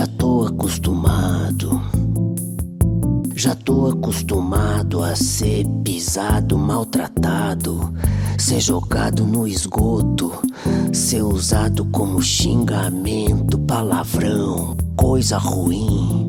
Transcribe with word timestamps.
Já 0.00 0.06
tô 0.06 0.46
acostumado. 0.46 1.78
Já 3.34 3.54
tô 3.54 3.88
acostumado 3.88 5.02
a 5.02 5.14
ser 5.14 5.66
pisado, 5.84 6.56
maltratado, 6.56 7.92
ser 8.38 8.60
jogado 8.60 9.26
no 9.26 9.46
esgoto, 9.46 10.32
ser 10.90 11.20
usado 11.20 11.84
como 11.84 12.22
xingamento, 12.22 13.58
palavrão, 13.58 14.74
coisa 14.96 15.36
ruim. 15.36 16.26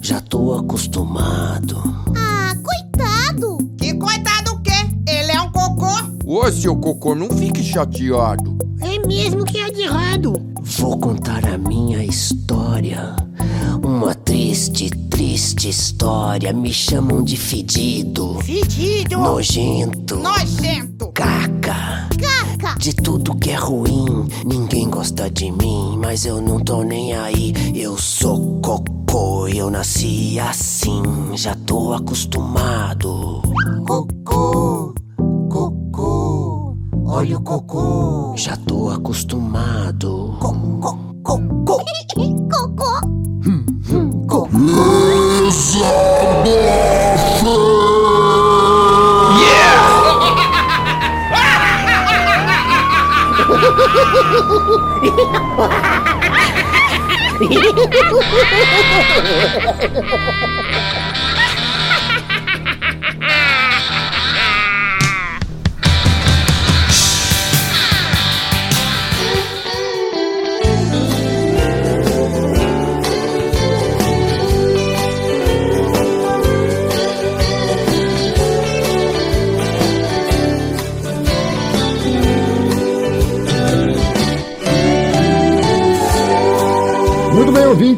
Já 0.00 0.20
tô 0.20 0.54
acostumado. 0.54 1.82
Ah, 2.16 2.54
coitado! 2.62 3.58
Que 3.78 3.94
coitado 3.94 4.52
o 4.52 4.62
quê? 4.62 4.70
Ele 5.08 5.32
é 5.32 5.40
um 5.40 5.50
cocô? 5.50 5.90
Ô, 6.24 6.48
seu 6.52 6.76
cocô, 6.76 7.16
não 7.16 7.30
fique 7.30 7.64
chateado. 7.64 8.56
É 8.80 9.04
mesmo 9.08 9.44
que 9.44 9.58
é 9.58 9.72
de 9.72 9.80
errado. 9.80 10.49
Vou 10.78 10.98
contar 10.98 11.44
a 11.46 11.58
minha 11.58 12.02
história. 12.04 13.14
Uma 13.82 14.14
triste, 14.14 14.90
triste 15.10 15.68
história. 15.68 16.52
Me 16.52 16.72
chamam 16.72 17.22
de 17.22 17.36
fedido, 17.36 18.38
Fedido! 18.42 19.18
nojento, 19.18 20.16
Nojento! 20.16 21.10
caca. 21.12 22.08
Caca! 22.18 22.78
De 22.78 22.94
tudo 22.94 23.34
que 23.36 23.50
é 23.50 23.56
ruim, 23.56 24.28
ninguém 24.46 24.88
gosta 24.88 25.30
de 25.30 25.50
mim, 25.50 25.98
mas 25.98 26.24
eu 26.24 26.40
não 26.40 26.60
tô 26.60 26.82
nem 26.82 27.14
aí. 27.14 27.52
Eu 27.74 27.96
sou 27.98 28.60
cocô, 28.60 29.48
eu 29.48 29.70
nasci 29.70 30.38
assim, 30.38 31.02
já 31.34 31.54
tô 31.66 31.92
acostumado. 31.92 33.42
Cocô! 33.86 34.79
Cocô! 37.10 37.16
Olha 37.16 37.36
o 37.36 37.42
cocô! 37.42 38.34
Já 38.36 38.56
tô 38.56 38.88
acostumado. 38.88 40.36
Cocô! 40.40 40.96
Cocô! 41.24 41.82
Muito 41.82 42.14
bem, 42.14 42.36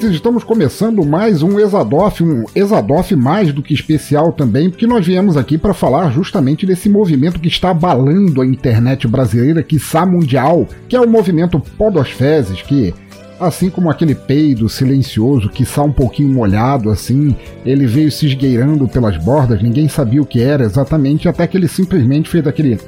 ouvintes, 0.03 0.17
estamos 0.17 0.42
começando 0.42 1.05
mais 1.05 1.42
um 1.42 1.61
Exadoff, 1.61 2.22
um 2.22 2.45
Exadoff 2.55 3.14
mais 3.14 3.53
do 3.53 3.62
que 3.62 3.72
especial 3.72 4.33
também, 4.33 4.69
porque 4.69 4.86
nós 4.86 5.06
viemos 5.06 5.36
aqui 5.36 5.56
para 5.56 5.72
falar 5.72 6.11
justamente 6.11 6.67
desse 6.67 6.89
movimento 6.89 7.39
que 7.39 7.48
está 7.48 7.70
abalando 7.70 8.42
a 8.42 8.47
internet 8.47 9.06
brasileira, 9.06 9.62
quiçá 9.62 10.05
mundial, 10.05 10.67
que 10.89 10.97
é 10.97 11.00
o 11.00 11.09
movimento 11.09 11.61
Podosfezes, 11.78 12.62
que 12.62 12.92
assim 13.39 13.70
como 13.70 13.91
aquele 13.91 14.14
peido 14.14 14.69
silencioso, 14.69 15.48
quiçá 15.48 15.83
um 15.83 15.92
pouquinho 15.92 16.33
molhado 16.33 16.91
assim, 16.91 17.37
ele 17.64 17.87
veio 17.87 18.11
se 18.11 18.27
esgueirando 18.27 18.89
pelas 18.89 19.16
bordas, 19.16 19.62
ninguém 19.62 19.88
sabia 19.88 20.22
o 20.22 20.27
que 20.27 20.41
era 20.41 20.65
exatamente, 20.65 21.28
até 21.28 21.47
que 21.47 21.56
ele 21.56 21.69
simplesmente 21.69 22.28
fez 22.28 22.47
aquele 22.47 22.78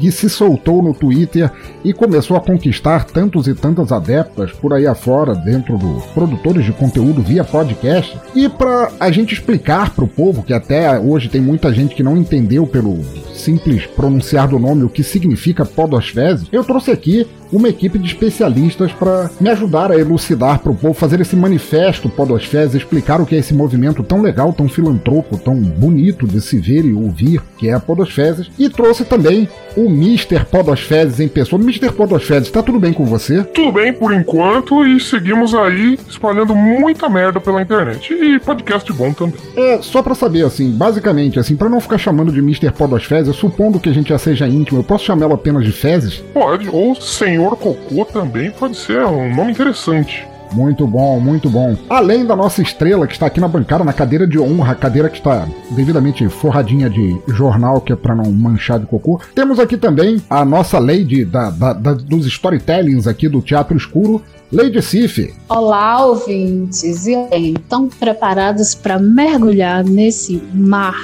e 0.00 0.10
se 0.10 0.28
soltou 0.28 0.82
no 0.82 0.94
Twitter 0.94 1.50
e 1.84 1.92
começou 1.92 2.36
a 2.36 2.40
conquistar 2.40 3.04
tantos 3.04 3.46
e 3.46 3.54
tantas 3.54 3.92
adeptas 3.92 4.52
por 4.52 4.72
aí 4.72 4.86
afora, 4.86 5.34
dentro 5.34 5.76
dos 5.76 6.04
produtores 6.06 6.64
de 6.64 6.72
conteúdo 6.72 7.22
via 7.22 7.44
podcast. 7.44 8.18
E 8.34 8.48
para 8.48 8.90
a 8.98 9.10
gente 9.10 9.34
explicar 9.34 9.90
para 9.90 10.04
o 10.04 10.08
povo, 10.08 10.42
que 10.42 10.52
até 10.52 10.98
hoje 10.98 11.28
tem 11.28 11.40
muita 11.40 11.72
gente 11.72 11.94
que 11.94 12.02
não 12.02 12.16
entendeu 12.16 12.66
pelo 12.66 13.02
simples 13.34 13.86
pronunciar 13.86 14.48
do 14.48 14.58
nome 14.58 14.84
o 14.84 14.88
que 14.88 15.02
significa 15.02 15.64
podosfese, 15.64 16.46
eu 16.50 16.64
trouxe 16.64 16.90
aqui 16.90 17.26
uma 17.52 17.68
equipe 17.68 17.98
de 17.98 18.06
especialistas 18.06 18.92
para 18.92 19.30
me 19.40 19.48
ajudar 19.48 19.92
a 19.92 19.98
elucidar 19.98 20.58
para 20.58 20.72
o 20.72 20.74
povo, 20.74 20.94
fazer 20.94 21.20
esse 21.20 21.36
manifesto 21.36 22.08
podosfese, 22.08 22.76
explicar 22.76 23.20
o 23.20 23.26
que 23.26 23.34
é 23.34 23.38
esse 23.38 23.54
movimento 23.54 24.02
tão 24.02 24.20
legal, 24.20 24.52
tão 24.52 24.68
filantropo, 24.68 25.38
tão 25.38 25.54
bonito 25.54 26.26
de 26.26 26.40
se 26.40 26.58
ver 26.58 26.84
e 26.84 26.92
ouvir, 26.92 27.40
que 27.56 27.68
é 27.68 27.74
a 27.74 27.80
podosfezes. 27.80 28.50
E 28.58 28.68
trouxe 28.68 29.04
também 29.04 29.48
o 29.76 29.83
Mr. 29.86 30.44
Podosfezes 30.44 31.20
em 31.20 31.28
pessoa. 31.28 31.60
Mr. 31.60 31.92
Podosfezes, 31.92 32.50
tá 32.50 32.62
tudo 32.62 32.78
bem 32.78 32.92
com 32.92 33.04
você? 33.04 33.42
Tudo 33.44 33.72
bem 33.72 33.92
por 33.92 34.12
enquanto 34.12 34.86
e 34.86 35.00
seguimos 35.00 35.54
aí 35.54 35.98
espalhando 36.08 36.54
muita 36.54 37.08
merda 37.08 37.40
pela 37.40 37.62
internet. 37.62 38.12
E 38.12 38.38
podcast 38.38 38.92
bom 38.92 39.12
também. 39.12 39.34
É, 39.56 39.80
só 39.82 40.02
pra 40.02 40.14
saber, 40.14 40.44
assim, 40.44 40.70
basicamente, 40.70 41.38
assim, 41.38 41.56
para 41.56 41.68
não 41.68 41.80
ficar 41.80 41.98
chamando 41.98 42.32
de 42.32 42.38
Mr. 42.40 42.70
Podosfezes, 42.72 43.36
supondo 43.36 43.80
que 43.80 43.88
a 43.88 43.94
gente 43.94 44.08
já 44.08 44.18
seja 44.18 44.46
íntimo, 44.46 44.80
eu 44.80 44.84
posso 44.84 45.04
chamá-lo 45.04 45.34
apenas 45.34 45.64
de 45.64 45.72
Fezes? 45.72 46.22
Pode, 46.32 46.68
ou 46.68 46.94
Senhor 46.94 47.56
Cocô 47.56 48.04
também 48.04 48.50
pode 48.50 48.76
ser 48.76 49.04
um 49.04 49.34
nome 49.34 49.52
interessante. 49.52 50.26
Muito 50.54 50.86
bom, 50.86 51.18
muito 51.20 51.50
bom. 51.50 51.76
Além 51.90 52.24
da 52.24 52.36
nossa 52.36 52.62
estrela 52.62 53.06
que 53.06 53.12
está 53.12 53.26
aqui 53.26 53.40
na 53.40 53.48
bancada, 53.48 53.82
na 53.84 53.92
cadeira 53.92 54.26
de 54.26 54.38
honra, 54.38 54.74
cadeira 54.74 55.08
que 55.08 55.18
está 55.18 55.46
devidamente 55.70 56.28
forradinha 56.28 56.88
de 56.88 57.16
jornal, 57.28 57.80
que 57.80 57.92
é 57.92 57.96
para 57.96 58.14
não 58.14 58.30
manchar 58.32 58.78
de 58.78 58.86
cocô, 58.86 59.20
temos 59.34 59.58
aqui 59.58 59.76
também 59.76 60.22
a 60.30 60.44
nossa 60.44 60.78
lady 60.78 61.24
da, 61.24 61.50
da- 61.50 61.72
da- 61.72 61.92
dos 61.94 62.26
storytellings 62.26 63.06
aqui 63.06 63.28
do 63.28 63.42
Teatro 63.42 63.76
Escuro, 63.76 64.22
Lady 64.52 64.80
Sif. 64.80 65.34
Olá, 65.48 66.04
ouvintes! 66.06 67.06
E 67.06 67.14
aí, 67.32 67.54
estão 67.54 67.88
preparados 67.88 68.74
para 68.74 68.98
mergulhar 68.98 69.82
nesse 69.84 70.40
mar 70.54 70.94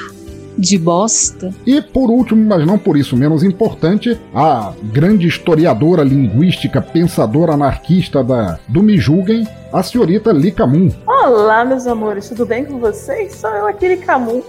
de 0.61 0.79
bosta? 0.79 1.53
E 1.67 1.81
por 1.81 2.11
último, 2.11 2.45
mas 2.45 2.67
não 2.67 2.79
por 2.79 2.97
isso 2.97 3.17
menos 3.17 3.43
importante, 3.43 4.21
a 4.35 4.73
grande 4.93 5.27
historiadora 5.27 6.05
linguística, 6.05 6.83
pensadora 6.83 7.55
anarquista 7.55 8.23
da, 8.23 8.59
do 8.69 8.83
Me 8.83 8.99
Julguem, 8.99 9.49
a 9.73 9.83
senhorita 9.83 10.33
Lika 10.33 10.67
Moon. 10.67 10.91
Olá, 11.07 11.65
meus 11.65 11.87
amores, 11.87 12.29
tudo 12.29 12.45
bem 12.45 12.65
com 12.65 12.79
vocês? 12.79 13.35
Sou 13.37 13.51
eu, 13.51 13.67
aquele 13.67 13.97
Camu, 13.97 14.45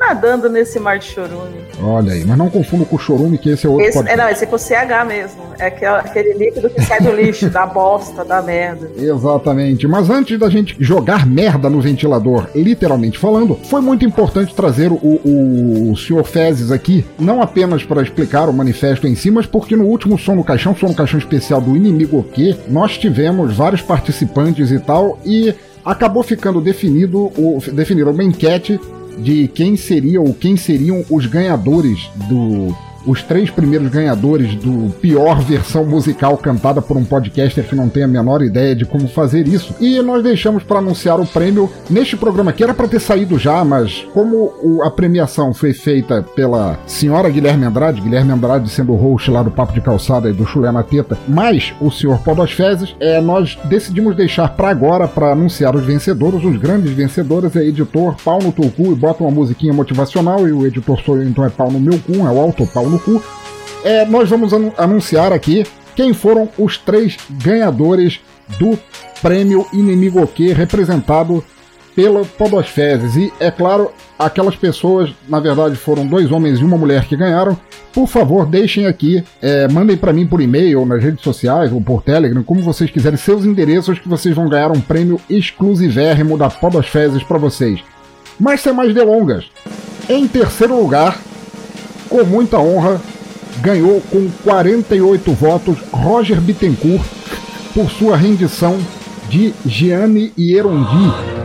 nadando 0.00 0.48
nesse 0.48 0.80
mar 0.80 0.98
de 0.98 1.04
chorume. 1.04 1.60
Olha 1.82 2.14
aí, 2.14 2.24
mas 2.24 2.38
não 2.38 2.48
confunda 2.48 2.86
com 2.86 2.96
o 2.96 2.98
Chorume, 2.98 3.36
que 3.36 3.50
esse 3.50 3.66
é 3.66 3.68
outro 3.68 3.86
Esse, 3.86 3.98
é, 3.98 4.16
não, 4.16 4.28
esse 4.28 4.44
é 4.44 4.46
com 4.46 4.56
CH 4.56 5.06
mesmo. 5.06 5.42
É 5.58 5.66
aquele, 5.66 5.90
aquele 5.90 6.32
líquido 6.34 6.70
que 6.70 6.80
sai 6.82 7.00
do 7.00 7.12
lixo, 7.12 7.50
da 7.50 7.66
bosta, 7.66 8.24
da 8.24 8.40
merda. 8.40 8.90
Exatamente. 8.96 9.86
Mas 9.86 10.08
antes 10.08 10.38
da 10.38 10.48
gente 10.48 10.74
jogar 10.80 11.26
merda 11.26 11.68
no 11.68 11.80
ventilador, 11.80 12.48
literalmente 12.54 13.18
falando, 13.18 13.58
foi 13.64 13.82
muito 13.82 14.04
importante 14.04 14.54
trazer 14.54 14.90
o, 14.90 14.96
o, 14.96 15.92
o 15.92 15.96
Sr. 15.96 16.24
Fezes 16.24 16.70
aqui, 16.70 17.04
não 17.18 17.42
apenas 17.42 17.84
para 17.84 18.02
explicar 18.02 18.48
o 18.48 18.52
manifesto 18.52 19.06
em 19.06 19.14
si, 19.14 19.30
mas 19.30 19.44
porque 19.44 19.76
no 19.76 19.84
último 19.84 20.18
Som 20.18 20.36
no 20.36 20.44
Caixão, 20.44 20.74
Som 20.74 20.88
no 20.88 20.94
Caixão 20.94 21.18
especial 21.18 21.60
do 21.60 21.76
Inimigo 21.76 22.22
Que, 22.22 22.56
nós 22.68 22.96
tivemos 22.96 23.54
vários 23.54 23.82
participantes 23.82 24.70
e 24.70 24.78
tal, 24.78 25.18
e 25.24 25.54
acabou 25.84 26.22
ficando 26.22 26.60
definido, 26.60 27.32
o, 27.36 27.58
definido 27.72 28.10
uma 28.10 28.24
enquete 28.24 28.80
de 29.18 29.48
quem 29.48 29.76
seria 29.76 30.20
ou 30.20 30.32
quem 30.34 30.56
seriam 30.56 31.04
os 31.10 31.26
ganhadores 31.26 32.10
do 32.28 32.74
os 33.06 33.22
três 33.22 33.50
primeiros 33.50 33.88
ganhadores 33.88 34.54
do 34.54 34.90
pior 35.00 35.40
versão 35.40 35.84
musical 35.84 36.36
cantada 36.36 36.82
por 36.82 36.96
um 36.96 37.04
podcaster 37.04 37.64
que 37.64 37.74
não 37.74 37.88
tem 37.88 38.02
a 38.02 38.08
menor 38.08 38.42
ideia 38.42 38.74
de 38.74 38.84
como 38.84 39.08
fazer 39.08 39.46
isso. 39.48 39.74
E 39.80 40.00
nós 40.02 40.22
deixamos 40.22 40.62
para 40.62 40.78
anunciar 40.78 41.20
o 41.20 41.26
prêmio 41.26 41.70
neste 41.88 42.16
programa 42.16 42.52
que 42.52 42.62
era 42.62 42.74
para 42.74 42.88
ter 42.88 43.00
saído 43.00 43.38
já, 43.38 43.64
mas 43.64 44.06
como 44.12 44.82
a 44.82 44.90
premiação 44.90 45.52
foi 45.54 45.72
feita 45.72 46.22
pela 46.34 46.78
senhora 46.86 47.30
Guilherme 47.30 47.64
Andrade, 47.64 48.00
Guilherme 48.00 48.32
Andrade 48.32 48.70
sendo 48.70 48.92
o 48.92 48.96
host 48.96 49.30
lá 49.30 49.42
do 49.42 49.50
Papo 49.50 49.72
de 49.72 49.80
Calçada 49.80 50.28
e 50.28 50.32
do 50.32 50.46
Chulé 50.46 50.70
na 50.70 50.82
Teta, 50.82 51.18
mais 51.28 51.72
o 51.80 51.90
senhor 51.90 52.18
Podosfezes, 52.18 52.94
é, 53.00 53.20
nós 53.20 53.58
decidimos 53.64 54.16
deixar 54.16 54.48
para 54.50 54.68
agora 54.68 55.08
para 55.08 55.32
anunciar 55.32 55.74
os 55.74 55.84
vencedores, 55.84 56.44
os 56.44 56.56
grandes 56.56 56.92
vencedores, 56.92 57.54
é 57.56 57.64
editor 57.64 58.14
pau 58.24 58.40
no 58.42 58.52
teu 58.52 58.70
cu 58.70 58.92
e 58.92 58.94
bota 58.94 59.22
uma 59.22 59.30
musiquinha 59.30 59.72
motivacional 59.72 60.46
e 60.46 60.52
o 60.52 60.66
editor 60.66 61.00
sou 61.00 61.16
eu, 61.16 61.28
então 61.28 61.44
é 61.44 61.50
pau 61.50 61.70
no 61.70 61.80
meu 61.80 61.98
cu, 61.98 62.14
é 62.26 62.30
o 62.30 62.40
autor 62.40 62.66
pau 62.68 62.89
no 62.90 62.98
cu. 62.98 63.22
É, 63.84 64.04
nós 64.04 64.28
vamos 64.28 64.52
anu- 64.52 64.74
anunciar 64.76 65.32
aqui 65.32 65.64
quem 65.96 66.12
foram 66.12 66.48
os 66.58 66.76
três 66.76 67.16
ganhadores 67.30 68.20
do 68.58 68.78
prêmio 69.22 69.66
Inimigo 69.72 70.26
Que, 70.26 70.52
representado 70.52 71.42
pela 71.94 72.24
Podosfezes. 72.24 73.16
E, 73.16 73.32
é 73.40 73.50
claro, 73.50 73.90
aquelas 74.18 74.56
pessoas, 74.56 75.10
na 75.28 75.40
verdade, 75.40 75.76
foram 75.76 76.06
dois 76.06 76.30
homens 76.30 76.58
e 76.58 76.64
uma 76.64 76.76
mulher 76.76 77.04
que 77.06 77.16
ganharam. 77.16 77.58
Por 77.92 78.06
favor, 78.06 78.46
deixem 78.46 78.86
aqui, 78.86 79.22
é, 79.42 79.66
mandem 79.66 79.96
para 79.96 80.12
mim 80.12 80.26
por 80.26 80.40
e-mail, 80.40 80.86
nas 80.86 81.02
redes 81.02 81.22
sociais 81.24 81.72
ou 81.72 81.80
por 81.80 82.02
Telegram, 82.02 82.42
como 82.42 82.62
vocês 82.62 82.88
quiserem, 82.90 83.18
seus 83.18 83.44
endereços 83.44 83.98
que 83.98 84.08
vocês 84.08 84.34
vão 84.34 84.48
ganhar 84.48 84.70
um 84.70 84.80
prêmio 84.80 85.20
exclusivérrimo 85.28 86.38
da 86.38 86.48
Podosfezes 86.48 87.22
para 87.24 87.36
vocês. 87.38 87.80
Mas 88.38 88.60
sem 88.60 88.72
mais 88.72 88.94
delongas, 88.94 89.50
em 90.08 90.26
terceiro 90.28 90.80
lugar, 90.80 91.18
com 92.10 92.24
muita 92.24 92.58
honra, 92.58 93.00
ganhou 93.62 94.02
com 94.10 94.28
48 94.42 95.32
votos 95.32 95.78
Roger 95.92 96.40
Bittencourt 96.40 97.06
por 97.72 97.88
sua 97.90 98.16
rendição 98.16 98.76
de 99.28 99.54
Gianni 99.64 100.32
Hierondi. 100.36 101.39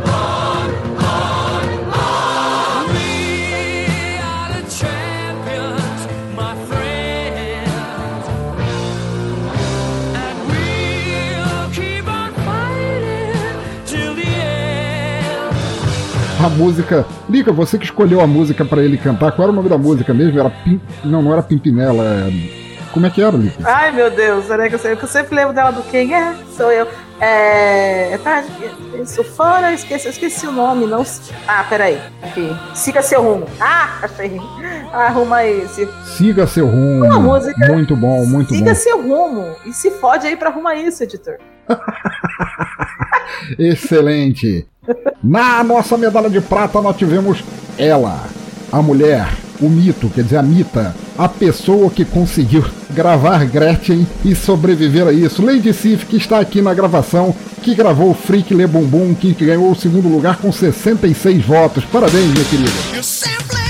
A 16.46 16.50
música. 16.50 17.04
Lica, 17.28 17.52
você 17.52 17.76
que 17.76 17.86
escolheu 17.86 18.22
a 18.22 18.28
música 18.28 18.64
pra 18.64 18.84
ele 18.84 18.98
cantar, 18.98 19.32
qual 19.32 19.46
era 19.48 19.52
o 19.52 19.56
nome 19.56 19.68
da 19.68 19.80
música 19.80 20.14
mesmo? 20.14 20.40
Era 20.40 20.52
Pim... 20.52 20.80
Não, 21.04 21.20
não 21.24 21.34
era 21.34 21.42
Pimpinela. 21.42 22.04
é- 22.04 22.86
Como 22.92 23.04
é 23.08 23.10
que 23.10 23.20
era, 23.20 23.36
Lica? 23.36 23.56
Ai, 23.64 23.92
meu 23.92 24.12
Deus, 24.12 24.46
peraí 24.46 24.70
que 24.70 24.76
eu, 24.76 24.80
sei, 24.80 24.92
eu 24.94 25.08
sempre 25.08 25.36
lembro 25.36 25.54
dela 25.56 25.72
do 25.72 25.82
quem 25.82 26.14
é, 26.14 26.36
sou 26.56 26.72
eu. 26.72 26.88
É. 27.20 28.12
é 28.14 28.18
tarde, 28.18 28.50
isso 29.02 29.24
fora, 29.24 29.74
esqueci, 29.74 30.08
esqueci 30.10 30.48
o 30.48 30.52
nome, 30.52 30.86
não. 30.86 31.04
Ah, 31.48 31.64
peraí. 31.68 32.00
Aqui. 32.22 32.50
Siga 32.74 33.02
seu 33.02 33.22
rumo. 33.22 33.48
Ah, 33.60 34.00
achei. 34.02 34.40
Arruma 34.92 35.46
esse. 35.46 35.88
Siga 36.18 36.46
seu 36.48 36.68
rumo. 36.68 37.06
Uma 37.06 37.20
música. 37.20 37.72
Muito 37.72 37.96
bom, 37.96 38.26
muito 38.26 38.54
Siga 38.54 38.72
bom. 38.72 38.76
seu 38.76 39.02
rumo. 39.02 39.56
E 39.66 39.74
se 39.74 39.92
fode 39.92 40.28
aí 40.28 40.36
pra 40.36 40.50
arrumar 40.50 40.76
isso, 40.76 41.04
editor. 41.04 41.38
Excelente. 43.58 44.68
Na 45.24 45.64
nossa 45.64 45.98
medalha 45.98 46.30
de 46.30 46.42
prata 46.42 46.82
nós 46.82 46.96
tivemos 46.96 47.44
ela, 47.78 48.24
a 48.72 48.82
mulher, 48.82 49.28
o 49.62 49.70
mito, 49.70 50.10
quer 50.10 50.24
dizer, 50.24 50.38
a 50.38 50.44
mita, 50.44 50.96
a 51.18 51.28
pessoa 51.28 51.90
que 51.90 52.06
conseguiu 52.06 52.64
gravar 52.92 53.46
Gretchen 53.46 54.08
e 54.24 54.36
sobreviver 54.36 55.08
a 55.08 55.14
isso. 55.14 55.44
Lady 55.44 55.74
Sif, 55.74 56.06
que 56.06 56.18
está 56.18 56.40
aqui 56.40 56.62
na 56.62 56.74
gravação, 56.74 57.36
que 57.62 57.76
gravou 57.76 58.14
Freak 58.14 58.54
Le 58.54 58.68
Bumbum, 58.68 59.14
que 59.14 59.34
ganhou 59.34 59.72
o 59.72 59.76
segundo 59.76 60.08
lugar 60.08 60.38
com 60.38 60.52
66 60.52 61.44
votos. 61.46 61.84
Parabéns, 61.86 62.32
minha 62.32 62.46
querida. 62.46 63.65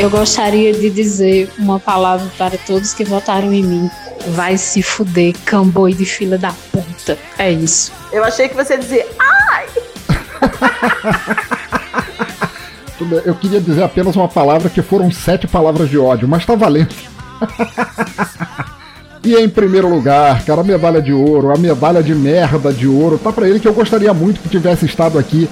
Eu 0.00 0.08
gostaria 0.08 0.72
de 0.72 0.88
dizer 0.88 1.52
uma 1.58 1.78
palavra 1.78 2.26
para 2.38 2.56
todos 2.56 2.94
que 2.94 3.04
votaram 3.04 3.52
em 3.52 3.62
mim. 3.62 3.90
Vai 4.28 4.56
se 4.56 4.82
fuder, 4.82 5.34
camboi 5.44 5.92
de 5.92 6.06
fila 6.06 6.38
da 6.38 6.54
puta. 6.72 7.18
É 7.36 7.52
isso. 7.52 7.92
Eu 8.10 8.24
achei 8.24 8.48
que 8.48 8.56
você 8.56 8.72
ia 8.72 8.78
dizer, 8.78 9.06
ai! 9.18 9.66
Eu 13.26 13.34
queria 13.34 13.60
dizer 13.60 13.82
apenas 13.82 14.16
uma 14.16 14.28
palavra 14.28 14.70
que 14.70 14.80
foram 14.80 15.10
sete 15.10 15.46
palavras 15.46 15.90
de 15.90 15.98
ódio, 15.98 16.26
mas 16.26 16.46
tá 16.46 16.54
valendo. 16.54 16.94
E 19.22 19.34
em 19.34 19.50
primeiro 19.50 19.86
lugar, 19.86 20.42
cara, 20.46 20.62
a 20.62 20.64
medalha 20.64 21.02
de 21.02 21.12
ouro, 21.12 21.52
a 21.52 21.58
medalha 21.58 22.02
de 22.02 22.14
merda 22.14 22.72
de 22.72 22.88
ouro, 22.88 23.18
tá 23.18 23.30
pra 23.30 23.46
ele 23.46 23.60
que 23.60 23.68
eu 23.68 23.74
gostaria 23.74 24.14
muito 24.14 24.40
que 24.40 24.48
tivesse 24.48 24.86
estado 24.86 25.18
aqui 25.18 25.46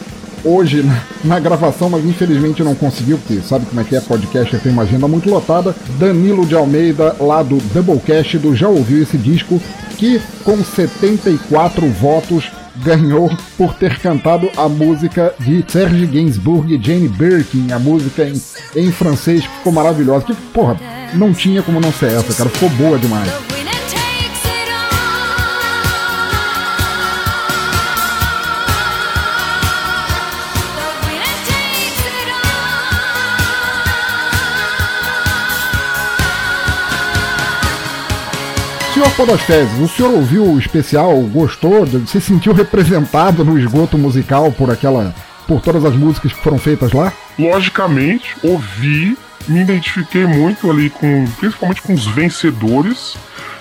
hoje 0.44 0.82
na, 0.82 1.02
na 1.24 1.40
gravação, 1.40 1.90
mas 1.90 2.04
infelizmente 2.04 2.62
não 2.62 2.74
conseguiu, 2.74 3.18
porque 3.18 3.40
sabe 3.42 3.66
como 3.66 3.80
é 3.80 3.84
que 3.84 3.96
é 3.96 4.00
podcast, 4.00 4.56
tem 4.58 4.72
uma 4.72 4.82
agenda 4.82 5.08
muito 5.08 5.28
lotada. 5.28 5.74
Danilo 5.98 6.46
de 6.46 6.54
Almeida, 6.54 7.16
lá 7.20 7.42
do 7.42 7.58
Doublecast, 7.72 8.38
do 8.38 8.54
Já 8.54 8.68
Ouviu 8.68 9.02
Esse 9.02 9.16
Disco, 9.16 9.60
que 9.96 10.20
com 10.44 10.62
74 10.62 11.86
votos 11.88 12.50
ganhou 12.82 13.30
por 13.56 13.74
ter 13.74 13.98
cantado 13.98 14.48
a 14.56 14.68
música 14.68 15.34
de 15.38 15.64
Serge 15.66 16.06
Gainsbourg 16.06 16.72
e 16.72 16.80
Jane 16.82 17.08
Birkin, 17.08 17.72
a 17.72 17.78
música 17.78 18.24
em, 18.24 18.40
em 18.76 18.92
francês, 18.92 19.46
que 19.46 19.56
ficou 19.56 19.72
maravilhosa. 19.72 20.26
Que, 20.26 20.34
porra, 20.34 20.78
não 21.14 21.32
tinha 21.32 21.62
como 21.62 21.80
não 21.80 21.92
ser 21.92 22.12
essa, 22.12 22.32
cara, 22.34 22.48
ficou 22.50 22.68
boa 22.70 22.98
demais. 22.98 23.57
Senhor 38.98 39.14
Podosfezes, 39.14 39.78
o 39.78 39.86
senhor 39.86 40.12
ouviu 40.12 40.44
o 40.44 40.58
especial, 40.58 41.16
gostou, 41.20 41.86
se 42.04 42.20
sentiu 42.20 42.52
representado 42.52 43.44
no 43.44 43.56
esgoto 43.56 43.96
musical 43.96 44.50
por 44.50 44.72
aquela, 44.72 45.14
por 45.46 45.60
todas 45.60 45.84
as 45.84 45.94
músicas 45.94 46.32
que 46.32 46.42
foram 46.42 46.58
feitas 46.58 46.90
lá? 46.90 47.12
Logicamente, 47.38 48.34
ouvi, 48.42 49.16
me 49.46 49.60
identifiquei 49.60 50.26
muito 50.26 50.68
ali 50.68 50.90
com, 50.90 51.24
principalmente 51.38 51.80
com 51.80 51.94
os 51.94 52.08
vencedores, 52.08 53.16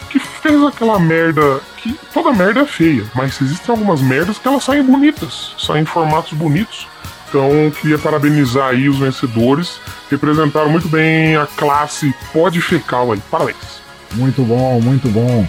que 0.09 0.17
fez 0.17 0.59
aquela 0.63 0.97
merda 0.97 1.59
que 1.77 1.93
toda 2.11 2.33
merda 2.33 2.61
é 2.61 2.65
feia, 2.65 3.03
mas 3.13 3.39
existem 3.39 3.75
algumas 3.75 4.01
merdas 4.01 4.39
que 4.39 4.47
elas 4.47 4.63
saem 4.63 4.81
bonitas, 4.81 5.53
saem 5.59 5.83
em 5.83 5.85
formatos 5.85 6.33
bonitos. 6.33 6.87
Então, 7.29 7.71
queria 7.79 7.99
parabenizar 7.99 8.69
aí 8.69 8.89
os 8.89 8.97
vencedores, 8.97 9.79
representaram 10.09 10.71
muito 10.71 10.89
bem 10.89 11.35
a 11.35 11.45
classe 11.45 12.11
pod 12.33 12.59
fecal 12.59 13.11
aí. 13.11 13.21
Parabéns. 13.29 13.86
Muito 14.15 14.41
bom, 14.43 14.81
muito 14.81 15.09
bom. 15.09 15.45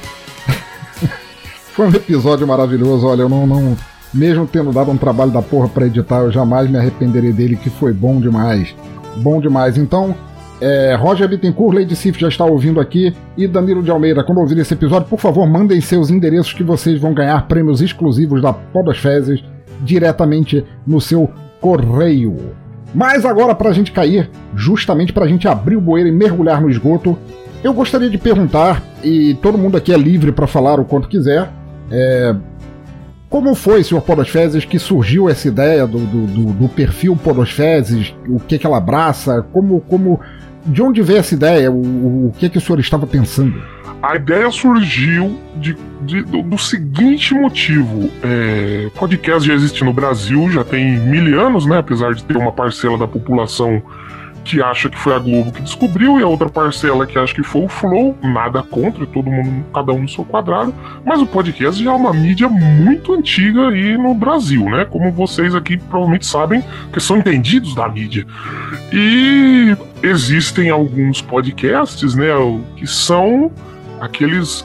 Foi 1.75 1.87
um 1.87 1.90
episódio 1.90 2.46
maravilhoso, 2.46 3.06
olha, 3.06 3.22
eu 3.22 3.28
não, 3.28 3.46
não. 3.46 3.76
Mesmo 4.12 4.46
tendo 4.46 4.72
dado 4.72 4.90
um 4.90 4.96
trabalho 4.96 5.31
da 5.31 5.43
porra 5.43 5.69
pra 5.69 5.87
editar, 5.87 6.20
eu 6.20 6.32
jamais 6.32 6.69
me 6.70 6.78
arrependerei 6.78 7.32
dele, 7.32 7.56
que 7.56 7.69
foi 7.69 7.93
bom 7.93 8.19
demais. 8.20 8.75
Bom 9.16 9.38
demais. 9.38 9.76
Então, 9.76 10.14
é, 10.60 10.96
Roger 10.99 11.28
Bittencourt, 11.28 11.76
Lady 11.76 11.94
Sif 11.94 12.19
já 12.19 12.28
está 12.28 12.44
ouvindo 12.44 12.81
aqui, 12.81 13.14
e 13.37 13.46
Danilo 13.46 13.82
de 13.82 13.90
Almeida, 13.90 14.24
quando 14.24 14.38
ouvir 14.38 14.58
esse 14.58 14.74
episódio, 14.74 15.08
por 15.08 15.19
favor, 15.19 15.46
mandem 15.46 15.81
seus 15.81 16.10
endereços 16.10 16.53
que 16.53 16.65
vocês 16.65 17.00
vão 17.00 17.15
ganhar 17.15 17.46
prêmios 17.46 17.81
exclusivos 17.81 18.43
da 18.43 18.53
Podosfezes 18.53 19.44
diretamente 19.82 20.65
no 20.86 21.00
seu 21.00 21.31
correio. 21.60 22.36
Mas 22.94 23.24
agora, 23.24 23.55
pra 23.55 23.72
gente 23.72 23.93
cair, 23.93 24.31
justamente 24.55 25.12
pra 25.12 25.29
gente 25.29 25.46
abrir 25.46 25.77
o 25.77 25.81
bueiro 25.81 26.08
e 26.08 26.12
mergulhar 26.12 26.60
no 26.60 26.70
esgoto, 26.70 27.19
eu 27.62 27.72
gostaria 27.72 28.08
de 28.10 28.19
perguntar, 28.19 28.82
e 29.03 29.34
todo 29.43 29.58
mundo 29.58 29.77
aqui 29.77 29.93
é 29.93 29.96
livre 29.96 30.32
para 30.32 30.46
falar 30.46 30.79
o 30.81 30.84
quanto 30.84 31.08
quiser, 31.08 31.50
é, 31.91 32.34
como 33.29 33.55
foi, 33.55 33.82
senhor 33.84 34.00
Podosfezes, 34.00 34.65
que 34.65 34.79
surgiu 34.79 35.29
essa 35.29 35.48
ideia 35.48 35.86
do, 35.86 35.98
do, 35.98 36.27
do- 36.27 36.53
do 36.53 36.69
perfil 36.69 37.15
Podosfezes, 37.17 38.15
o 38.29 38.38
que, 38.41 38.58
que 38.58 38.67
ela 38.67 38.79
abraça, 38.79 39.43
como, 39.53 39.81
como, 39.82 40.20
de 40.65 40.82
onde 40.82 41.03
veio 41.03 41.19
essa 41.19 41.34
ideia, 41.34 41.70
o, 41.70 42.29
o 42.29 42.32
que, 42.38 42.48
que 42.48 42.58
o 42.58 42.60
senhor 42.60 42.79
estava 42.81 43.06
pensando? 43.06 43.60
A 44.00 44.15
ideia 44.15 44.48
surgiu 44.50 45.36
de, 45.56 45.77
de- 46.03 46.22
do, 46.22 46.41
do 46.43 46.56
seguinte 46.56 47.34
motivo: 47.34 48.08
é, 48.22 48.88
podcast 48.94 49.44
já 49.46 49.53
existe 49.55 49.82
no 49.82 49.93
Brasil, 49.93 50.48
já 50.53 50.62
tem 50.62 51.00
mil 51.00 51.41
anos, 51.41 51.67
né? 51.67 51.79
Apesar 51.79 52.15
de 52.15 52.22
ter 52.22 52.36
uma 52.36 52.53
parcela 52.53 52.96
da 52.96 53.08
população 53.08 53.82
que 54.48 54.62
acha 54.62 54.88
que 54.88 54.98
foi 54.98 55.14
a 55.14 55.19
Globo 55.19 55.52
que 55.52 55.60
descobriu 55.60 56.19
e 56.19 56.22
a 56.22 56.26
outra 56.26 56.48
parcela 56.48 57.06
que 57.06 57.19
acha 57.19 57.34
que 57.34 57.43
foi 57.43 57.64
o 57.64 57.69
Flow, 57.69 58.17
nada 58.22 58.62
contra, 58.62 59.05
todo 59.06 59.31
mundo, 59.31 59.62
cada 59.74 59.93
um 59.93 60.02
no 60.02 60.08
seu 60.08 60.24
quadrado, 60.24 60.74
mas 61.05 61.20
o 61.20 61.26
podcast 61.26 61.84
já 61.84 61.90
é 61.90 61.94
uma 61.94 62.14
mídia 62.14 62.48
muito 62.48 63.12
antiga 63.12 63.69
aí 63.69 63.98
no 63.98 64.14
Brasil, 64.14 64.64
né? 64.64 64.86
Como 64.86 65.12
vocês 65.12 65.55
aqui 65.55 65.76
provavelmente 65.76 66.26
sabem, 66.26 66.64
que 66.90 66.98
são 66.98 67.19
entendidos 67.19 67.74
da 67.74 67.86
mídia. 67.88 68.26
E 68.90 69.76
existem 70.02 70.70
alguns 70.70 71.20
podcasts, 71.20 72.14
né, 72.14 72.28
que 72.76 72.86
são 72.86 73.52
aqueles 74.00 74.64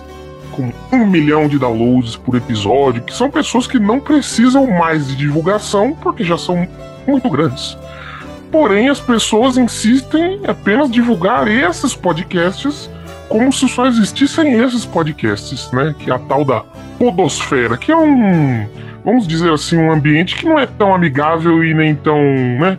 com 0.52 0.72
um 0.94 1.06
milhão 1.06 1.50
de 1.50 1.60
downloads 1.60 2.16
por 2.16 2.36
episódio, 2.36 3.02
que 3.02 3.14
são 3.14 3.30
pessoas 3.30 3.68
que 3.68 3.80
não 3.80 4.00
precisam 4.00 4.66
mais 4.68 5.08
de 5.08 5.16
divulgação 5.18 5.94
porque 6.02 6.24
já 6.24 6.38
são 6.38 6.66
muito 7.06 7.30
grandes. 7.30 7.78
Porém, 8.54 8.88
as 8.88 9.00
pessoas 9.00 9.58
insistem 9.58 10.36
em 10.36 10.48
apenas 10.48 10.92
divulgar 10.92 11.48
esses 11.48 11.96
podcasts 11.96 12.88
como 13.28 13.52
se 13.52 13.68
só 13.68 13.88
existissem 13.88 14.60
esses 14.62 14.86
podcasts, 14.86 15.72
né? 15.72 15.96
Que 15.98 16.12
é 16.12 16.14
a 16.14 16.20
tal 16.20 16.46
da 16.46 16.64
podosfera, 17.00 17.76
que 17.78 17.92
é 17.92 17.98
um, 17.98 18.68
vamos 19.04 19.26
dizer 19.26 19.52
assim, 19.52 19.76
um 19.76 19.92
ambiente 19.92 20.36
que 20.36 20.46
não 20.46 20.60
é 20.60 20.68
tão 20.68 20.94
amigável 20.94 21.64
e 21.64 21.74
nem 21.74 21.96
tão, 21.96 22.16
né, 22.60 22.78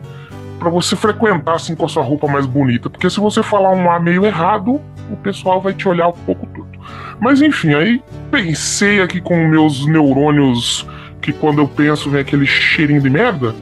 para 0.61 0.71
você 0.71 0.95
frequentar 0.95 1.57
assim 1.57 1.75
com 1.75 1.87
a 1.87 1.89
sua 1.89 2.05
roupa 2.05 2.29
mais 2.29 2.47
bonita, 2.47 2.89
porque 2.89 3.11
se 3.11 3.19
você 3.19 3.43
falar 3.43 3.73
um 3.73 3.91
A 3.91 3.99
meio 3.99 4.25
errado, 4.25 4.81
o 5.11 5.17
pessoal 5.17 5.61
vai 5.61 5.75
te 5.75 5.89
olhar 5.89 6.07
um 6.07 6.13
pouco 6.13 6.47
torto. 6.47 6.79
Mas 7.19 7.43
enfim, 7.43 7.75
aí 7.75 8.01
pensei 8.31 9.03
aqui 9.03 9.21
com 9.21 9.49
meus 9.49 9.85
neurônios 9.87 10.87
que 11.21 11.33
quando 11.33 11.61
eu 11.61 11.67
penso 11.67 12.09
vem 12.09 12.21
aquele 12.21 12.47
cheirinho 12.47 13.01
de 13.01 13.11
merda. 13.11 13.53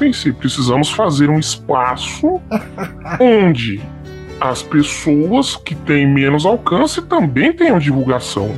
Pensei, 0.00 0.32
precisamos 0.32 0.90
fazer 0.90 1.28
um 1.28 1.38
espaço 1.38 2.40
onde 3.20 3.82
as 4.40 4.62
pessoas 4.62 5.56
que 5.56 5.74
têm 5.74 6.06
menos 6.06 6.46
alcance 6.46 7.02
também 7.02 7.52
tenham 7.52 7.78
divulgação. 7.78 8.50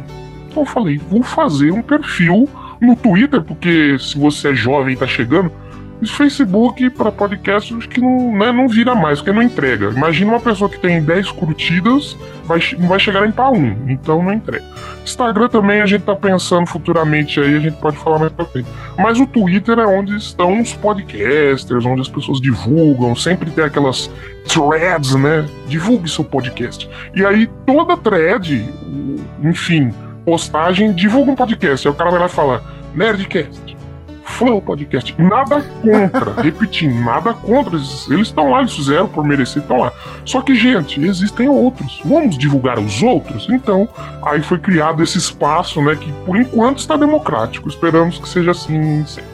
Então 0.49 0.63
eu 0.63 0.67
falei, 0.67 0.99
vou 0.99 1.25
fazer 1.25 1.73
um 1.73 1.83
perfil 1.83 2.49
no 2.81 2.95
Twitter, 2.95 3.43
porque 3.43 3.99
se 3.99 4.17
você 4.17 4.51
é 4.51 4.55
jovem 4.55 4.95
e 4.95 4.97
tá 4.97 5.07
chegando, 5.09 5.51
esse 6.03 6.13
Facebook 6.13 6.91
para 6.91 7.13
podcast 7.13 7.73
acho 7.75 7.89
que 7.89 8.01
não, 8.01 8.37
né, 8.37 8.51
não 8.51 8.67
vira 8.67 8.93
mais, 8.93 9.21
porque 9.21 9.33
não 9.33 9.43
entrega. 9.43 9.91
Imagina 9.91 10.33
uma 10.33 10.41
pessoa 10.41 10.69
que 10.69 10.79
tem 10.79 11.01
10 11.01 11.31
curtidas, 11.31 12.17
vai, 12.45 12.59
não 12.77 12.89
vai 12.89 12.99
chegar 12.99 13.25
em 13.25 13.31
pá 13.31 13.49
1, 13.51 13.89
então 13.89 14.21
não 14.21 14.33
entrega. 14.33 14.65
Instagram 15.05 15.49
também 15.49 15.81
a 15.81 15.87
gente 15.87 16.03
tá 16.03 16.17
pensando 16.17 16.67
futuramente 16.67 17.39
aí, 17.39 17.57
a 17.57 17.61
gente 17.61 17.77
pode 17.77 17.97
falar 17.99 18.19
mais 18.19 18.33
pra 18.33 18.45
frente. 18.45 18.69
Mas 18.99 19.21
o 19.21 19.27
Twitter 19.27 19.79
é 19.79 19.87
onde 19.87 20.17
estão 20.17 20.61
os 20.61 20.73
podcasters, 20.73 21.87
onde 21.87 22.01
as 22.01 22.09
pessoas 22.09 22.41
divulgam, 22.41 23.15
sempre 23.15 23.51
tem 23.51 23.65
aquelas 23.65 24.11
threads, 24.49 25.15
né? 25.15 25.47
Divulgue 25.69 26.11
seu 26.11 26.25
podcast. 26.25 26.91
E 27.15 27.25
aí 27.25 27.49
toda 27.65 27.97
thread, 27.97 28.69
enfim, 29.41 29.93
postagem, 30.25 30.93
divulga 30.93 31.31
um 31.31 31.37
podcast. 31.37 31.87
Aí 31.87 31.95
o 31.95 31.97
cara 31.97 32.11
vai 32.11 32.19
lá 32.19 32.27
e 32.27 32.31
fala, 32.31 32.65
Nerdcast 32.93 33.82
Flow 34.33 34.61
Podcast. 34.61 35.15
Nada 35.19 35.63
contra, 35.83 36.33
repetindo, 36.43 36.95
nada 37.01 37.33
contra. 37.35 37.77
Eles 37.77 38.09
estão 38.09 38.51
lá, 38.51 38.61
eles 38.61 38.75
fizeram 38.75 39.09
por 39.09 39.25
merecer, 39.25 39.63
estão 39.63 39.79
lá. 39.79 39.93
Só 40.25 40.41
que, 40.41 40.55
gente, 40.55 41.01
existem 41.01 41.49
outros. 41.49 42.01
Vamos 42.05 42.37
divulgar 42.37 42.79
os 42.79 43.03
outros? 43.03 43.47
Então, 43.51 43.89
aí 44.25 44.43
foi 44.43 44.59
criado 44.59 45.03
esse 45.03 45.19
espaço, 45.19 45.81
né, 45.83 45.97
que 45.97 46.11
por 46.25 46.37
enquanto 46.37 46.79
está 46.79 46.97
democrático. 46.97 47.69
Esperamos 47.69 48.19
que 48.19 48.29
seja 48.29 48.51
assim 48.51 49.05
sempre. 49.07 49.31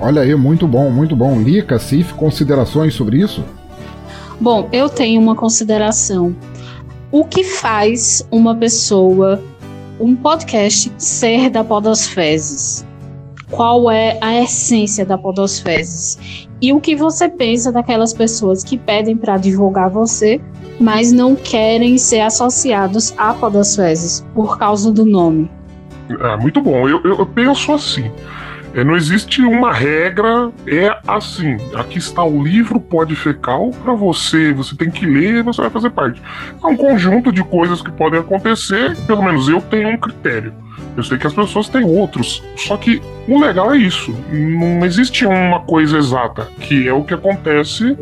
Olha 0.00 0.22
aí, 0.22 0.34
muito 0.34 0.66
bom, 0.66 0.90
muito 0.90 1.16
bom. 1.16 1.40
Lica, 1.40 1.78
Cif, 1.78 2.14
considerações 2.14 2.94
sobre 2.94 3.18
isso? 3.18 3.44
Bom, 4.40 4.68
eu 4.72 4.88
tenho 4.88 5.20
uma 5.20 5.34
consideração. 5.34 6.36
O 7.10 7.24
que 7.24 7.42
faz 7.42 8.26
uma 8.30 8.54
pessoa, 8.54 9.42
um 9.98 10.14
podcast, 10.14 10.92
ser 10.96 11.50
da 11.50 11.64
Podosfezes? 11.64 12.86
Qual 13.50 13.90
é 13.90 14.18
a 14.20 14.42
essência 14.42 15.04
da 15.04 15.16
podosfezes 15.16 16.48
e 16.60 16.72
o 16.72 16.80
que 16.80 16.96
você 16.96 17.28
pensa 17.28 17.70
daquelas 17.72 18.12
pessoas 18.12 18.64
que 18.64 18.76
pedem 18.76 19.16
para 19.16 19.36
divulgar 19.36 19.88
você, 19.88 20.40
mas 20.80 21.12
não 21.12 21.34
querem 21.34 21.96
ser 21.98 22.20
associados 22.20 23.14
a 23.16 23.32
podosfezes 23.34 24.24
por 24.34 24.58
causa 24.58 24.92
do 24.92 25.04
nome. 25.04 25.50
É, 26.08 26.36
muito 26.36 26.60
bom. 26.60 26.88
Eu, 26.88 27.02
eu 27.04 27.26
penso 27.26 27.72
assim. 27.72 28.10
É, 28.74 28.84
não 28.84 28.96
existe 28.96 29.40
uma 29.42 29.72
regra, 29.72 30.50
é 30.66 30.96
assim. 31.06 31.56
Aqui 31.74 31.98
está 31.98 32.22
o 32.22 32.42
livro 32.42 32.78
Pode 32.78 33.14
Fecal 33.16 33.70
para 33.82 33.94
você, 33.94 34.52
você 34.52 34.76
tem 34.76 34.90
que 34.90 35.06
ler 35.06 35.42
você 35.42 35.60
vai 35.62 35.70
fazer 35.70 35.90
parte. 35.90 36.22
É 36.62 36.66
um 36.66 36.76
conjunto 36.76 37.32
de 37.32 37.42
coisas 37.42 37.80
que 37.80 37.90
podem 37.90 38.20
acontecer, 38.20 38.96
pelo 39.06 39.22
menos 39.22 39.48
eu 39.48 39.60
tenho 39.60 39.88
um 39.88 39.96
critério. 39.96 40.52
Eu 40.96 41.02
sei 41.02 41.16
que 41.16 41.26
as 41.26 41.32
pessoas 41.32 41.68
têm 41.68 41.84
outros. 41.84 42.42
Só 42.56 42.76
que 42.76 43.00
o 43.26 43.40
legal 43.40 43.72
é 43.72 43.78
isso. 43.78 44.14
Não 44.30 44.84
existe 44.84 45.24
uma 45.24 45.60
coisa 45.60 45.96
exata, 45.96 46.48
que 46.60 46.88
é 46.88 46.92
o 46.92 47.04
que 47.04 47.14
acontece 47.14 47.96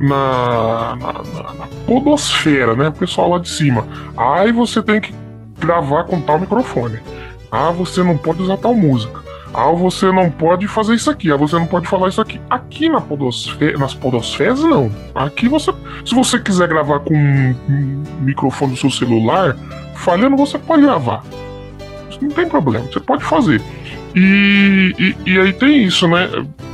na, 0.00 0.96
na, 0.96 1.12
na, 1.12 1.54
na 1.54 1.66
podosfera, 1.86 2.74
né? 2.74 2.88
O 2.88 2.92
pessoal 2.92 3.30
lá 3.30 3.38
de 3.38 3.48
cima. 3.48 3.86
Aí 4.16 4.52
você 4.52 4.82
tem 4.82 5.00
que 5.00 5.14
gravar 5.58 6.04
com 6.04 6.20
tal 6.20 6.38
microfone. 6.38 6.98
Ah, 7.50 7.70
você 7.70 8.02
não 8.02 8.16
pode 8.16 8.42
usar 8.42 8.56
tal 8.56 8.74
música. 8.74 9.23
Ah, 9.54 9.70
você 9.70 10.10
não 10.10 10.30
pode 10.30 10.66
fazer 10.66 10.94
isso 10.94 11.08
aqui. 11.10 11.30
Ah, 11.30 11.36
você 11.36 11.54
não 11.56 11.66
pode 11.66 11.86
falar 11.86 12.08
isso 12.08 12.20
aqui. 12.20 12.40
Aqui 12.50 12.88
na 12.88 13.00
podosfera, 13.00 13.78
nas 13.78 13.94
podosferas, 13.94 14.60
não. 14.64 14.90
Aqui 15.14 15.48
você. 15.48 15.72
Se 16.04 16.14
você 16.14 16.38
quiser 16.38 16.68
gravar 16.68 17.00
com 17.00 17.14
um 17.14 18.02
microfone 18.20 18.72
do 18.72 18.78
seu 18.78 18.90
celular, 18.90 19.56
falhando, 19.94 20.36
você 20.36 20.58
pode 20.58 20.82
gravar 20.82 21.22
não 22.24 22.30
tem 22.30 22.48
problema, 22.48 22.86
você 22.86 23.00
pode 23.00 23.24
fazer. 23.24 23.60
E, 24.14 24.94
e, 24.98 25.32
e, 25.32 25.38
aí 25.38 25.52
tem 25.52 25.84
isso, 25.84 26.06
né? 26.08 26.28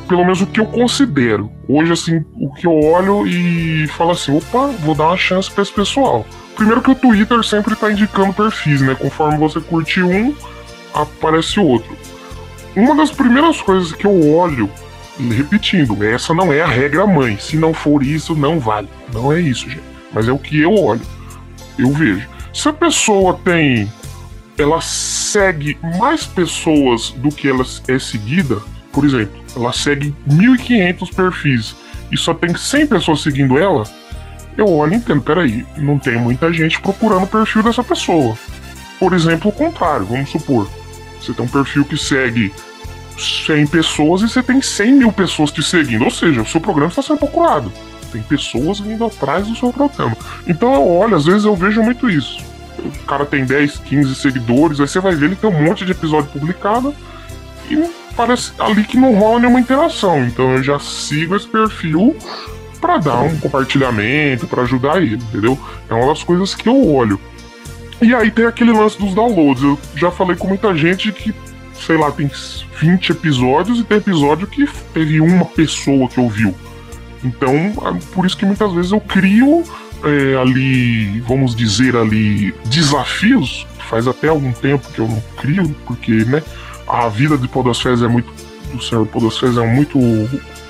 Pelo 0.08 0.22
menos 0.22 0.40
o 0.40 0.46
que 0.46 0.60
eu 0.60 0.66
considero. 0.66 1.50
Hoje, 1.68 1.92
assim, 1.92 2.25
o 2.34 2.52
que 2.52 2.66
eu 2.66 2.78
olho 2.78 3.26
e 3.26 3.87
falo 3.88 4.10
assim: 4.10 4.37
opa, 4.37 4.66
vou 4.80 4.94
dar 4.94 5.08
uma 5.08 5.16
chance 5.16 5.50
pra 5.50 5.62
esse 5.62 5.72
pessoal. 5.72 6.26
Primeiro 6.54 6.82
que 6.82 6.90
o 6.90 6.94
Twitter 6.94 7.42
sempre 7.42 7.75
tá 7.75 7.90
indicando 7.90 8.32
perfis, 8.34 8.82
né? 8.82 8.94
Conforme 8.94 9.38
você 9.38 9.60
curte 9.60 10.02
um, 10.02 10.34
aparece 10.92 11.58
outro. 11.58 11.96
Uma 12.77 12.95
das 12.95 13.11
primeiras 13.11 13.61
coisas 13.61 13.93
que 13.93 14.07
eu 14.07 14.33
olho, 14.33 14.71
repetindo, 15.31 16.03
essa 16.05 16.33
não 16.33 16.53
é 16.53 16.62
a 16.62 16.67
regra 16.67 17.07
mãe. 17.07 17.37
Se 17.39 17.57
não 17.57 17.75
for 17.75 18.03
isso, 18.03 18.35
não 18.35 18.59
vale. 18.61 18.89
Não 19.12 19.33
é 19.33 19.41
isso, 19.41 19.69
gente. 19.69 19.83
Mas 20.12 20.29
é 20.29 20.33
o 20.33 20.39
que 20.39 20.61
eu 20.61 20.75
olho. 20.75 21.03
Eu 21.79 21.93
vejo. 21.93 22.29
Se 22.53 22.69
a 22.69 22.73
pessoa 22.73 23.39
tem 23.45 23.89
ela 24.61 24.81
segue 24.81 25.79
mais 25.99 26.27
pessoas 26.27 27.11
do 27.11 27.31
que 27.31 27.49
ela 27.49 27.65
é 27.89 27.99
seguida. 27.99 28.59
Por 28.93 29.05
exemplo, 29.05 29.41
ela 29.57 29.73
segue 29.73 30.15
1.500 30.29 31.15
perfis 31.15 31.77
e 32.11 32.17
só 32.17 32.35
tem 32.35 32.55
100 32.55 32.87
pessoas 32.87 33.23
seguindo 33.23 33.59
ela. 33.59 33.85
Eu 34.57 34.69
olho 34.69 34.93
e 34.93 34.97
entendo, 34.97 35.23
peraí, 35.23 35.65
não 35.77 35.99
tem 35.99 36.19
muita 36.19 36.53
gente 36.53 36.81
procurando 36.81 37.23
o 37.23 37.29
perfil 37.29 37.62
dessa 37.62 37.83
pessoa. 37.83 38.37
Por 38.99 39.15
exemplo, 39.15 39.49
o 39.49 39.53
contrário, 39.53 40.05
vamos 40.05 40.29
supor. 40.29 40.69
Você 41.21 41.33
tem 41.33 41.45
um 41.45 41.49
perfil 41.49 41.85
que 41.85 41.97
segue 41.97 42.53
100 43.19 43.67
pessoas 43.67 44.23
e 44.23 44.29
você 44.29 44.43
tem 44.43 44.61
100 44.61 44.93
mil 44.93 45.12
pessoas 45.12 45.50
te 45.50 45.62
seguindo. 45.62 46.05
Ou 46.05 46.11
seja, 46.11 46.43
o 46.43 46.47
seu 46.47 46.61
programa 46.61 46.89
está 46.89 47.03
sendo 47.03 47.19
procurado. 47.19 47.73
Tem 48.11 48.23
pessoas 48.23 48.81
vindo 48.81 49.05
atrás 49.05 49.47
do 49.47 49.55
seu 49.55 49.73
programa. 49.73 50.17
Então 50.47 50.75
eu 50.75 50.87
olho, 50.87 51.17
às 51.17 51.27
vezes 51.27 51.45
eu 51.45 51.55
vejo 51.55 51.83
muito 51.83 52.09
isso 52.09 52.50
o 52.85 53.07
cara 53.07 53.27
tem 53.27 53.45
10, 53.45 53.79
15 53.79 54.15
seguidores, 54.15 54.81
aí 54.81 54.89
você 54.89 55.00
vai 55.00 55.15
ver 55.15 55.27
ele 55.27 55.37
tem 55.37 55.50
um 55.50 55.62
monte 55.62 55.85
de 55.85 55.93
episódio 55.93 56.31
publicado 56.31 56.95
e 57.71 57.91
parece 58.17 58.53
ali 58.59 58.85
que 58.85 58.97
não 58.97 59.15
rola 59.15 59.41
nenhuma 59.41 59.61
interação. 59.61 60.25
Então 60.25 60.57
eu 60.57 60.62
já 60.62 60.79
sigo 60.79 61.37
esse 61.37 61.47
perfil 61.47 62.17
para 62.81 62.99
dar 62.99 63.21
um 63.21 63.39
compartilhamento, 63.39 64.47
para 64.47 64.62
ajudar 64.62 65.03
ele, 65.03 65.17
entendeu? 65.17 65.59
É 65.89 65.95
uma 65.95 66.07
das 66.07 66.23
coisas 66.23 66.55
que 66.55 66.69
eu 66.69 66.87
olho. 66.87 67.21
E 68.02 68.14
aí 68.14 68.30
tem 68.30 68.47
aquele 68.47 68.73
lance 68.73 68.99
dos 68.99 69.14
downloads. 69.14 69.62
Eu 69.62 69.78
já 69.95 70.11
falei 70.11 70.37
com 70.37 70.49
muita 70.49 70.75
gente 70.75 71.12
que, 71.12 71.35
sei 71.75 71.97
lá, 71.97 72.11
tem 72.11 72.30
20 72.80 73.11
episódios 73.11 73.78
e 73.78 73.85
tem 73.85 73.99
episódio 73.99 74.47
que 74.47 74.66
teve 74.95 75.21
uma 75.21 75.45
pessoa 75.45 76.09
que 76.09 76.19
ouviu. 76.19 76.54
Então, 77.23 77.52
por 78.14 78.25
isso 78.25 78.37
que 78.37 78.47
muitas 78.47 78.73
vezes 78.73 78.92
eu 78.92 79.00
crio 79.00 79.62
é, 80.02 80.37
ali, 80.40 81.21
vamos 81.21 81.54
dizer 81.54 81.95
ali, 81.95 82.54
desafios, 82.64 83.66
faz 83.90 84.09
até 84.09 84.28
algum 84.28 84.52
tempo 84.52 84.88
que 84.92 84.99
eu 84.99 85.09
não 85.09 85.23
crio, 85.37 85.76
porque, 85.87 86.25
né, 86.25 86.42
a 86.88 87.09
vida 87.09 87.37
de 87.37 87.47
Podosfés 87.47 88.02
é 88.02 88.09
muito, 88.09 88.33
do 88.71 88.83
senhor 88.83 89.07
Podosfés 89.07 89.57
é 89.57 89.67
muito 89.67 89.99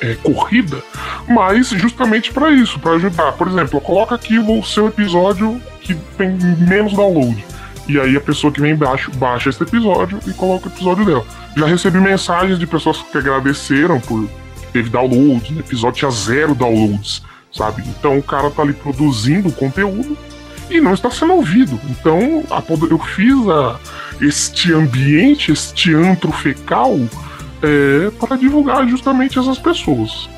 é, 0.00 0.14
corrida, 0.14 0.82
mas 1.28 1.68
justamente 1.70 2.32
para 2.32 2.50
isso, 2.50 2.78
para 2.78 2.92
ajudar. 2.92 3.32
Por 3.32 3.48
exemplo, 3.48 3.80
coloca 3.80 4.14
aqui 4.14 4.38
o 4.38 4.62
seu 4.62 4.88
episódio 4.88 5.60
que 5.80 5.94
tem 6.16 6.36
menos 6.58 6.92
download. 6.92 7.44
E 7.88 7.98
aí 7.98 8.16
a 8.16 8.20
pessoa 8.20 8.52
que 8.52 8.60
vem 8.60 8.72
embaixo 8.72 9.10
baixa 9.16 9.50
esse 9.50 9.62
episódio 9.62 10.18
e 10.26 10.32
coloca 10.32 10.68
o 10.68 10.72
episódio 10.72 11.04
dela. 11.04 11.24
Já 11.56 11.66
recebi 11.66 11.98
mensagens 11.98 12.58
de 12.58 12.66
pessoas 12.66 13.02
que 13.02 13.18
agradeceram 13.18 14.00
por 14.00 14.28
teve 14.72 14.88
downloads, 14.88 15.50
no 15.50 15.60
episódio 15.60 15.98
tinha 15.98 16.10
zero 16.10 16.54
downloads 16.54 17.22
sabe? 17.52 17.82
Então 17.86 18.18
o 18.18 18.22
cara 18.22 18.50
tá 18.50 18.62
ali 18.62 18.72
produzindo 18.72 19.50
conteúdo 19.52 20.16
e 20.70 20.80
não 20.80 20.94
está 20.94 21.10
sendo 21.10 21.34
ouvido. 21.34 21.78
Então 21.88 22.44
eu 22.88 22.98
fiz 22.98 23.48
a, 23.48 23.78
este 24.20 24.72
ambiente, 24.72 25.52
este 25.52 25.94
antro 25.94 26.30
fecal 26.32 26.98
é, 27.62 28.10
para 28.12 28.36
divulgar 28.36 28.86
justamente 28.88 29.38
essas 29.38 29.58
pessoas. 29.58 30.28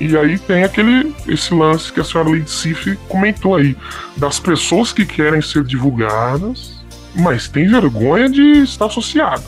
E 0.00 0.16
aí 0.16 0.38
tem 0.38 0.62
aquele 0.62 1.14
esse 1.26 1.54
lance 1.54 1.90
que 1.90 2.00
a 2.00 2.04
senhora 2.04 2.30
Lady 2.30 2.50
Sif 2.50 2.96
comentou 3.08 3.56
aí, 3.56 3.76
das 4.16 4.38
pessoas 4.38 4.92
que 4.92 5.06
querem 5.06 5.40
ser 5.40 5.64
divulgadas, 5.64 6.82
mas 7.14 7.48
tem 7.48 7.66
vergonha 7.66 8.28
de 8.28 8.62
estar 8.62 8.86
associada. 8.86 9.44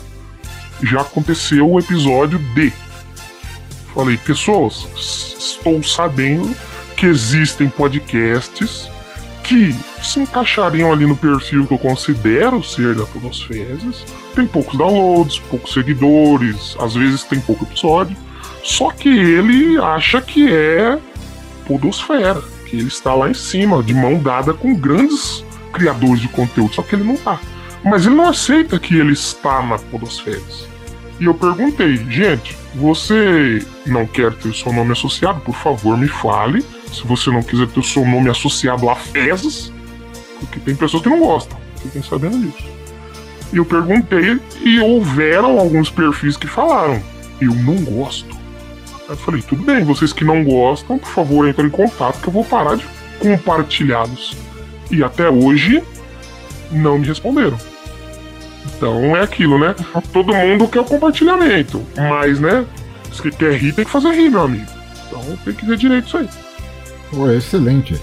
Já 0.81 1.01
aconteceu 1.01 1.69
o 1.69 1.79
episódio 1.79 2.39
D. 2.55 2.71
Falei, 3.93 4.17
pessoas, 4.17 4.87
estou 4.95 5.83
sabendo 5.83 6.55
que 6.95 7.05
existem 7.05 7.69
podcasts 7.69 8.89
que 9.49 9.75
se 10.03 10.19
encaixariam 10.19 10.93
ali 10.93 11.07
no 11.07 11.17
perfil 11.17 11.65
que 11.65 11.73
eu 11.73 11.79
considero 11.79 12.63
ser 12.63 12.93
da 12.93 13.03
Podosfezes. 13.03 14.05
Tem 14.35 14.45
poucos 14.45 14.77
downloads, 14.77 15.39
poucos 15.39 15.73
seguidores, 15.73 16.77
às 16.79 16.93
vezes 16.93 17.23
tem 17.23 17.39
pouco 17.39 17.65
episódio. 17.65 18.15
Só 18.63 18.91
que 18.91 19.09
ele 19.09 19.75
acha 19.79 20.21
que 20.21 20.53
é 20.53 20.99
Podosfera, 21.65 22.43
que 22.67 22.77
ele 22.77 22.89
está 22.89 23.15
lá 23.15 23.27
em 23.27 23.33
cima, 23.33 23.81
de 23.81 23.91
mão 23.91 24.19
dada 24.19 24.53
com 24.53 24.75
grandes 24.75 25.43
criadores 25.73 26.21
de 26.21 26.27
conteúdo, 26.27 26.75
só 26.75 26.83
que 26.83 26.95
ele 26.95 27.03
não 27.03 27.17
tá. 27.17 27.39
Mas 27.83 28.05
ele 28.05 28.15
não 28.15 28.29
aceita 28.29 28.77
que 28.77 28.95
ele 28.95 29.13
está 29.13 29.63
na 29.63 29.79
Podosfera. 29.79 30.39
E 31.19 31.25
eu 31.25 31.33
perguntei, 31.33 31.97
gente, 32.11 32.55
você 32.75 33.65
não 33.87 34.05
quer 34.05 34.31
ter 34.33 34.49
o 34.49 34.53
seu 34.53 34.71
nome 34.71 34.91
associado? 34.91 35.41
Por 35.41 35.55
favor, 35.55 35.97
me 35.97 36.07
fale. 36.07 36.63
Se 36.91 37.05
você 37.05 37.29
não 37.29 37.41
quiser 37.43 37.67
ter 37.67 37.79
o 37.79 37.83
seu 37.83 38.05
nome 38.05 38.29
associado 38.29 38.89
a 38.89 38.95
fezes, 38.95 39.71
porque 40.39 40.59
tem 40.59 40.75
pessoas 40.75 41.03
que 41.03 41.09
não 41.09 41.19
gostam, 41.19 41.57
fiquem 41.81 42.01
sabendo 42.01 42.37
disso. 42.39 42.67
E 43.51 43.57
eu 43.57 43.65
perguntei 43.65 44.39
e 44.61 44.79
houveram 44.79 45.59
alguns 45.59 45.89
perfis 45.89 46.37
que 46.37 46.47
falaram, 46.47 47.01
eu 47.41 47.53
não 47.53 47.75
gosto. 47.83 48.37
Aí 49.07 49.15
eu 49.15 49.17
falei, 49.17 49.41
tudo 49.41 49.63
bem, 49.63 49.83
vocês 49.83 50.13
que 50.13 50.23
não 50.23 50.43
gostam, 50.43 50.99
por 50.99 51.09
favor, 51.09 51.47
entrem 51.47 51.67
em 51.67 51.71
contato 51.71 52.21
que 52.21 52.27
eu 52.27 52.33
vou 52.33 52.45
parar 52.45 52.75
de 52.75 52.85
compartilhá-los. 53.19 54.35
E 54.91 55.03
até 55.03 55.29
hoje 55.29 55.83
não 56.71 56.99
me 56.99 57.07
responderam. 57.07 57.57
Então 58.65 59.15
é 59.15 59.21
aquilo, 59.21 59.57
né? 59.57 59.75
Todo 60.13 60.33
mundo 60.33 60.67
quer 60.67 60.81
o 60.81 60.85
compartilhamento, 60.85 61.83
mas, 61.97 62.39
né? 62.39 62.65
Se 63.11 63.29
quer 63.31 63.53
rir, 63.53 63.73
tem 63.73 63.85
que 63.85 63.91
fazer 63.91 64.11
rir, 64.11 64.29
meu 64.29 64.41
amigo. 64.41 64.71
Então 65.07 65.21
tem 65.43 65.53
que 65.53 65.65
ver 65.65 65.77
direito 65.77 66.07
isso 66.07 66.17
aí. 66.17 66.29
Pô, 67.11 67.29
excelente. 67.31 67.99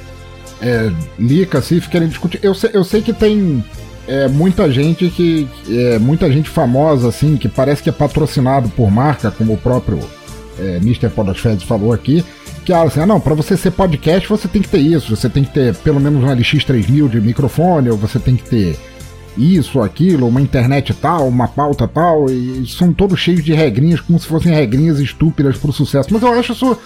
É, 0.60 0.90
Lica, 1.18 1.60
Cif, 1.60 1.88
querem 1.88 2.08
discutir. 2.08 2.40
Eu 2.42 2.54
sei, 2.54 2.70
eu 2.72 2.84
sei 2.84 3.02
que 3.02 3.12
tem 3.12 3.64
é, 4.06 4.28
muita 4.28 4.70
gente 4.70 5.08
que. 5.08 5.48
É, 5.68 5.98
muita 5.98 6.30
gente 6.30 6.48
famosa, 6.48 7.08
assim, 7.08 7.36
que 7.36 7.48
parece 7.48 7.82
que 7.82 7.88
é 7.88 7.92
patrocinado 7.92 8.68
por 8.70 8.90
marca, 8.90 9.30
como 9.30 9.54
o 9.54 9.58
próprio 9.58 10.00
é, 10.58 10.76
Mr. 10.76 11.08
Podosfeds 11.10 11.62
falou 11.62 11.92
aqui. 11.92 12.24
Que 12.64 12.72
ah, 12.72 12.82
assim, 12.82 13.00
ah, 13.00 13.06
não, 13.06 13.20
pra 13.20 13.34
você 13.34 13.56
ser 13.56 13.70
podcast 13.70 14.28
você 14.28 14.48
tem 14.48 14.60
que 14.60 14.68
ter 14.68 14.78
isso, 14.78 15.14
você 15.14 15.28
tem 15.28 15.44
que 15.44 15.52
ter 15.52 15.74
pelo 15.76 16.00
menos 16.00 16.24
um 16.24 16.26
LX3000 16.26 17.08
de 17.08 17.20
microfone, 17.20 17.90
ou 17.90 17.96
você 17.96 18.18
tem 18.18 18.34
que 18.34 18.42
ter 18.42 18.76
isso, 19.36 19.80
aquilo, 19.80 20.26
uma 20.26 20.40
internet 20.40 20.92
tal, 20.94 21.28
uma 21.28 21.46
pauta 21.46 21.86
tal, 21.86 22.28
e 22.28 22.66
são 22.66 22.92
todos 22.92 23.20
cheios 23.20 23.44
de 23.44 23.52
regrinhas, 23.52 24.00
como 24.00 24.18
se 24.18 24.26
fossem 24.26 24.52
regrinhas 24.52 24.98
estúpidas 24.98 25.56
pro 25.58 25.72
sucesso. 25.72 26.08
Mas 26.10 26.22
eu 26.22 26.32
acho 26.32 26.52
isso 26.52 26.76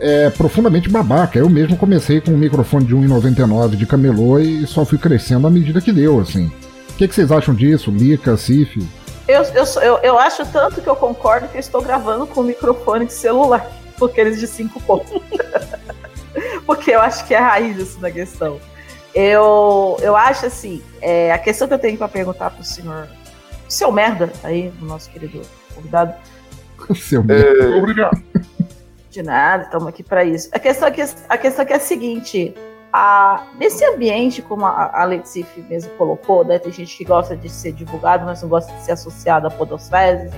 é, 0.00 0.30
profundamente 0.30 0.88
babaca. 0.88 1.38
Eu 1.38 1.48
mesmo 1.48 1.76
comecei 1.76 2.20
com 2.20 2.32
um 2.32 2.38
microfone 2.38 2.84
de 2.84 2.94
1,99 2.94 3.76
de 3.76 3.86
camelô 3.86 4.38
e 4.38 4.66
só 4.66 4.84
fui 4.84 4.98
crescendo 4.98 5.46
à 5.46 5.50
medida 5.50 5.80
que 5.80 5.92
deu, 5.92 6.20
assim. 6.20 6.50
O 6.90 6.94
que, 6.94 7.06
que 7.06 7.14
vocês 7.14 7.30
acham 7.30 7.54
disso, 7.54 7.90
Lica, 7.90 8.36
Cif? 8.36 8.86
Eu, 9.26 9.42
eu, 9.42 9.64
eu, 9.82 9.98
eu 9.98 10.18
acho 10.18 10.44
tanto 10.46 10.80
que 10.80 10.88
eu 10.88 10.96
concordo 10.96 11.48
que 11.48 11.56
eu 11.56 11.60
estou 11.60 11.82
gravando 11.82 12.26
com 12.26 12.40
um 12.40 12.44
microfone 12.44 13.06
de 13.06 13.12
celular, 13.12 13.70
porque 13.98 14.20
eles 14.20 14.40
de 14.40 14.46
5 14.46 14.80
pontos. 14.82 15.20
porque 16.66 16.90
eu 16.90 17.00
acho 17.00 17.26
que 17.26 17.34
é 17.34 17.38
a 17.38 17.48
raiz 17.48 17.76
isso 17.76 18.00
da 18.00 18.10
questão. 18.10 18.58
Eu, 19.14 19.98
eu 20.00 20.16
acho 20.16 20.46
assim, 20.46 20.82
é, 21.00 21.32
a 21.32 21.38
questão 21.38 21.68
que 21.68 21.74
eu 21.74 21.78
tenho 21.78 21.98
para 21.98 22.08
perguntar 22.08 22.50
pro 22.50 22.64
senhor, 22.64 23.08
seu 23.68 23.92
merda, 23.92 24.32
aí, 24.42 24.72
o 24.80 24.84
nosso 24.84 25.10
querido 25.10 25.42
convidado. 25.74 26.14
Seu 26.94 27.22
merda. 27.22 27.64
É, 27.64 27.76
obrigado. 27.76 28.22
De 29.10 29.22
nada, 29.22 29.64
estamos 29.64 29.86
aqui 29.88 30.02
para 30.02 30.24
isso. 30.24 30.48
A 30.52 30.58
questão, 30.58 30.88
aqui, 30.88 31.02
a 31.28 31.38
questão 31.38 31.62
aqui 31.62 31.72
é 31.72 31.76
a 31.76 31.80
seguinte: 31.80 32.54
a, 32.92 33.46
nesse 33.58 33.84
ambiente, 33.84 34.42
como 34.42 34.66
a, 34.66 34.90
a 34.92 35.04
Leticif 35.04 35.60
mesmo 35.68 35.90
colocou, 35.92 36.44
né, 36.44 36.58
tem 36.58 36.72
gente 36.72 36.96
que 36.96 37.04
gosta 37.04 37.36
de 37.36 37.48
ser 37.48 37.72
divulgado, 37.72 38.24
mas 38.26 38.42
não 38.42 38.48
gosta 38.48 38.72
de 38.72 38.84
ser 38.84 38.92
associado 38.92 39.46
a 39.46 39.50
podosfezes. 39.50 40.32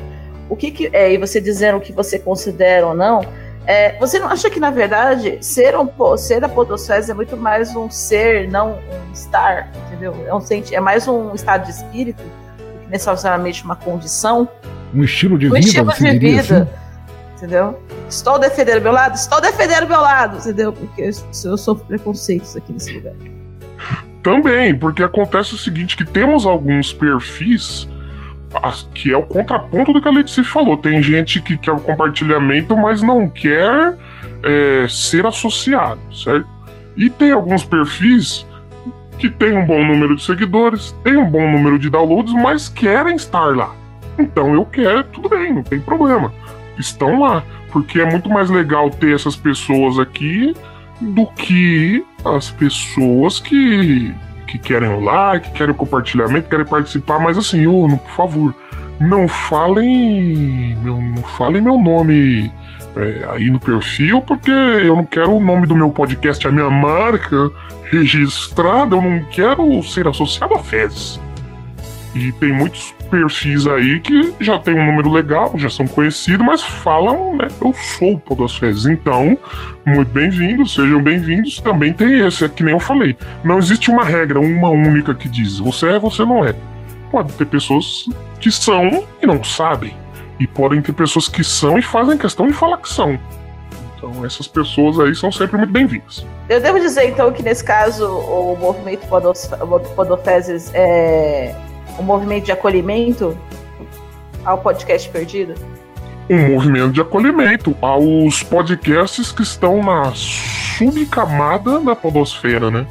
O 0.48 0.56
que, 0.56 0.70
que 0.70 0.90
é, 0.92 1.12
e 1.12 1.18
você 1.18 1.40
dizendo 1.40 1.78
o 1.78 1.80
que 1.80 1.92
você 1.92 2.18
considera 2.18 2.86
ou 2.86 2.94
não, 2.94 3.22
é, 3.66 3.96
você 3.98 4.18
não 4.18 4.28
acha 4.28 4.50
que, 4.50 4.58
na 4.58 4.70
verdade, 4.70 5.38
ser, 5.40 5.76
um, 5.76 5.88
ser 6.16 6.42
a 6.44 6.48
podosfera 6.48 7.04
é 7.08 7.14
muito 7.14 7.36
mais 7.36 7.74
um 7.76 7.88
ser, 7.90 8.48
não 8.48 8.72
um 8.72 9.12
estar, 9.12 9.70
entendeu? 9.86 10.14
É, 10.26 10.34
um, 10.34 10.40
é 10.72 10.80
mais 10.80 11.06
um 11.06 11.34
estado 11.34 11.64
de 11.64 11.70
espírito 11.70 12.22
do 12.22 12.80
que 12.84 12.90
necessariamente 12.90 13.64
uma 13.64 13.76
condição? 13.76 14.48
Um 14.92 15.04
estilo 15.04 15.38
de 15.38 15.46
um 15.46 15.52
vida, 15.52 15.66
estilo 15.66 15.92
de 15.92 16.18
vida, 16.18 16.40
assim? 16.40 16.89
Entendeu? 17.40 17.80
Estou 18.08 18.38
defendendo 18.38 18.82
meu 18.82 18.92
lado? 18.92 19.14
Estou 19.14 19.40
defendendo 19.40 19.88
meu 19.88 20.00
lado, 20.00 20.36
entendeu? 20.36 20.72
Porque 20.72 21.02
eu, 21.02 21.56
sofro 21.56 21.84
preconceitos 21.86 22.56
aqui 22.56 22.72
nesse 22.72 22.92
lugar. 22.92 23.14
Também, 24.22 24.78
porque 24.78 25.02
acontece 25.02 25.54
o 25.54 25.58
seguinte, 25.58 25.96
que 25.96 26.04
temos 26.04 26.44
alguns 26.44 26.92
perfis 26.92 27.88
que 28.94 29.12
é 29.12 29.16
o 29.16 29.22
contraponto 29.22 29.92
do 29.92 30.02
que 30.02 30.08
a 30.08 30.10
Letícia 30.10 30.42
falou. 30.42 30.76
Tem 30.76 31.00
gente 31.00 31.40
que 31.40 31.56
quer 31.56 31.70
o 31.70 31.80
compartilhamento, 31.80 32.76
mas 32.76 33.00
não 33.00 33.28
quer 33.28 33.96
é, 34.42 34.86
ser 34.88 35.24
associado, 35.24 36.00
certo? 36.12 36.48
E 36.96 37.08
tem 37.08 37.30
alguns 37.30 37.64
perfis 37.64 38.44
que 39.18 39.30
tem 39.30 39.56
um 39.56 39.64
bom 39.64 39.84
número 39.84 40.16
de 40.16 40.24
seguidores, 40.24 40.94
tem 41.04 41.16
um 41.16 41.30
bom 41.30 41.48
número 41.48 41.78
de 41.78 41.88
downloads, 41.88 42.32
mas 42.32 42.68
querem 42.68 43.14
estar 43.14 43.56
lá. 43.56 43.72
Então 44.18 44.52
eu 44.54 44.66
quero, 44.66 45.04
tudo 45.04 45.28
bem, 45.28 45.54
não 45.54 45.62
tem 45.62 45.80
problema. 45.80 46.32
Estão 46.80 47.20
lá, 47.20 47.44
porque 47.70 48.00
é 48.00 48.10
muito 48.10 48.28
mais 48.28 48.50
legal 48.50 48.90
ter 48.90 49.14
essas 49.14 49.36
pessoas 49.36 49.98
aqui 49.98 50.54
do 51.00 51.26
que 51.26 52.04
as 52.24 52.50
pessoas 52.50 53.38
que 53.38 54.14
que 54.46 54.58
querem 54.58 54.88
o 54.88 55.00
like, 55.00 55.52
querem 55.52 55.72
o 55.72 55.76
compartilhamento, 55.76 56.48
querem 56.48 56.66
participar, 56.66 57.20
mas 57.20 57.38
assim, 57.38 57.68
ô, 57.68 57.88
por 57.88 58.10
favor, 58.10 58.54
não 59.00 59.26
falem. 59.28 60.76
Não, 60.82 61.00
não 61.00 61.22
falem 61.22 61.62
meu 61.62 61.78
nome 61.78 62.52
é, 62.96 63.28
aí 63.30 63.50
no 63.50 63.60
perfil, 63.60 64.20
porque 64.20 64.50
eu 64.50 64.96
não 64.96 65.06
quero 65.06 65.32
o 65.32 65.40
nome 65.40 65.66
do 65.66 65.74
meu 65.74 65.90
podcast, 65.90 66.46
a 66.46 66.52
minha 66.52 66.68
marca 66.68 67.50
registrada, 67.84 68.96
eu 68.96 69.02
não 69.02 69.24
quero 69.30 69.82
ser 69.82 70.06
associado 70.06 70.54
a 70.54 70.58
Fezes. 70.58 71.20
E 72.14 72.32
tem 72.32 72.52
muitos 72.52 72.92
perfis 73.10 73.66
aí 73.66 74.00
que 74.00 74.32
já 74.40 74.58
tem 74.58 74.78
um 74.78 74.86
número 74.86 75.10
legal, 75.10 75.52
já 75.56 75.68
são 75.68 75.86
conhecidos, 75.86 76.46
mas 76.46 76.62
falam, 76.62 77.36
né? 77.36 77.48
Eu 77.60 77.74
sou 77.74 78.12
o 78.12 78.20
Podosfezes. 78.20 78.86
Então, 78.86 79.36
muito 79.84 80.10
bem-vindos, 80.12 80.74
sejam 80.74 81.02
bem-vindos. 81.02 81.60
Também 81.60 81.92
tem 81.92 82.20
esse, 82.26 82.44
é 82.44 82.48
que 82.48 82.62
nem 82.62 82.72
eu 82.72 82.80
falei. 82.80 83.16
Não 83.42 83.58
existe 83.58 83.90
uma 83.90 84.04
regra, 84.04 84.38
uma 84.38 84.70
única 84.70 85.14
que 85.14 85.28
diz 85.28 85.58
você 85.58 85.88
é, 85.88 85.98
você 85.98 86.24
não 86.24 86.44
é. 86.44 86.54
Pode 87.10 87.32
ter 87.32 87.46
pessoas 87.46 88.08
que 88.40 88.52
são 88.52 89.04
e 89.20 89.26
não 89.26 89.42
sabem. 89.42 89.94
E 90.38 90.46
podem 90.46 90.80
ter 90.80 90.92
pessoas 90.92 91.28
que 91.28 91.42
são 91.42 91.76
e 91.76 91.82
fazem 91.82 92.16
questão 92.16 92.46
de 92.46 92.52
falar 92.52 92.78
que 92.78 92.88
são. 92.88 93.18
Então, 93.96 94.24
essas 94.24 94.46
pessoas 94.46 94.98
aí 94.98 95.14
são 95.14 95.30
sempre 95.30 95.58
muito 95.58 95.72
bem-vindas. 95.72 96.24
Eu 96.48 96.60
devo 96.60 96.80
dizer, 96.80 97.10
então, 97.10 97.30
que 97.32 97.42
nesse 97.42 97.62
caso 97.62 98.06
o 98.06 98.56
movimento 98.56 99.06
Podofezes 99.94 100.70
é 100.72 101.54
um 102.00 102.04
movimento 102.04 102.46
de 102.46 102.52
acolhimento 102.52 103.36
ao 104.44 104.58
podcast 104.58 105.08
perdido? 105.08 105.54
Um 106.28 106.54
movimento 106.54 106.92
de 106.92 107.00
acolhimento 107.00 107.76
aos 107.80 108.42
podcasts 108.42 109.32
que 109.32 109.42
estão 109.42 109.82
na 109.82 110.12
subcamada 110.14 111.80
da 111.80 111.94
podosfera, 111.94 112.70
né? 112.70 112.86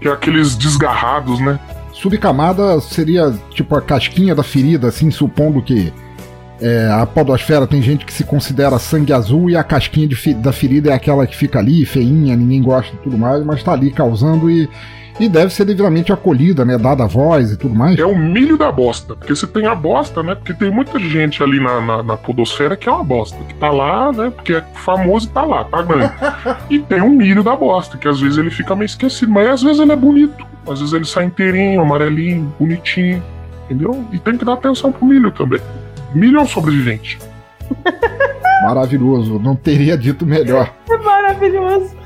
Que 0.00 0.08
é 0.08 0.12
aqueles 0.12 0.56
desgarrados, 0.56 1.40
né? 1.40 1.58
Subcamada 1.92 2.80
seria 2.80 3.32
tipo 3.50 3.76
a 3.76 3.80
casquinha 3.80 4.34
da 4.34 4.42
ferida, 4.42 4.88
assim, 4.88 5.10
supondo 5.10 5.62
que 5.62 5.92
é, 6.60 6.88
a 6.90 7.04
podosfera 7.04 7.66
tem 7.66 7.82
gente 7.82 8.04
que 8.04 8.12
se 8.12 8.24
considera 8.24 8.78
sangue 8.78 9.12
azul 9.12 9.50
e 9.50 9.56
a 9.56 9.62
casquinha 9.62 10.08
de, 10.08 10.34
da 10.34 10.52
ferida 10.52 10.90
é 10.90 10.94
aquela 10.94 11.26
que 11.26 11.36
fica 11.36 11.58
ali, 11.58 11.84
feinha, 11.84 12.36
ninguém 12.36 12.62
gosta 12.62 12.94
e 12.94 12.98
tudo 12.98 13.18
mais, 13.18 13.44
mas 13.44 13.62
tá 13.62 13.72
ali 13.72 13.90
causando 13.90 14.50
e 14.50 14.68
e 15.18 15.28
deve 15.28 15.52
ser 15.52 15.64
devidamente 15.64 16.12
acolhida, 16.12 16.64
né? 16.64 16.76
Dada 16.76 17.04
a 17.04 17.06
voz 17.06 17.52
e 17.52 17.56
tudo 17.56 17.74
mais. 17.74 17.98
É 17.98 18.04
o 18.04 18.16
milho 18.16 18.56
da 18.56 18.70
bosta. 18.72 19.14
Porque 19.14 19.34
você 19.34 19.46
tem 19.46 19.66
a 19.66 19.74
bosta, 19.74 20.22
né? 20.22 20.34
Porque 20.34 20.52
tem 20.52 20.70
muita 20.70 20.98
gente 20.98 21.42
ali 21.42 21.60
na, 21.60 21.80
na, 21.80 22.02
na 22.02 22.16
podosfera 22.16 22.76
que 22.76 22.88
é 22.88 22.92
uma 22.92 23.04
bosta. 23.04 23.36
Que 23.44 23.54
tá 23.54 23.70
lá, 23.70 24.12
né? 24.12 24.30
Porque 24.34 24.54
é 24.54 24.64
famoso 24.74 25.26
e 25.26 25.30
tá 25.30 25.42
lá, 25.42 25.64
tá 25.64 25.82
grande. 25.82 26.12
e 26.68 26.78
tem 26.80 27.00
o 27.00 27.10
milho 27.10 27.44
da 27.44 27.54
bosta, 27.54 27.96
que 27.96 28.08
às 28.08 28.20
vezes 28.20 28.38
ele 28.38 28.50
fica 28.50 28.74
meio 28.74 28.86
esquecido. 28.86 29.30
Mas 29.30 29.46
às 29.48 29.62
vezes 29.62 29.80
ele 29.80 29.92
é 29.92 29.96
bonito. 29.96 30.44
Às 30.68 30.80
vezes 30.80 30.92
ele 30.92 31.04
sai 31.04 31.26
inteirinho, 31.26 31.80
amarelinho, 31.80 32.52
bonitinho. 32.58 33.22
Entendeu? 33.66 34.04
E 34.12 34.18
tem 34.18 34.36
que 34.36 34.44
dar 34.44 34.54
atenção 34.54 34.90
pro 34.90 35.06
milho 35.06 35.30
também. 35.30 35.60
Milho 36.12 36.38
é 36.38 36.42
um 36.42 36.46
sobrevivente. 36.46 37.18
Maravilhoso. 38.64 39.38
Não 39.38 39.54
teria 39.54 39.96
dito 39.96 40.26
melhor. 40.26 40.72
É 40.90 40.96
maravilhoso. 40.96 42.03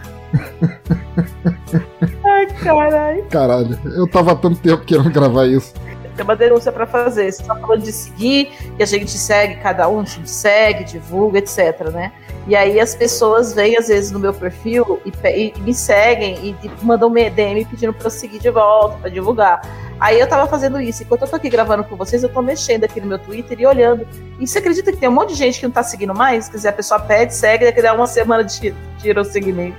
Ai, 2.24 2.46
caralho. 2.62 3.24
Caralho, 3.26 3.78
eu 3.96 4.06
tava 4.08 4.32
há 4.32 4.36
tanto 4.36 4.60
tempo 4.60 4.84
querendo 4.84 5.10
gravar 5.10 5.46
isso. 5.46 5.72
tem 6.16 6.24
uma 6.24 6.36
denúncia 6.36 6.72
para 6.72 6.86
fazer. 6.86 7.32
Você 7.32 7.42
está 7.42 7.54
falando 7.54 7.82
de 7.82 7.92
seguir, 7.92 8.46
que 8.76 8.82
a 8.82 8.86
gente 8.86 9.10
segue, 9.10 9.56
cada 9.56 9.88
um 9.88 10.04
se 10.04 10.20
segue, 10.26 10.84
divulga, 10.84 11.38
etc, 11.38 11.90
né? 11.92 12.12
E 12.46 12.56
aí 12.56 12.80
as 12.80 12.94
pessoas 12.94 13.52
vêm, 13.52 13.76
às 13.76 13.88
vezes, 13.88 14.10
no 14.10 14.18
meu 14.18 14.32
perfil 14.32 15.00
e, 15.04 15.12
e 15.56 15.60
me 15.60 15.74
seguem 15.74 16.34
e, 16.42 16.56
e 16.66 16.70
mandam 16.82 17.12
DM 17.12 17.64
pedindo 17.66 17.92
para 17.92 18.06
eu 18.06 18.10
seguir 18.10 18.38
de 18.38 18.50
volta, 18.50 18.96
para 18.98 19.10
divulgar. 19.10 19.60
Aí 20.00 20.18
eu 20.18 20.26
tava 20.26 20.46
fazendo 20.46 20.80
isso. 20.80 21.02
Enquanto 21.02 21.22
eu 21.22 21.28
tô 21.28 21.36
aqui 21.36 21.50
gravando 21.50 21.84
com 21.84 21.96
vocês, 21.96 22.22
eu 22.22 22.28
tô 22.28 22.40
mexendo 22.40 22.84
aqui 22.84 23.00
no 23.00 23.06
meu 23.06 23.18
Twitter 23.18 23.60
e 23.60 23.66
olhando. 23.66 24.06
E 24.38 24.46
você 24.46 24.58
acredita 24.58 24.92
que 24.92 24.98
tem 24.98 25.08
um 25.08 25.12
monte 25.12 25.30
de 25.30 25.34
gente 25.34 25.58
que 25.58 25.66
não 25.66 25.72
tá 25.72 25.82
seguindo 25.82 26.14
mais? 26.14 26.48
Quer 26.48 26.56
dizer, 26.56 26.68
a 26.68 26.72
pessoa 26.72 27.00
pede, 27.00 27.34
segue, 27.34 27.64
daqui 27.64 27.84
a 27.84 27.92
uma 27.92 28.06
semana 28.06 28.46
tira 28.46 29.20
o 29.20 29.24
segmento. 29.24 29.76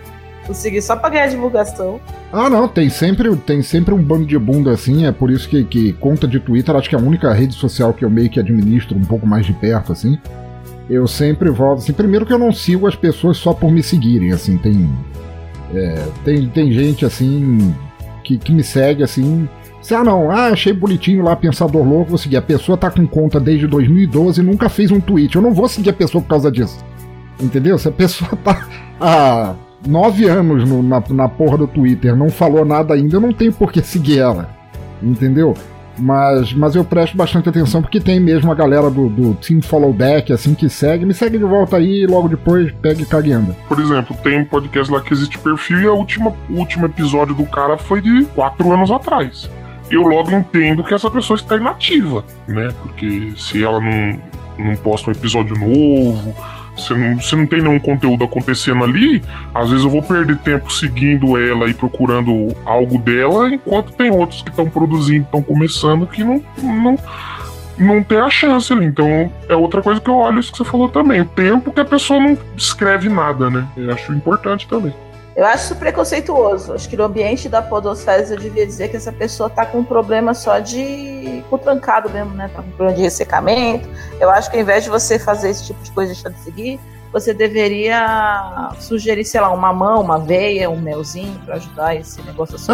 O 0.50 0.54
seguir 0.54 0.82
só 0.82 0.96
pra 0.96 1.10
ganhar 1.10 1.28
divulgação. 1.28 2.02
Ah, 2.34 2.50
não, 2.50 2.68
tem 2.68 2.90
sempre, 2.90 3.36
tem 3.38 3.62
sempre 3.62 3.94
um 3.94 4.02
bando 4.02 4.26
de 4.26 4.38
bunda 4.38 4.72
assim, 4.72 5.06
é 5.06 5.12
por 5.12 5.30
isso 5.30 5.48
que, 5.48 5.64
que 5.64 5.94
conta 5.94 6.28
de 6.28 6.40
Twitter, 6.40 6.76
acho 6.76 6.90
que 6.90 6.96
é 6.96 7.00
a 7.00 7.02
única 7.02 7.32
rede 7.32 7.54
social 7.54 7.94
que 7.94 8.04
eu 8.04 8.10
meio 8.10 8.30
que 8.30 8.40
administro 8.40 8.98
um 8.98 9.06
pouco 9.06 9.28
mais 9.28 9.46
de 9.46 9.54
perto, 9.54 9.92
assim. 9.92 10.18
Eu 10.90 11.08
sempre 11.08 11.52
volto, 11.52 11.80
assim, 11.80 11.94
primeiro 11.94 12.26
que 12.26 12.34
eu 12.34 12.40
não 12.40 12.52
sigo 12.52 12.88
as 12.88 12.96
pessoas 12.96 13.38
só 13.38 13.54
por 13.54 13.72
me 13.72 13.84
seguirem, 13.84 14.32
assim, 14.32 14.58
tem. 14.58 14.90
É, 15.74 16.04
tem, 16.26 16.50
tem 16.50 16.72
gente 16.72 17.06
assim 17.06 17.76
que, 18.24 18.40
que 18.40 18.52
me 18.52 18.64
segue 18.64 19.04
assim 19.04 19.48
se, 19.82 19.96
ah, 19.96 20.04
não, 20.04 20.30
ah, 20.30 20.48
achei 20.48 20.74
bonitinho 20.74 21.24
lá, 21.24 21.36
Pensador 21.36 21.84
Louco, 21.84 22.10
vou 22.10 22.18
seguir. 22.18 22.38
A 22.38 22.42
pessoa 22.42 22.78
tá 22.78 22.92
com 22.92 23.08
conta 23.08 23.40
desde 23.40 23.66
2012 23.66 24.42
e 24.42 24.44
nunca 24.44 24.68
fez 24.68 24.92
um 24.92 25.00
tweet. 25.00 25.36
Eu 25.36 25.42
não 25.42 25.54
vou 25.54 25.68
seguir 25.70 25.90
a 25.90 25.94
pessoa 25.94 26.22
por 26.22 26.28
causa 26.28 26.52
disso. 26.52 26.84
Entendeu? 27.40 27.78
Se 27.78 27.88
a 27.88 27.92
pessoa 27.92 28.32
tá 28.44 28.68
há 29.00 29.56
nove 29.88 30.28
anos 30.28 30.68
no, 30.68 30.84
na, 30.84 31.02
na 31.10 31.30
porra 31.30 31.58
do 31.58 31.68
Twitter, 31.68 32.16
não 32.16 32.30
falou 32.30 32.66
nada 32.66 32.94
ainda, 32.94 33.16
eu 33.16 33.22
não 33.22 33.34
tenho 33.34 33.54
por 33.54 33.72
que 33.72 33.82
seguir 33.82 34.20
ela. 34.20 34.50
Entendeu? 35.02 35.54
Mas, 35.98 36.54
mas 36.54 36.76
eu 36.76 36.86
presto 36.86 37.18
bastante 37.18 37.50
atenção 37.50 37.82
porque 37.82 38.00
tem 38.00 38.20
mesmo 38.20 38.50
a 38.52 38.56
galera 38.56 38.90
do, 38.90 39.10
do 39.10 39.34
Team 39.36 39.62
Follow 39.62 39.92
Back, 39.92 40.32
assim, 40.32 40.54
que 40.54 40.70
segue. 40.70 41.06
Me 41.06 41.14
segue 41.14 41.38
de 41.38 41.44
volta 41.44 41.78
aí 41.78 42.04
e 42.04 42.08
logo 42.08 42.30
depois 42.30 42.72
pega 42.82 43.02
e 43.02 43.06
cague 43.06 43.34
anda. 43.34 43.56
Por 43.68 43.80
exemplo, 43.80 44.16
tem 44.24 44.46
podcast 44.46 44.92
lá 44.92 45.02
que 45.02 45.14
existe 45.14 45.38
perfil 45.38 45.82
e 45.82 45.88
a 45.88 45.92
última, 45.92 46.34
o 46.50 46.54
último 46.54 46.86
episódio 46.86 47.36
do 47.36 47.46
cara 47.46 47.78
foi 47.78 48.02
de 48.02 48.26
quatro 48.34 48.72
anos 48.72 48.92
atrás 48.92 49.50
eu 49.92 50.04
logo 50.04 50.32
entendo 50.32 50.84
que 50.84 50.94
essa 50.94 51.10
pessoa 51.10 51.36
está 51.36 51.58
inativa, 51.58 52.24
né? 52.48 52.70
Porque 52.82 53.34
se 53.36 53.64
ela 53.64 53.80
não, 53.80 54.20
não 54.58 54.76
posta 54.76 55.10
um 55.10 55.14
episódio 55.14 55.56
novo, 55.58 56.36
se 56.80 56.94
não, 56.94 57.20
se 57.20 57.36
não 57.36 57.46
tem 57.46 57.62
nenhum 57.62 57.80
conteúdo 57.80 58.24
acontecendo 58.24 58.84
ali, 58.84 59.22
às 59.54 59.70
vezes 59.70 59.86
eu 59.86 59.92
vou 59.92 60.02
perder 60.02 60.38
tempo 60.38 60.72
seguindo 60.72 61.38
ela 61.38 61.70
e 61.70 61.74
procurando 61.74 62.56
algo 62.66 62.98
dela, 62.98 63.50
enquanto 63.50 63.92
tem 63.94 64.10
outros 64.10 64.42
que 64.42 64.50
estão 64.50 64.70
produzindo, 64.70 65.26
estão 65.26 65.42
começando, 65.42 66.08
que 66.08 66.24
não, 66.24 66.44
não, 66.62 66.98
não 67.78 68.04
tem 68.04 68.20
a 68.20 68.30
chance 68.30 68.72
ali. 68.72 68.86
Então 68.86 69.32
é 69.48 69.56
outra 69.56 69.82
coisa 69.82 70.00
que 70.00 70.10
eu 70.10 70.16
olho 70.16 70.40
isso 70.40 70.52
que 70.52 70.58
você 70.58 70.66
falou 70.66 70.90
também. 70.90 71.22
O 71.22 71.26
tempo 71.26 71.72
que 71.72 71.80
a 71.80 71.86
pessoa 71.86 72.20
não 72.20 72.38
escreve 72.56 73.10
nada, 73.10 73.50
né? 73.50 73.68
Eu 73.76 73.92
acho 73.94 74.14
importante 74.14 74.68
também. 74.68 74.94
Eu 75.40 75.46
acho 75.46 75.64
isso 75.64 75.76
preconceituoso. 75.78 76.74
Acho 76.74 76.90
que 76.90 76.98
no 76.98 77.06
ambiente 77.06 77.48
da 77.48 77.62
podosfera 77.62 78.22
eu 78.24 78.38
devia 78.38 78.66
dizer 78.68 78.90
que 78.90 78.98
essa 78.98 79.10
pessoa 79.10 79.50
tá 79.50 79.66
com 79.66 79.80
um 79.80 79.84
problema 79.86 80.34
só 80.34 80.60
de. 80.60 81.42
com 81.50 81.58
trancado 81.58 82.10
mesmo, 82.10 82.34
né? 82.34 82.50
Tá 82.54 82.62
com 82.62 82.68
um 82.68 82.72
problema 82.72 82.98
de 82.98 83.04
ressecamento. 83.04 83.88
Eu 84.20 84.30
acho 84.30 84.52
que 84.52 84.58
ao 84.58 84.62
invés 84.62 84.84
de 84.84 84.90
você 84.90 85.18
fazer 85.18 85.52
esse 85.52 85.68
tipo 85.68 85.82
de 85.82 85.94
coisa 85.94 86.12
e 86.12 86.14
deixar 86.14 86.30
de 86.30 86.40
seguir, 86.42 86.78
você 87.14 87.34
deveria 87.34 88.70
sugerir, 88.82 89.24
sei 89.24 89.40
lá, 89.40 89.50
uma 89.50 89.72
mão, 89.72 90.02
uma 90.02 90.20
veia, 90.20 90.70
um 90.70 90.82
melzinho 90.82 91.40
para 91.46 91.56
ajudar 91.56 91.96
esse 91.96 92.22
negócio 92.24 92.58
assim. 92.58 92.74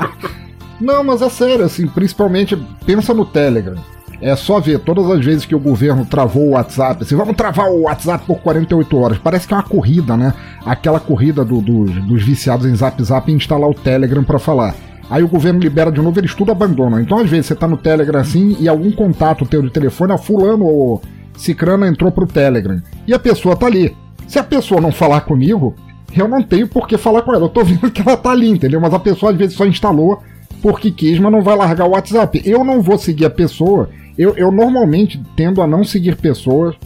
Não, 0.80 1.04
mas 1.04 1.20
é 1.20 1.28
sério, 1.28 1.66
assim, 1.66 1.86
principalmente 1.86 2.56
pensa 2.86 3.12
no 3.12 3.26
Telegram. 3.26 3.76
É 4.22 4.36
só 4.36 4.60
ver 4.60 4.78
todas 4.78 5.10
as 5.10 5.24
vezes 5.24 5.44
que 5.44 5.54
o 5.54 5.58
governo 5.58 6.06
travou 6.06 6.44
o 6.44 6.50
WhatsApp, 6.50 7.02
assim, 7.02 7.16
vamos 7.16 7.34
travar 7.34 7.68
o 7.68 7.82
WhatsApp 7.82 8.24
por 8.24 8.38
48 8.38 8.96
horas. 8.96 9.18
Parece 9.18 9.48
que 9.48 9.52
é 9.52 9.56
uma 9.56 9.64
corrida, 9.64 10.16
né? 10.16 10.32
Aquela 10.64 11.00
corrida 11.00 11.44
do, 11.44 11.60
do, 11.60 11.86
dos 11.86 12.22
viciados 12.22 12.64
em 12.64 12.74
Zap 12.76 13.02
Zap 13.02 13.28
e 13.28 13.34
instalar 13.34 13.68
o 13.68 13.74
Telegram 13.74 14.22
para 14.22 14.38
falar. 14.38 14.76
Aí 15.10 15.24
o 15.24 15.28
governo 15.28 15.58
libera 15.58 15.90
de 15.90 16.00
novo, 16.00 16.20
eles 16.20 16.36
tudo 16.36 16.52
abandonam. 16.52 17.00
Então, 17.00 17.18
às 17.18 17.28
vezes, 17.28 17.46
você 17.46 17.56
tá 17.56 17.66
no 17.66 17.76
Telegram 17.76 18.20
assim 18.20 18.56
e 18.60 18.68
algum 18.68 18.92
contato 18.92 19.44
teu 19.44 19.60
de 19.60 19.70
telefone, 19.70 20.12
a 20.12 20.18
fulano 20.18 20.66
ou 20.66 21.02
cicrana 21.36 21.88
entrou 21.88 22.12
pro 22.12 22.24
Telegram. 22.24 22.80
E 23.06 23.12
a 23.12 23.18
pessoa 23.18 23.56
tá 23.56 23.66
ali. 23.66 23.94
Se 24.28 24.38
a 24.38 24.44
pessoa 24.44 24.80
não 24.80 24.92
falar 24.92 25.22
comigo, 25.22 25.74
eu 26.16 26.28
não 26.28 26.42
tenho 26.42 26.68
por 26.68 26.86
que 26.86 26.96
falar 26.96 27.22
com 27.22 27.34
ela. 27.34 27.46
Eu 27.46 27.48
tô 27.48 27.62
vendo 27.64 27.90
que 27.90 28.00
ela 28.00 28.16
tá 28.16 28.30
ali, 28.30 28.48
entendeu? 28.48 28.80
Mas 28.80 28.94
a 28.94 29.00
pessoa 29.00 29.32
às 29.32 29.38
vezes 29.38 29.56
só 29.56 29.66
instalou 29.66 30.22
porque 30.62 30.90
quis, 30.90 31.18
mas 31.18 31.32
não 31.32 31.42
vai 31.42 31.56
largar 31.56 31.86
o 31.86 31.90
WhatsApp. 31.90 32.40
Eu 32.44 32.64
não 32.64 32.80
vou 32.80 32.96
seguir 32.96 33.26
a 33.26 33.30
pessoa 33.30 33.90
eu, 34.16 34.34
eu 34.36 34.50
normalmente 34.50 35.22
tendo 35.36 35.62
a 35.62 35.66
não 35.66 35.84
seguir 35.84 36.16
pessoas 36.16 36.76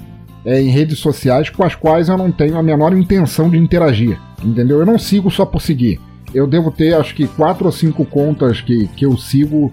é, 0.45 0.61
em 0.61 0.69
redes 0.69 0.99
sociais 0.99 1.51
com 1.51 1.65
as 1.65 1.75
quais 1.75 2.09
eu 2.09 2.17
não 2.17 2.31
tenho 2.31 2.57
a 2.57 2.63
menor 2.63 2.97
intenção 2.97 3.51
de 3.51 3.59
interagir. 3.59 4.19
Entendeu? 4.43 4.79
Eu 4.79 4.87
não 4.87 4.99
sigo 4.99 5.31
só 5.31 5.45
por 5.45 5.61
seguir. 5.61 6.01
Eu 6.35 6.47
devo 6.47 6.71
ter 6.71 6.95
acho 6.95 7.15
que 7.15 7.27
quatro 7.27 7.67
ou 7.67 7.73
cinco 7.73 8.05
contas 8.05 8.61
que, 8.61 8.87
que 8.89 9.05
eu 9.05 9.17
sigo 9.17 9.73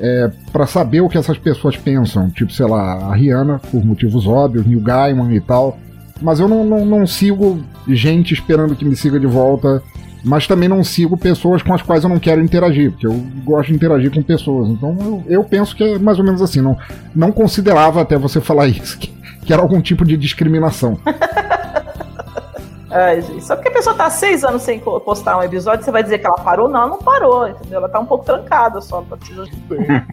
é, 0.00 0.30
para 0.52 0.66
saber 0.66 1.02
o 1.02 1.08
que 1.08 1.18
essas 1.18 1.36
pessoas 1.36 1.76
pensam. 1.76 2.30
Tipo, 2.30 2.52
sei 2.52 2.66
lá, 2.66 3.10
a 3.10 3.14
Rihanna, 3.14 3.58
por 3.58 3.84
motivos 3.84 4.26
óbvios, 4.26 4.66
Neil 4.66 4.80
Gaiman 4.80 5.34
e 5.34 5.40
tal. 5.40 5.78
Mas 6.22 6.40
eu 6.40 6.48
não, 6.48 6.64
não, 6.64 6.86
não 6.86 7.06
sigo 7.06 7.62
gente 7.88 8.32
esperando 8.32 8.76
que 8.76 8.84
me 8.84 8.96
siga 8.96 9.20
de 9.20 9.26
volta 9.26 9.82
mas 10.24 10.46
também 10.46 10.68
não 10.68 10.82
sigo 10.82 11.18
pessoas 11.18 11.62
com 11.62 11.74
as 11.74 11.82
quais 11.82 12.02
eu 12.02 12.08
não 12.08 12.18
quero 12.18 12.40
interagir, 12.40 12.90
porque 12.92 13.06
eu 13.06 13.14
gosto 13.44 13.68
de 13.68 13.74
interagir 13.74 14.10
com 14.10 14.22
pessoas. 14.22 14.70
Então 14.70 14.96
eu, 14.98 15.24
eu 15.28 15.44
penso 15.44 15.76
que 15.76 15.84
é 15.84 15.98
mais 15.98 16.18
ou 16.18 16.24
menos 16.24 16.40
assim. 16.40 16.62
Não, 16.62 16.76
não 17.14 17.30
considerava 17.30 18.00
até 18.00 18.16
você 18.16 18.40
falar 18.40 18.66
isso, 18.68 18.98
que, 18.98 19.08
que 19.44 19.52
era 19.52 19.60
algum 19.60 19.80
tipo 19.82 20.04
de 20.04 20.16
discriminação. 20.16 20.98
Ai, 22.90 23.20
gente, 23.22 23.44
só 23.44 23.56
porque 23.56 23.68
a 23.68 23.72
pessoa 23.72 23.96
tá 23.96 24.08
seis 24.08 24.44
anos 24.44 24.62
sem 24.62 24.78
postar 24.78 25.36
um 25.36 25.42
episódio, 25.42 25.84
você 25.84 25.90
vai 25.90 26.04
dizer 26.04 26.18
que 26.18 26.26
ela 26.26 26.36
parou? 26.36 26.68
Não, 26.68 26.80
ela 26.80 26.90
não 26.90 26.98
parou, 26.98 27.48
entendeu? 27.48 27.78
Ela 27.78 27.88
tá 27.88 27.98
um 27.98 28.06
pouco 28.06 28.24
trancada 28.24 28.80
só, 28.80 29.00
não 29.00 29.18
precisa. 29.18 29.44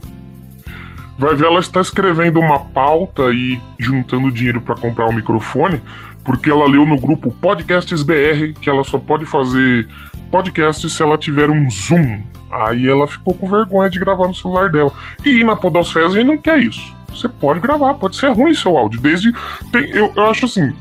Vai 1.19 1.35
ver, 1.35 1.45
ela 1.45 1.59
está 1.59 1.79
escrevendo 1.79 2.39
uma 2.39 2.57
pauta 2.57 3.29
e 3.31 3.61
juntando 3.77 4.31
dinheiro 4.31 4.59
para 4.59 4.73
comprar 4.73 5.07
um 5.07 5.13
microfone 5.13 5.79
porque 6.23 6.49
ela 6.49 6.67
leu 6.67 6.85
no 6.85 6.99
grupo 6.99 7.31
Podcasts 7.31 8.03
BR 8.03 8.53
que 8.59 8.69
ela 8.69 8.83
só 8.83 8.97
pode 8.97 9.25
fazer 9.25 9.87
podcast 10.29 10.89
se 10.89 11.03
ela 11.03 11.17
tiver 11.17 11.49
um 11.49 11.69
Zoom. 11.69 12.21
Aí 12.49 12.87
ela 12.87 13.07
ficou 13.07 13.33
com 13.33 13.49
vergonha 13.49 13.89
de 13.89 13.99
gravar 13.99 14.27
no 14.27 14.35
celular 14.35 14.69
dela. 14.69 14.91
E 15.25 15.43
na 15.43 15.55
Podosfera 15.55 16.07
a 16.07 16.09
gente 16.09 16.25
não 16.25 16.37
quer 16.37 16.59
isso. 16.59 16.93
Você 17.09 17.27
pode 17.27 17.59
gravar, 17.59 17.93
pode 17.95 18.15
ser 18.15 18.31
ruim 18.31 18.53
seu 18.53 18.77
áudio. 18.77 18.99
Desde. 19.01 19.33
Tem, 19.71 19.89
eu, 19.89 20.11
eu 20.15 20.25
acho 20.27 20.45
assim, 20.45 20.73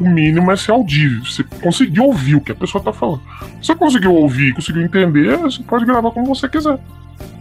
o 0.00 0.08
mínimo 0.08 0.50
é 0.50 0.56
ser 0.56 0.72
audível. 0.72 1.24
Você 1.24 1.44
conseguiu 1.62 2.04
ouvir 2.04 2.36
o 2.36 2.40
que 2.40 2.52
a 2.52 2.54
pessoa 2.54 2.82
tá 2.82 2.92
falando. 2.92 3.22
Você 3.62 3.74
conseguiu 3.74 4.14
ouvir, 4.14 4.54
conseguiu 4.54 4.82
entender, 4.82 5.36
você 5.38 5.62
pode 5.62 5.84
gravar 5.84 6.10
como 6.10 6.34
você 6.34 6.48
quiser. 6.48 6.78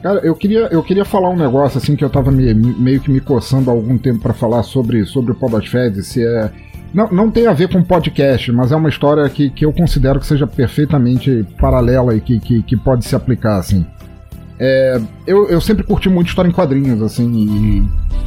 Cara, 0.01 0.19
eu 0.19 0.35
queria, 0.35 0.67
eu 0.71 0.83
queria 0.83 1.03
falar 1.03 1.29
um 1.29 1.35
negócio 1.35 1.77
assim 1.79 1.95
que 1.95 2.05
eu 2.05 2.09
tava 2.09 2.31
me, 2.31 2.53
meio 2.53 3.01
que 3.01 3.09
me 3.09 3.19
coçando 3.19 3.69
há 3.69 3.73
algum 3.73 3.97
tempo 3.97 4.19
para 4.19 4.33
falar 4.33 4.61
sobre, 4.63 5.03
sobre 5.05 5.31
o 5.31 5.35
Podosfed, 5.35 6.03
se 6.03 6.23
é 6.23 6.51
não, 6.93 7.11
não 7.11 7.31
tem 7.31 7.47
a 7.47 7.53
ver 7.53 7.67
com 7.67 7.83
podcast, 7.83 8.51
mas 8.51 8.71
é 8.71 8.75
uma 8.75 8.89
história 8.89 9.27
que, 9.29 9.49
que 9.49 9.65
eu 9.65 9.73
considero 9.73 10.19
que 10.19 10.25
seja 10.25 10.47
perfeitamente 10.47 11.45
paralela 11.59 12.15
e 12.15 12.21
que, 12.21 12.39
que, 12.39 12.63
que 12.63 12.77
pode 12.77 13.05
se 13.05 13.15
aplicar, 13.15 13.57
assim. 13.57 13.85
É, 14.57 15.01
eu, 15.27 15.49
eu 15.49 15.59
sempre 15.59 15.83
curti 15.83 16.07
muito 16.07 16.29
história 16.29 16.47
em 16.47 16.53
quadrinhos, 16.53 17.01
assim, 17.01 17.29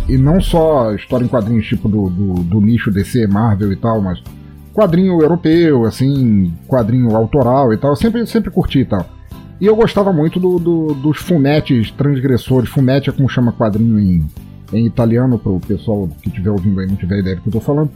e, 0.07 0.13
e 0.15 0.19
não 0.19 0.41
só 0.41 0.93
história 0.95 1.25
em 1.25 1.29
quadrinhos 1.29 1.67
tipo 1.67 1.89
do, 1.89 2.11
do, 2.11 2.35
do 2.43 2.61
nicho 2.61 2.91
DC, 2.91 3.27
Marvel 3.27 3.73
e 3.73 3.77
tal, 3.77 4.03
mas 4.03 4.23
quadrinho 4.75 5.21
europeu, 5.23 5.87
assim, 5.87 6.53
quadrinho 6.67 7.17
autoral 7.17 7.73
e 7.73 7.79
tal, 7.79 7.93
eu 7.93 7.97
sempre, 7.97 8.27
sempre 8.27 8.51
curti 8.51 8.81
e 8.81 8.85
tal. 8.85 9.07
E 9.61 9.67
eu 9.67 9.75
gostava 9.75 10.13
muito 10.13 10.39
do, 10.39 10.59
do, 10.59 10.95
dos 10.95 11.19
fumetes 11.19 11.91
transgressores. 11.91 12.69
Fumete 12.69 13.11
é 13.11 13.13
como 13.13 13.29
chama 13.29 13.51
quadrinho 13.51 13.99
em, 13.99 14.25
em 14.73 14.87
italiano, 14.87 15.37
para 15.37 15.51
o 15.51 15.59
pessoal 15.59 16.09
que 16.23 16.29
estiver 16.29 16.51
ouvindo 16.51 16.79
aí 16.79 16.87
não 16.87 16.95
tiver 16.95 17.19
ideia 17.19 17.37
do 17.37 17.43
que 17.43 17.49
eu 17.49 17.53
tô 17.53 17.61
falando 17.61 17.91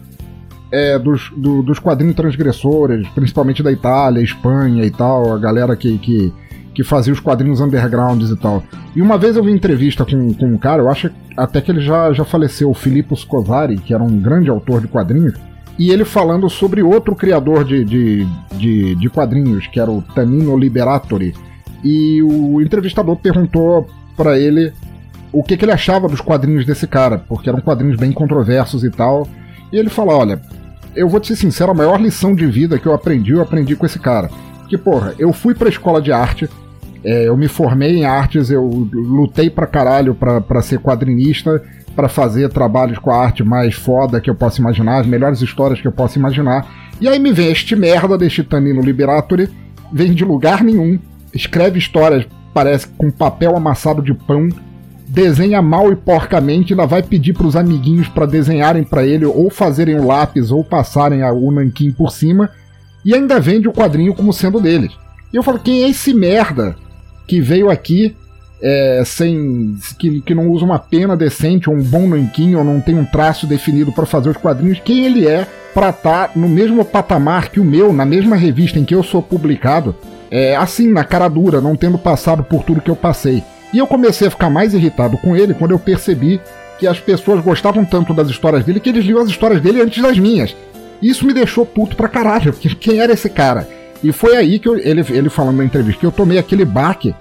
é, 0.73 0.99
dos, 0.99 1.31
do, 1.37 1.63
dos 1.63 1.79
quadrinhos 1.79 2.17
transgressores, 2.17 3.07
principalmente 3.09 3.63
da 3.63 3.71
Itália, 3.71 4.23
Espanha 4.23 4.85
e 4.85 4.91
tal, 4.91 5.35
a 5.35 5.39
galera 5.39 5.77
que, 5.77 5.99
que, 5.99 6.33
que 6.75 6.83
fazia 6.83 7.13
os 7.13 7.21
quadrinhos 7.21 7.61
undergrounds 7.61 8.31
e 8.31 8.37
tal. 8.37 8.63
E 8.97 9.03
uma 9.03 9.19
vez 9.19 9.37
eu 9.37 9.45
vi 9.45 9.53
entrevista 9.53 10.07
com, 10.07 10.33
com 10.33 10.47
um 10.47 10.57
cara, 10.57 10.83
eu 10.83 10.91
acho 10.91 11.11
até 11.37 11.61
que 11.61 11.71
ele 11.71 11.83
já, 11.83 12.11
já 12.15 12.25
faleceu, 12.25 12.71
o 12.71 12.75
Filippo 12.75 13.15
Scosari, 13.15 13.77
que 13.77 13.93
era 13.93 14.03
um 14.03 14.19
grande 14.19 14.49
autor 14.49 14.81
de 14.81 14.89
quadrinhos, 14.89 15.35
e 15.79 15.91
ele 15.91 16.05
falando 16.05 16.49
sobre 16.49 16.83
outro 16.83 17.15
criador 17.15 17.65
de, 17.65 17.85
de, 17.85 18.27
de, 18.55 18.95
de 18.95 19.11
quadrinhos, 19.11 19.67
que 19.67 19.79
era 19.79 19.91
o 19.91 20.03
Tanino 20.03 20.57
Liberatori. 20.57 21.35
E 21.85 22.23
o 22.23 22.61
entrevistador 22.61 23.17
perguntou 23.17 23.87
para 24.17 24.39
ele 24.39 24.73
o 25.33 25.43
que, 25.43 25.57
que 25.57 25.65
ele 25.65 25.73
achava 25.73 26.09
dos 26.09 26.21
quadrinhos 26.21 26.65
desse 26.65 26.87
cara, 26.87 27.19
porque 27.19 27.49
eram 27.49 27.61
quadrinhos 27.61 27.97
bem 27.97 28.13
controversos 28.13 28.85
e 28.85 28.91
tal. 28.91 29.27
E 29.73 29.77
ele 29.79 29.89
falou: 29.89 30.15
olha, 30.15 30.41
eu 30.95 31.09
vou 31.09 31.21
te 31.21 31.29
ser 31.29 31.37
sincero, 31.37 31.73
a 31.73 31.75
maior 31.75 32.01
lição 32.01 32.35
de 32.35 32.47
vida 32.47 32.79
que 32.79 32.87
eu 32.87 32.95
aprendi, 32.95 33.33
eu 33.33 33.43
aprendi 33.43 33.77
com 33.77 33.87
esse 33.87 33.99
cara. 33.99 34.31
Que, 34.69 34.79
porra, 34.79 35.15
eu 35.19 35.33
fui 35.33 35.55
pra 35.55 35.69
escola 35.69 36.01
de 36.01 36.13
arte, 36.13 36.49
É, 37.05 37.27
eu 37.27 37.37
me 37.37 37.49
formei 37.49 37.97
em 37.97 38.05
artes, 38.05 38.49
eu 38.49 38.89
lutei 38.93 39.51
pra 39.51 39.67
caralho 39.67 40.15
pra, 40.15 40.41
pra 40.41 40.63
ser 40.63 40.79
quadrinista, 40.79 41.61
pra 41.97 42.09
fazer 42.09 42.49
trabalhos 42.49 42.99
com 42.99 43.11
a 43.11 43.17
arte 43.17 43.43
mais 43.43 43.75
foda 43.75 44.21
que 44.21 44.31
eu 44.31 44.37
possa 44.37 44.61
imaginar, 44.61 45.01
as 45.01 45.07
melhores 45.07 45.43
histórias 45.43 45.81
que 45.81 45.89
eu 45.89 45.93
possa 45.93 46.17
imaginar. 46.17 46.65
E 47.01 47.09
aí 47.09 47.19
me 47.19 47.33
vem 47.33 47.51
este 47.51 47.75
merda 47.75 48.17
deste 48.17 48.45
Tanino 48.45 48.81
Liberatori, 48.81 49.51
vem 49.93 50.15
de 50.15 50.25
lugar 50.25 50.63
nenhum, 50.63 50.97
escreve 51.35 51.77
histórias, 51.77 52.25
parece 52.55 52.87
com 52.97 53.11
papel 53.11 53.57
amassado 53.57 54.01
de 54.01 54.15
pão, 54.15 54.49
desenha 55.13 55.61
mal 55.61 55.93
e 55.93 55.97
porcamente, 55.97 56.73
ainda 56.73 56.87
vai 56.87 57.03
pedir 57.03 57.35
pros 57.35 57.55
amiguinhos 57.55 58.09
para 58.09 58.25
desenharem 58.25 58.83
para 58.83 59.05
ele, 59.05 59.27
ou 59.27 59.51
fazerem 59.51 60.01
o 60.01 60.07
lápis, 60.07 60.51
ou 60.51 60.65
passarem 60.65 61.23
o 61.23 61.53
nanquim 61.53 61.91
por 61.91 62.11
cima, 62.11 62.51
e 63.05 63.15
ainda 63.15 63.39
vende 63.39 63.69
o 63.69 63.73
quadrinho 63.73 64.15
como 64.15 64.33
sendo 64.33 64.59
deles. 64.59 64.93
E 65.31 65.37
eu 65.37 65.43
falo, 65.43 65.59
quem 65.59 65.85
é 65.85 65.91
esse 65.91 66.15
merda 66.15 66.75
que 67.27 67.43
veio 67.43 67.71
aqui 67.71 68.17
é, 68.63 69.03
sem. 69.05 69.77
Que, 69.99 70.23
que 70.23 70.35
não 70.35 70.49
usa 70.49 70.65
uma 70.65 70.79
pena 70.79 71.15
decente, 71.15 71.69
ou 71.69 71.77
um 71.77 71.83
bom 71.83 72.09
nanquim, 72.09 72.55
ou 72.55 72.65
não 72.65 72.81
tem 72.81 72.99
um 72.99 73.05
traço 73.05 73.47
definido 73.47 73.93
para 73.93 74.07
fazer 74.07 74.31
os 74.31 74.37
quadrinhos, 74.39 74.81
quem 74.83 75.05
ele 75.05 75.29
é 75.29 75.47
para 75.75 75.91
estar 75.91 76.29
tá 76.29 76.33
no 76.35 76.49
mesmo 76.49 76.83
patamar 76.87 77.51
que 77.51 77.61
o 77.61 77.65
meu, 77.65 77.93
na 77.93 78.07
mesma 78.07 78.35
revista 78.35 78.79
em 78.79 78.85
que 78.85 78.95
eu 78.95 79.03
sou 79.03 79.21
publicado, 79.21 79.95
é, 80.31 80.57
assim, 80.57 80.91
na 80.91 81.05
cara 81.05 81.29
dura, 81.29 81.61
não 81.61 81.77
tendo 81.77 81.99
passado 81.99 82.43
por 82.43 82.63
tudo 82.63 82.81
que 82.81 82.91
eu 82.91 82.97
passei. 82.97 83.43
E 83.73 83.79
eu 83.79 83.87
comecei 83.87 84.29
a 84.29 84.31
ficar 84.31 84.51
mais 84.51 84.75
irritado 84.75 85.17
com 85.19 85.35
ele 85.37 85.55
quando 85.55 85.71
eu 85.71 85.79
percebi 85.79 86.41
que 86.79 86.87
as 86.87 87.01
pessoas 87.01 87.43
gostavam 87.43 87.85
tanto 87.85 88.13
das 88.13 88.29
histórias 88.29 88.65
dele 88.65 88.81
que 88.81 88.91
eles 88.91 89.05
liam 89.05 89.21
as 89.21 89.29
histórias 89.29 89.61
dele 89.61 89.81
antes 89.81 90.03
das 90.03 90.19
minhas. 90.19 90.55
Isso 91.01 91.27
me 91.27 91.33
deixou 91.33 91.65
puto 91.65 91.97
pra 91.97 92.09
caralho, 92.09 92.53
porque 92.53 92.75
quem 92.77 93.01
era 93.01 93.13
esse 93.13 93.31
cara? 93.31 93.69
E 94.03 94.13
foi 94.13 94.37
aí 94.37 94.59
que 94.59 94.69
eu, 94.69 94.77
ele, 94.77 95.05
ele 95.11 95.31
falando 95.31 95.59
na 95.59 95.65
entrevista 95.65 96.01
que 96.01 96.07
eu 96.07 96.13
tomei 96.13 96.39
aquele 96.39 96.65
baque 96.65 97.15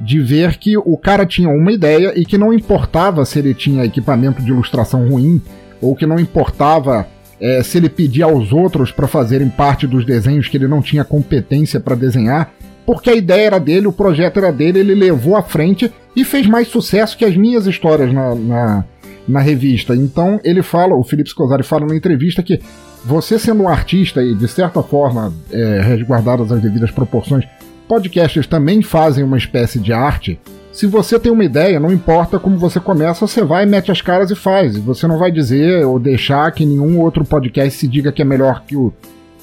de 0.00 0.20
ver 0.20 0.56
que 0.56 0.76
o 0.76 0.96
cara 0.96 1.24
tinha 1.24 1.48
uma 1.48 1.70
ideia 1.70 2.12
e 2.16 2.24
que 2.24 2.36
não 2.36 2.52
importava 2.52 3.24
se 3.24 3.38
ele 3.38 3.54
tinha 3.54 3.84
equipamento 3.84 4.42
de 4.42 4.50
ilustração 4.50 5.08
ruim 5.08 5.40
ou 5.80 5.94
que 5.94 6.06
não 6.06 6.18
importava 6.18 7.06
é, 7.40 7.62
se 7.62 7.78
ele 7.78 7.88
pedia 7.88 8.24
aos 8.24 8.52
outros 8.52 8.90
para 8.90 9.06
fazerem 9.06 9.48
parte 9.48 9.86
dos 9.86 10.04
desenhos 10.04 10.48
que 10.48 10.56
ele 10.56 10.66
não 10.66 10.80
tinha 10.80 11.04
competência 11.04 11.78
para 11.78 11.94
desenhar, 11.94 12.52
porque 12.86 13.10
a 13.10 13.14
ideia 13.14 13.46
era 13.46 13.58
dele, 13.58 13.86
o 13.86 13.92
projeto 13.92 14.38
era 14.38 14.52
dele, 14.52 14.80
ele 14.80 14.94
levou 14.94 15.36
à 15.36 15.42
frente 15.42 15.92
e 16.14 16.24
fez 16.24 16.46
mais 16.46 16.68
sucesso 16.68 17.16
que 17.16 17.24
as 17.24 17.36
minhas 17.36 17.66
histórias 17.66 18.12
na, 18.12 18.34
na, 18.34 18.84
na 19.26 19.40
revista. 19.40 19.94
Então 19.94 20.40
ele 20.44 20.62
fala, 20.62 20.94
o 20.94 21.02
Felipe 21.02 21.30
Scosari 21.30 21.62
fala 21.62 21.86
na 21.86 21.96
entrevista 21.96 22.42
que 22.42 22.60
você 23.04 23.38
sendo 23.38 23.64
um 23.64 23.68
artista 23.68 24.22
e 24.22 24.34
de 24.34 24.48
certa 24.48 24.82
forma 24.82 25.32
é, 25.50 25.80
resguardadas 25.82 26.50
as 26.50 26.60
devidas 26.60 26.90
proporções, 26.90 27.44
podcasters 27.88 28.46
também 28.46 28.82
fazem 28.82 29.24
uma 29.24 29.36
espécie 29.36 29.78
de 29.78 29.92
arte. 29.92 30.38
Se 30.72 30.86
você 30.86 31.18
tem 31.20 31.30
uma 31.30 31.44
ideia, 31.44 31.78
não 31.78 31.92
importa 31.92 32.38
como 32.38 32.58
você 32.58 32.80
começa, 32.80 33.26
você 33.26 33.44
vai, 33.44 33.64
mete 33.64 33.92
as 33.92 34.02
caras 34.02 34.30
e 34.30 34.34
faz. 34.34 34.76
Você 34.78 35.06
não 35.06 35.18
vai 35.18 35.30
dizer 35.30 35.86
ou 35.86 36.00
deixar 36.00 36.50
que 36.50 36.66
nenhum 36.66 36.98
outro 36.98 37.24
podcast 37.24 37.78
se 37.78 37.86
diga 37.86 38.10
que 38.10 38.22
é 38.22 38.24
melhor 38.24 38.64
que 38.66 38.76
o 38.76 38.92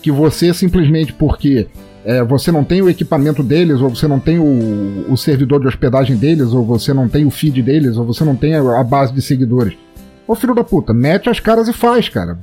que 0.01 0.11
você 0.11 0.53
simplesmente 0.53 1.13
porque 1.13 1.67
é, 2.03 2.23
você 2.23 2.51
não 2.51 2.63
tem 2.63 2.81
o 2.81 2.89
equipamento 2.89 3.43
deles, 3.43 3.79
ou 3.79 3.89
você 3.89 4.07
não 4.07 4.19
tem 4.19 4.39
o, 4.39 5.05
o 5.09 5.17
servidor 5.17 5.59
de 5.59 5.67
hospedagem 5.67 6.15
deles, 6.15 6.47
ou 6.53 6.65
você 6.65 6.93
não 6.93 7.07
tem 7.07 7.25
o 7.25 7.29
feed 7.29 7.61
deles, 7.61 7.97
ou 7.97 8.05
você 8.05 8.23
não 8.23 8.35
tem 8.35 8.55
a, 8.55 8.79
a 8.79 8.83
base 8.83 9.13
de 9.13 9.21
seguidores. 9.21 9.77
Ô 10.27 10.35
filho 10.35 10.55
da 10.55 10.63
puta, 10.63 10.93
mete 10.93 11.29
as 11.29 11.39
caras 11.39 11.67
e 11.67 11.73
faz, 11.73 12.09
cara. 12.09 12.37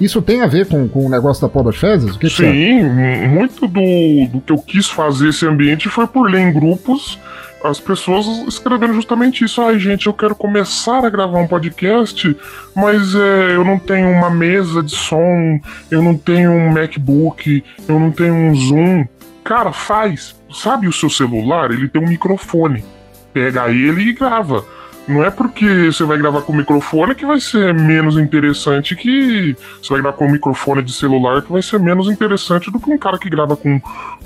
Isso 0.00 0.20
tem 0.20 0.42
a 0.42 0.46
ver 0.46 0.66
com, 0.66 0.86
com 0.88 1.06
o 1.06 1.08
negócio 1.08 1.40
da 1.40 1.48
Pó 1.48 1.72
Fezes? 1.72 2.16
O 2.16 2.18
que 2.18 2.28
Sim, 2.28 2.42
que 2.42 3.28
muito 3.28 3.66
do, 3.66 4.28
do 4.30 4.40
que 4.40 4.52
eu 4.52 4.58
quis 4.58 4.88
fazer 4.88 5.30
esse 5.30 5.46
ambiente 5.46 5.88
foi 5.88 6.06
por 6.06 6.30
ler 6.30 6.40
em 6.40 6.52
grupos 6.52 7.18
as 7.64 7.80
pessoas 7.80 8.26
escrevendo 8.46 8.94
justamente 8.94 9.44
isso. 9.44 9.60
Ai, 9.60 9.78
gente, 9.78 10.06
eu 10.06 10.14
quero 10.14 10.34
começar 10.34 11.04
a 11.04 11.10
gravar 11.10 11.38
um 11.38 11.46
podcast, 11.46 12.36
mas 12.74 13.14
é, 13.14 13.54
eu 13.54 13.64
não 13.64 13.78
tenho 13.78 14.10
uma 14.10 14.30
mesa 14.30 14.82
de 14.82 14.94
som, 14.94 15.60
eu 15.90 16.02
não 16.02 16.16
tenho 16.16 16.52
um 16.52 16.72
MacBook, 16.72 17.64
eu 17.88 17.98
não 17.98 18.10
tenho 18.10 18.34
um 18.34 18.54
Zoom. 18.54 19.06
Cara, 19.42 19.72
faz. 19.72 20.36
Sabe 20.52 20.88
o 20.88 20.92
seu 20.92 21.10
celular? 21.10 21.70
Ele 21.70 21.88
tem 21.88 22.02
um 22.02 22.08
microfone. 22.08 22.84
Pega 23.32 23.68
ele 23.68 24.02
e 24.02 24.12
grava. 24.12 24.64
Não 25.06 25.24
é 25.24 25.30
porque 25.30 25.86
você 25.86 26.02
vai 26.02 26.18
gravar 26.18 26.42
com 26.42 26.52
microfone 26.52 27.14
que 27.14 27.24
vai 27.24 27.38
ser 27.38 27.72
menos 27.72 28.16
interessante 28.16 28.96
que 28.96 29.56
você 29.80 29.90
vai 29.90 30.02
gravar 30.02 30.16
com 30.16 30.28
microfone 30.28 30.82
de 30.82 30.92
celular 30.92 31.42
que 31.42 31.52
vai 31.52 31.62
ser 31.62 31.78
menos 31.78 32.08
interessante 32.08 32.72
do 32.72 32.80
que 32.80 32.90
um 32.90 32.98
cara 32.98 33.16
que 33.16 33.30
grava 33.30 33.56
com 33.56 33.80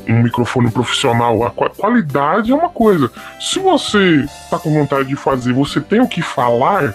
um 0.09 0.23
microfone 0.23 0.71
profissional. 0.71 1.45
A 1.45 1.51
qualidade 1.51 2.53
é 2.53 2.55
uma 2.55 2.69
coisa. 2.69 3.11
Se 3.41 3.59
você 3.59 4.27
tá 4.49 4.59
com 4.59 4.73
vontade 4.73 5.09
de 5.09 5.17
fazer, 5.17 5.53
você 5.53 5.81
tem 5.81 6.01
o 6.01 6.09
que 6.09 6.23
falar, 6.23 6.95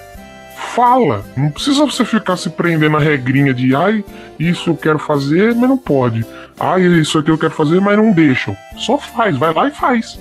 fala. 0.76 1.24
Não 1.36 1.50
precisa 1.50 1.86
você 1.86 2.04
ficar 2.04 2.38
se 2.38 2.50
prendendo 2.50 2.94
na 2.94 3.00
regrinha 3.00 3.54
de 3.54 3.76
ai, 3.76 4.04
isso 4.40 4.72
eu 4.72 4.78
quero 4.78 5.00
fazer, 5.00 5.54
mas 5.56 5.70
não 5.70 5.78
pode. 5.78 6.26
Ai, 6.60 6.82
isso 6.82 7.18
aqui 7.18 7.30
eu 7.30 7.38
quero 7.38 7.54
fazer, 7.54 7.80
mas 7.80 7.98
não 7.98 8.12
deixam. 8.12 8.56
Só 8.78 8.98
faz, 8.98 9.38
vai 9.38 9.54
lá 9.54 9.68
e 9.68 9.72
faz. 9.72 10.20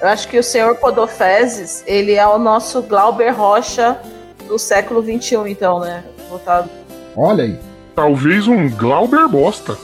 Eu 0.00 0.08
acho 0.08 0.28
que 0.28 0.38
o 0.38 0.42
senhor 0.42 0.76
Podofezes, 0.76 1.84
ele 1.86 2.14
é 2.14 2.26
o 2.26 2.38
nosso 2.38 2.80
Glauber 2.82 3.30
Rocha 3.30 3.98
do 4.48 4.58
século 4.58 5.02
XXI, 5.02 5.36
então, 5.46 5.80
né? 5.80 6.02
Voltado. 6.28 6.70
Olha 7.16 7.44
aí. 7.44 7.58
Talvez 7.94 8.48
um 8.48 8.70
Glauber 8.70 9.28
bosta. 9.28 9.76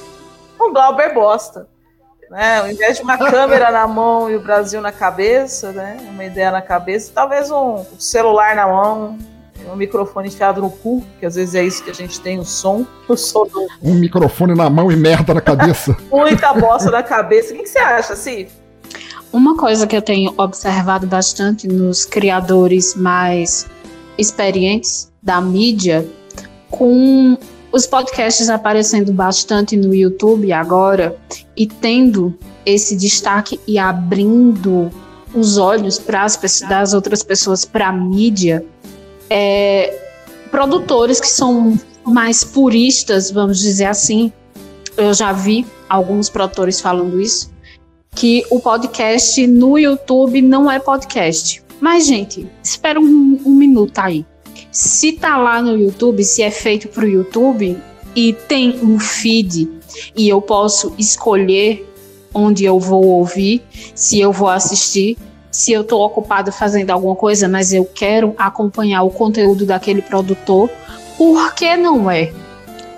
Um 0.59 0.73
Glauber 0.73 1.13
bosta. 1.13 1.69
Né? 2.31 2.59
Ao 2.59 2.71
invés 2.71 2.97
de 2.97 3.03
uma 3.03 3.17
câmera 3.19 3.71
na 3.71 3.87
mão 3.87 4.31
e 4.31 4.37
o 4.37 4.41
Brasil 4.41 4.81
na 4.81 4.93
cabeça, 4.93 5.73
né? 5.73 5.99
Uma 6.11 6.25
ideia 6.25 6.51
na 6.51 6.63
cabeça, 6.63 7.13
talvez 7.15 7.51
um 7.51 7.85
celular 7.99 8.55
na 8.55 8.67
mão, 8.67 9.19
um 9.71 9.77
microfone 9.77 10.29
enfiado 10.29 10.61
no 10.61 10.71
cu, 10.71 11.05
que 11.19 11.27
às 11.27 11.35
vezes 11.35 11.55
é 11.55 11.65
isso 11.65 11.83
que 11.83 11.91
a 11.91 11.95
gente 11.95 12.21
tem, 12.21 12.39
o 12.39 12.45
som. 12.45 12.85
O 13.09 13.17
som 13.17 13.47
do... 13.47 13.67
Um 13.83 13.95
microfone 13.95 14.55
na 14.55 14.69
mão 14.69 14.91
e 14.91 14.97
merda 14.97 15.33
na 15.33 15.41
cabeça. 15.41 15.97
Muita 16.11 16.53
bosta 16.53 16.91
na 16.91 17.03
cabeça. 17.03 17.53
O 17.53 17.57
que, 17.57 17.63
que 17.63 17.69
você 17.69 17.79
acha, 17.79 18.17
Cif? 18.17 18.51
Uma 19.33 19.57
coisa 19.57 19.87
que 19.87 19.97
eu 19.97 20.03
tenho 20.03 20.35
observado 20.37 21.07
bastante 21.07 21.69
nos 21.69 22.05
criadores 22.05 22.95
mais 22.95 23.67
experientes 24.19 25.13
da 25.23 25.41
mídia, 25.41 26.07
com 26.71 27.37
os 27.77 27.87
podcasts 27.87 28.49
aparecendo 28.49 29.13
bastante 29.13 29.77
no 29.77 29.95
YouTube 29.95 30.51
agora 30.51 31.17
e 31.57 31.67
tendo 31.67 32.37
esse 32.65 32.97
destaque 32.97 33.61
e 33.67 33.79
abrindo 33.79 34.91
os 35.35 35.59
olhos 35.59 35.99
para 35.99 36.25
as 36.25 36.37
das 36.69 36.95
outras 36.95 37.23
pessoas 37.23 37.65
para 37.65 37.89
a 37.89 37.93
mídia, 37.93 38.65
é, 39.29 39.95
produtores 40.51 41.21
que 41.21 41.29
são 41.29 41.79
mais 42.05 42.43
puristas, 42.43 43.31
vamos 43.31 43.61
dizer 43.61 43.87
assim. 43.87 44.33
Eu 44.97 45.13
já 45.13 45.33
vi 45.33 45.67
alguns 45.89 46.31
produtores 46.31 46.81
falando 46.81 47.21
isso 47.21 47.55
que 48.15 48.43
o 48.51 48.59
podcast 48.59 49.47
no 49.47 49.79
YouTube 49.79 50.41
não 50.41 50.71
é 50.71 50.79
podcast. 50.79 51.63
Mas, 51.79 52.07
gente, 52.07 52.49
espera 52.63 52.99
um, 52.99 53.39
um 53.45 53.51
minuto 53.51 53.99
aí. 53.99 54.25
Se 54.77 55.13
tá 55.13 55.39
lá 55.39 55.63
no 55.63 55.75
YouTube, 55.75 56.23
se 56.23 56.43
é 56.43 56.51
feito 56.51 56.89
pro 56.89 57.09
YouTube 57.09 57.79
e 58.15 58.35
tem 58.35 58.79
um 58.85 59.01
feed 59.01 59.71
e 60.15 60.29
eu 60.29 60.43
posso 60.43 60.93
escolher 60.99 61.91
onde 62.35 62.67
eu 62.67 62.79
vou 62.79 63.03
ouvir, 63.07 63.63
se 63.95 64.21
eu 64.21 64.31
vou 64.31 64.51
assistir, 64.51 65.17
se 65.51 65.73
eu 65.73 65.81
estou 65.81 66.03
ocupado 66.03 66.53
fazendo 66.53 66.91
alguma 66.91 67.17
coisa, 67.17 67.49
mas 67.49 67.73
eu 67.73 67.87
quero 67.87 68.35
acompanhar 68.37 69.03
o 69.03 69.09
conteúdo 69.09 69.65
daquele 69.65 70.03
produtor, 70.03 70.69
por 71.17 71.55
que 71.55 71.75
não 71.75 72.11
é? 72.11 72.31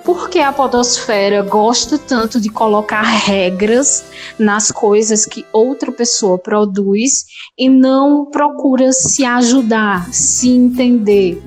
Porque 0.03 0.41
a 0.41 0.53
podosfera 0.53 1.43
gosta 1.43 1.97
tanto 1.97 2.41
de 2.41 2.49
colocar 2.49 3.03
regras 3.03 4.03
nas 4.37 4.73
coisas 4.73 5.25
que 5.25 5.47
outra 5.53 5.93
pessoa 5.93 6.39
produz 6.39 7.25
e 7.57 7.69
não 7.69 8.27
procura 8.27 8.91
se 8.91 9.25
ajudar, 9.25 10.13
se 10.13 10.49
entender, 10.49 11.41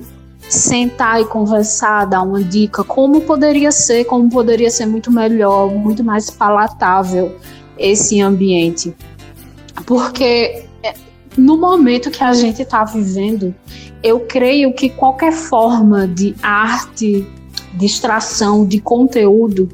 sentar 0.52 1.20
e 1.20 1.24
conversar, 1.24 2.04
dar 2.04 2.22
uma 2.22 2.42
dica 2.42 2.84
como 2.84 3.22
poderia 3.22 3.72
ser, 3.72 4.04
como 4.04 4.28
poderia 4.28 4.70
ser 4.70 4.84
muito 4.84 5.10
melhor, 5.10 5.70
muito 5.70 6.04
mais 6.04 6.28
palatável 6.28 7.34
esse 7.78 8.20
ambiente. 8.20 8.94
Porque 9.86 10.66
é, 10.82 10.94
no 11.38 11.56
momento 11.56 12.10
que 12.10 12.22
a 12.22 12.34
gente 12.34 12.60
está 12.60 12.84
vivendo, 12.84 13.54
eu 14.02 14.20
creio 14.20 14.74
que 14.74 14.90
qualquer 14.90 15.32
forma 15.32 16.06
de 16.06 16.34
arte 16.42 17.26
distração 17.74 18.66
de 18.66 18.78
conteúdo 18.78 19.70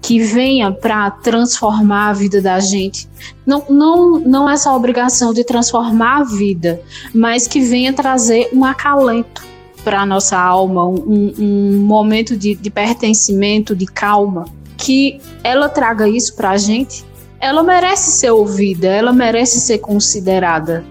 que 0.00 0.20
venha 0.20 0.70
para 0.70 1.10
transformar 1.10 2.10
a 2.10 2.12
vida 2.12 2.40
da 2.40 2.60
gente. 2.60 3.08
Não, 3.44 3.64
não, 3.68 4.20
não 4.20 4.48
é 4.48 4.54
essa 4.54 4.72
obrigação 4.72 5.34
de 5.34 5.42
transformar 5.42 6.20
a 6.20 6.24
vida, 6.24 6.80
mas 7.12 7.48
que 7.48 7.60
venha 7.60 7.92
trazer 7.92 8.48
um 8.52 8.64
acalento 8.64 9.50
para 9.82 10.04
nossa 10.06 10.38
alma, 10.38 10.86
um, 10.86 11.32
um 11.38 11.78
momento 11.78 12.36
de, 12.36 12.54
de 12.54 12.70
pertencimento, 12.70 13.74
de 13.74 13.86
calma. 13.86 14.44
Que 14.76 15.20
ela 15.44 15.68
traga 15.68 16.08
isso 16.08 16.34
para 16.34 16.50
a 16.50 16.56
gente 16.56 17.04
ela 17.40 17.62
merece 17.62 18.12
ser 18.12 18.30
ouvida, 18.30 18.86
ela 18.86 19.12
merece 19.12 19.60
ser 19.60 19.78
considerada. 19.78 20.84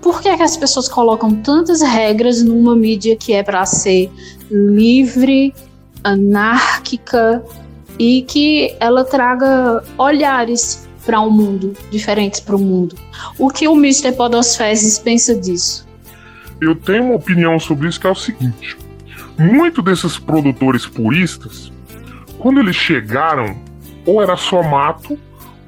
Por 0.00 0.22
que, 0.22 0.28
é 0.28 0.36
que 0.36 0.42
as 0.42 0.56
pessoas 0.56 0.88
colocam 0.88 1.34
tantas 1.42 1.82
regras 1.82 2.40
numa 2.42 2.76
mídia 2.76 3.16
que 3.16 3.32
é 3.32 3.42
para 3.42 3.66
ser 3.66 4.08
livre, 4.48 5.52
anárquica 6.04 7.44
e 7.98 8.22
que 8.22 8.76
ela 8.78 9.04
traga 9.04 9.82
olhares 9.98 10.86
para 11.04 11.20
um 11.20 11.30
mundo, 11.30 11.76
diferentes 11.90 12.38
para 12.38 12.54
o 12.54 12.58
mundo? 12.60 12.94
O 13.36 13.50
que 13.50 13.66
o 13.66 13.74
Mr. 13.74 14.12
Podosfezes 14.12 15.00
pensa 15.00 15.34
disso? 15.34 15.85
Eu 16.60 16.74
tenho 16.74 17.04
uma 17.04 17.14
opinião 17.14 17.58
sobre 17.58 17.88
isso 17.88 18.00
que 18.00 18.06
é 18.06 18.10
o 18.10 18.14
seguinte: 18.14 18.76
muito 19.38 19.82
desses 19.82 20.18
produtores 20.18 20.86
puristas, 20.86 21.72
quando 22.38 22.60
eles 22.60 22.76
chegaram, 22.76 23.56
ou 24.04 24.22
era 24.22 24.36
só 24.36 24.62
mato, 24.62 25.18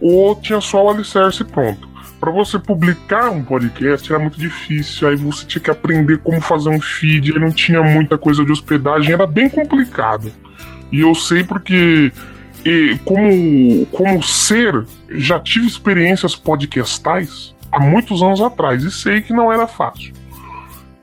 ou 0.01 0.35
tinha 0.37 0.61
só 0.61 0.85
o 0.85 0.91
alicerce 0.91 1.45
pronto. 1.45 1.89
Para 2.21 2.33
você 2.33 2.59
publicar 2.59 3.31
um 3.31 3.45
podcast 3.45 4.13
era 4.13 4.21
muito 4.21 4.39
difícil, 4.39 5.09
aí 5.09 5.17
você 5.17 5.47
tinha 5.47 5.63
que 5.63 5.71
aprender 5.71 6.19
como 6.19 6.41
fazer 6.41 6.69
um 6.69 6.81
feed, 6.81 7.33
aí 7.33 7.39
não 7.39 7.53
tinha 7.53 7.81
muita 7.83 8.19
coisa 8.19 8.45
de 8.45 8.51
hospedagem, 8.51 9.13
era 9.13 9.27
bem 9.27 9.49
complicado. 9.49 10.33
E 10.91 11.01
eu 11.01 11.15
sei 11.15 11.45
porque, 11.45 12.13
como, 13.05 13.87
como 13.87 14.23
ser, 14.23 14.85
já 15.11 15.39
tive 15.39 15.67
experiências 15.67 16.35
podcastais 16.35 17.55
há 17.71 17.79
muitos 17.79 18.21
anos 18.21 18.41
atrás 18.41 18.83
e 18.83 18.91
sei 18.91 19.21
que 19.21 19.33
não 19.33 19.53
era 19.53 19.69
fácil. 19.69 20.13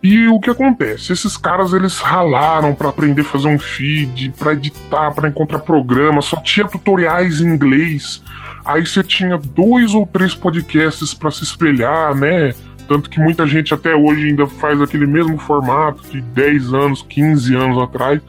E 0.08 0.28
o 0.28 0.39
que 0.39 0.52
acontece? 0.52 1.12
Esses 1.12 1.36
caras 1.36 1.74
eles 1.74 1.98
ralaram 1.98 2.76
para 2.76 2.89
aprender 2.89 3.22
a 3.22 3.26
fazer 3.26 3.48
um 3.48 3.58
feed, 3.58 4.36
para 4.38 4.54
editar, 4.54 5.12
para 5.12 5.28
encontrar 5.28 5.58
programas, 5.58 6.26
só 6.26 6.39
tinha 6.41 6.68
tutoriais 6.68 7.41
em 7.41 7.48
inglês. 7.48 8.22
Aí 8.63 8.86
você 8.86 9.02
tinha 9.02 9.36
dois 9.36 9.96
ou 9.96 10.06
três 10.06 10.36
podcasts 10.36 11.12
para 11.12 11.32
se 11.32 11.44
espelhar, 11.44 12.13
né? 12.13 12.54
Tanto 12.88 13.10
que 13.10 13.20
muita 13.20 13.48
gente 13.48 13.74
até 13.74 13.96
hoje 13.96 14.28
ainda 14.28 14.46
faz 14.46 14.80
aquele 14.80 15.08
mesmo 15.08 15.39
formato 15.39 16.04
de 16.08 16.22
10 16.22 16.72
anos, 16.72 17.02
15 17.10 17.56
anos 17.56 17.82
atrás. 17.82 18.22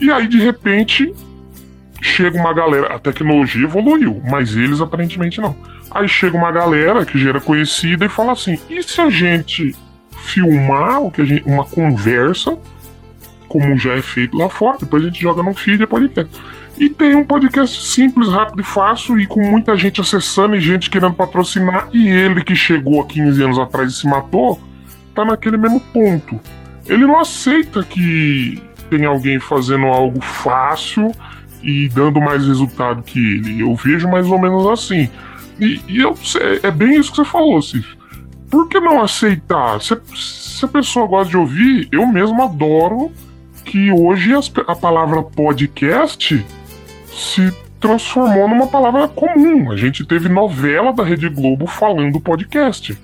E 0.00 0.10
aí 0.10 0.26
de 0.26 0.40
repente 0.40 1.14
chega 2.02 2.36
uma 2.36 2.52
galera, 2.52 2.96
a 2.96 2.98
tecnologia 2.98 3.62
evoluiu, 3.62 4.20
mas 4.28 4.56
eles 4.56 4.80
aparentemente 4.80 5.40
não. 5.40 5.54
Aí 5.88 6.08
chega 6.08 6.36
uma 6.36 6.50
galera 6.50 7.06
que 7.06 7.16
já 7.16 7.28
era 7.28 7.40
conhecida 7.40 8.06
e 8.06 8.08
fala 8.08 8.32
assim: 8.32 8.58
e 8.68 8.82
se 8.82 9.00
a 9.00 9.08
gente 9.08 9.72
filmar 10.20 11.02
o 11.02 11.10
que 11.10 11.24
gente, 11.24 11.46
uma 11.46 11.64
conversa, 11.64 12.56
como 13.48 13.76
já 13.76 13.94
é 13.94 14.02
feito 14.02 14.36
lá 14.36 14.48
fora, 14.48 14.78
depois 14.78 15.02
a 15.02 15.06
gente 15.06 15.20
joga 15.20 15.42
no 15.42 15.54
feed 15.54 15.82
e 15.82 15.86
podcast. 15.86 16.40
E 16.78 16.88
tem 16.88 17.14
um 17.14 17.24
podcast 17.24 17.84
simples, 17.88 18.28
rápido 18.28 18.60
e 18.60 18.64
fácil, 18.64 19.20
e 19.20 19.26
com 19.26 19.40
muita 19.40 19.76
gente 19.76 20.00
acessando 20.00 20.56
e 20.56 20.60
gente 20.60 20.88
querendo 20.88 21.14
patrocinar, 21.14 21.88
e 21.92 22.08
ele 22.08 22.42
que 22.42 22.54
chegou 22.54 23.02
há 23.02 23.06
15 23.06 23.42
anos 23.42 23.58
atrás 23.58 23.92
e 23.92 23.96
se 23.96 24.06
matou, 24.06 24.60
tá 25.14 25.24
naquele 25.24 25.56
mesmo 25.56 25.80
ponto. 25.80 26.40
Ele 26.86 27.06
não 27.06 27.18
aceita 27.18 27.82
que 27.82 28.62
tem 28.88 29.04
alguém 29.04 29.38
fazendo 29.38 29.86
algo 29.86 30.20
fácil 30.20 31.12
e 31.62 31.88
dando 31.88 32.20
mais 32.20 32.46
resultado 32.46 33.02
que 33.02 33.18
ele. 33.18 33.60
Eu 33.60 33.74
vejo 33.74 34.08
mais 34.08 34.26
ou 34.26 34.38
menos 34.38 34.66
assim. 34.66 35.08
E, 35.58 35.80
e 35.86 35.98
eu, 35.98 36.16
é 36.62 36.70
bem 36.70 36.98
isso 36.98 37.10
que 37.10 37.16
você 37.16 37.24
falou, 37.24 37.60
Cif 37.60 37.99
por 38.50 38.68
que 38.68 38.80
não 38.80 39.00
aceitar? 39.00 39.80
Se, 39.80 39.96
se 40.14 40.64
a 40.64 40.68
pessoa 40.68 41.06
gosta 41.06 41.30
de 41.30 41.36
ouvir, 41.36 41.88
eu 41.92 42.06
mesmo 42.06 42.42
adoro 42.42 43.12
que 43.64 43.90
hoje 43.92 44.34
as, 44.34 44.50
a 44.66 44.74
palavra 44.74 45.22
podcast 45.22 46.44
se 47.12 47.52
transformou 47.78 48.48
numa 48.48 48.66
palavra 48.66 49.08
comum. 49.08 49.70
A 49.70 49.76
gente 49.76 50.04
teve 50.04 50.28
novela 50.28 50.92
da 50.92 51.04
Rede 51.04 51.28
Globo 51.28 51.66
falando 51.66 52.20
podcast. 52.20 52.96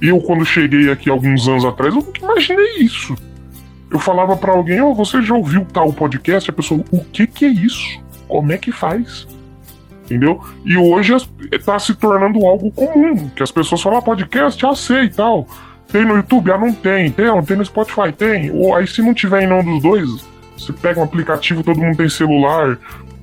Eu, 0.00 0.20
quando 0.20 0.44
cheguei 0.44 0.90
aqui 0.90 1.10
alguns 1.10 1.48
anos 1.48 1.64
atrás, 1.64 1.94
eu 1.94 2.00
nunca 2.00 2.24
imaginei 2.24 2.76
isso. 2.78 3.16
Eu 3.90 3.98
falava 3.98 4.36
para 4.36 4.52
alguém, 4.52 4.80
oh, 4.80 4.94
você 4.94 5.22
já 5.22 5.34
ouviu 5.34 5.64
tal 5.64 5.92
podcast? 5.92 6.50
A 6.50 6.52
pessoa, 6.52 6.84
o 6.90 7.04
que 7.04 7.26
que 7.26 7.44
é 7.44 7.48
isso? 7.48 8.00
Como 8.28 8.52
é 8.52 8.58
que 8.58 8.72
faz? 8.72 9.26
Entendeu? 10.06 10.40
E 10.64 10.76
hoje 10.76 11.14
está 11.52 11.78
se 11.78 11.94
tornando 11.94 12.46
algo 12.46 12.70
comum, 12.70 13.28
que 13.28 13.42
as 13.42 13.50
pessoas 13.50 13.82
falam, 13.82 13.98
ah, 13.98 14.02
podcast, 14.02 14.60
já 14.60 14.74
sei 14.74 15.04
e 15.04 15.10
tal. 15.10 15.46
Tem 15.90 16.04
no 16.04 16.16
YouTube? 16.16 16.50
Ah, 16.50 16.58
não 16.58 16.72
tem. 16.72 17.10
Tem, 17.10 17.26
não, 17.26 17.42
tem 17.42 17.56
no 17.56 17.64
Spotify? 17.64 18.12
Tem. 18.16 18.50
Ou 18.50 18.74
aí 18.74 18.86
se 18.86 19.02
não 19.02 19.14
tiver 19.14 19.42
em 19.42 19.46
nenhum 19.46 19.64
dos 19.64 19.82
dois, 19.82 20.26
você 20.56 20.72
pega 20.72 21.00
um 21.00 21.04
aplicativo, 21.04 21.62
todo 21.62 21.78
mundo 21.78 21.96
tem 21.96 22.08
celular. 22.08 22.78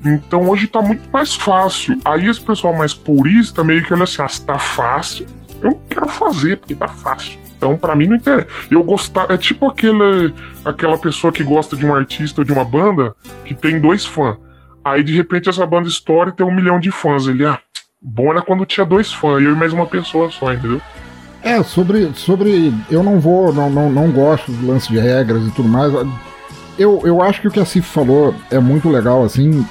Então 0.06 0.48
hoje 0.50 0.68
tá 0.68 0.82
muito 0.82 1.10
mais 1.12 1.34
fácil. 1.34 1.98
Aí 2.06 2.28
esse 2.28 2.42
pessoal 2.42 2.74
mais 2.74 2.94
purista 2.94 3.64
meio 3.64 3.84
que 3.84 3.94
olha 3.94 4.04
assim, 4.04 4.22
ah, 4.22 4.28
se 4.28 4.46
tá 4.46 4.58
fácil, 4.58 5.26
eu 5.62 5.80
quero 5.90 6.08
fazer, 6.08 6.58
porque 6.58 6.76
tá 6.76 6.88
fácil. 6.88 7.44
Então, 7.64 7.78
para 7.78 7.96
mim, 7.96 8.08
não 8.08 8.18
interessa. 8.18 8.48
Eu 8.70 8.84
gostar. 8.84 9.32
É 9.32 9.38
tipo 9.38 9.68
aquele, 9.68 10.34
aquela 10.66 10.98
pessoa 10.98 11.32
que 11.32 11.44
gosta 11.44 11.78
de 11.78 11.86
um 11.86 11.96
artista 11.96 12.42
ou 12.42 12.46
de 12.46 12.52
uma 12.52 12.66
banda 12.66 13.16
que 13.46 13.54
tem 13.54 13.80
dois 13.80 14.06
fãs. 14.06 14.36
Aí 14.84 15.04
de 15.04 15.16
repente 15.16 15.50
essa 15.50 15.66
banda 15.66 15.88
estoura 15.88 16.30
e 16.30 16.34
tem 16.34 16.46
um 16.46 16.54
milhão 16.54 16.80
de 16.80 16.92
fãs. 16.92 17.28
Ele, 17.28 17.46
ah, 17.46 17.60
bom 18.02 18.32
era 18.32 18.42
quando 18.42 18.66
tinha 18.66 18.86
dois 18.86 19.14
fãs, 19.14 19.42
eu 19.42 19.54
e 19.54 19.56
mais 19.56 19.72
uma 19.72 19.86
pessoa 19.86 20.30
só, 20.30 20.52
entendeu? 20.52 20.82
É, 21.42 21.62
sobre. 21.64 22.12
sobre 22.16 22.74
eu 22.90 23.04
não 23.04 23.20
vou, 23.20 23.54
não, 23.54 23.70
não, 23.70 23.90
não 23.90 24.12
gosto 24.12 24.52
do 24.52 24.68
lance 24.68 24.90
de 24.90 24.98
regras 24.98 25.46
e 25.46 25.52
tudo 25.52 25.70
mais. 25.70 25.94
Eu, 26.78 27.02
eu 27.06 27.22
acho 27.22 27.42
que 27.42 27.48
o 27.48 27.52
que 27.52 27.60
a 27.60 27.66
Cif 27.66 27.88
falou 27.88 28.34
é 28.50 28.60
muito 28.60 28.90
legal, 28.90 29.24
assim. 29.24 29.66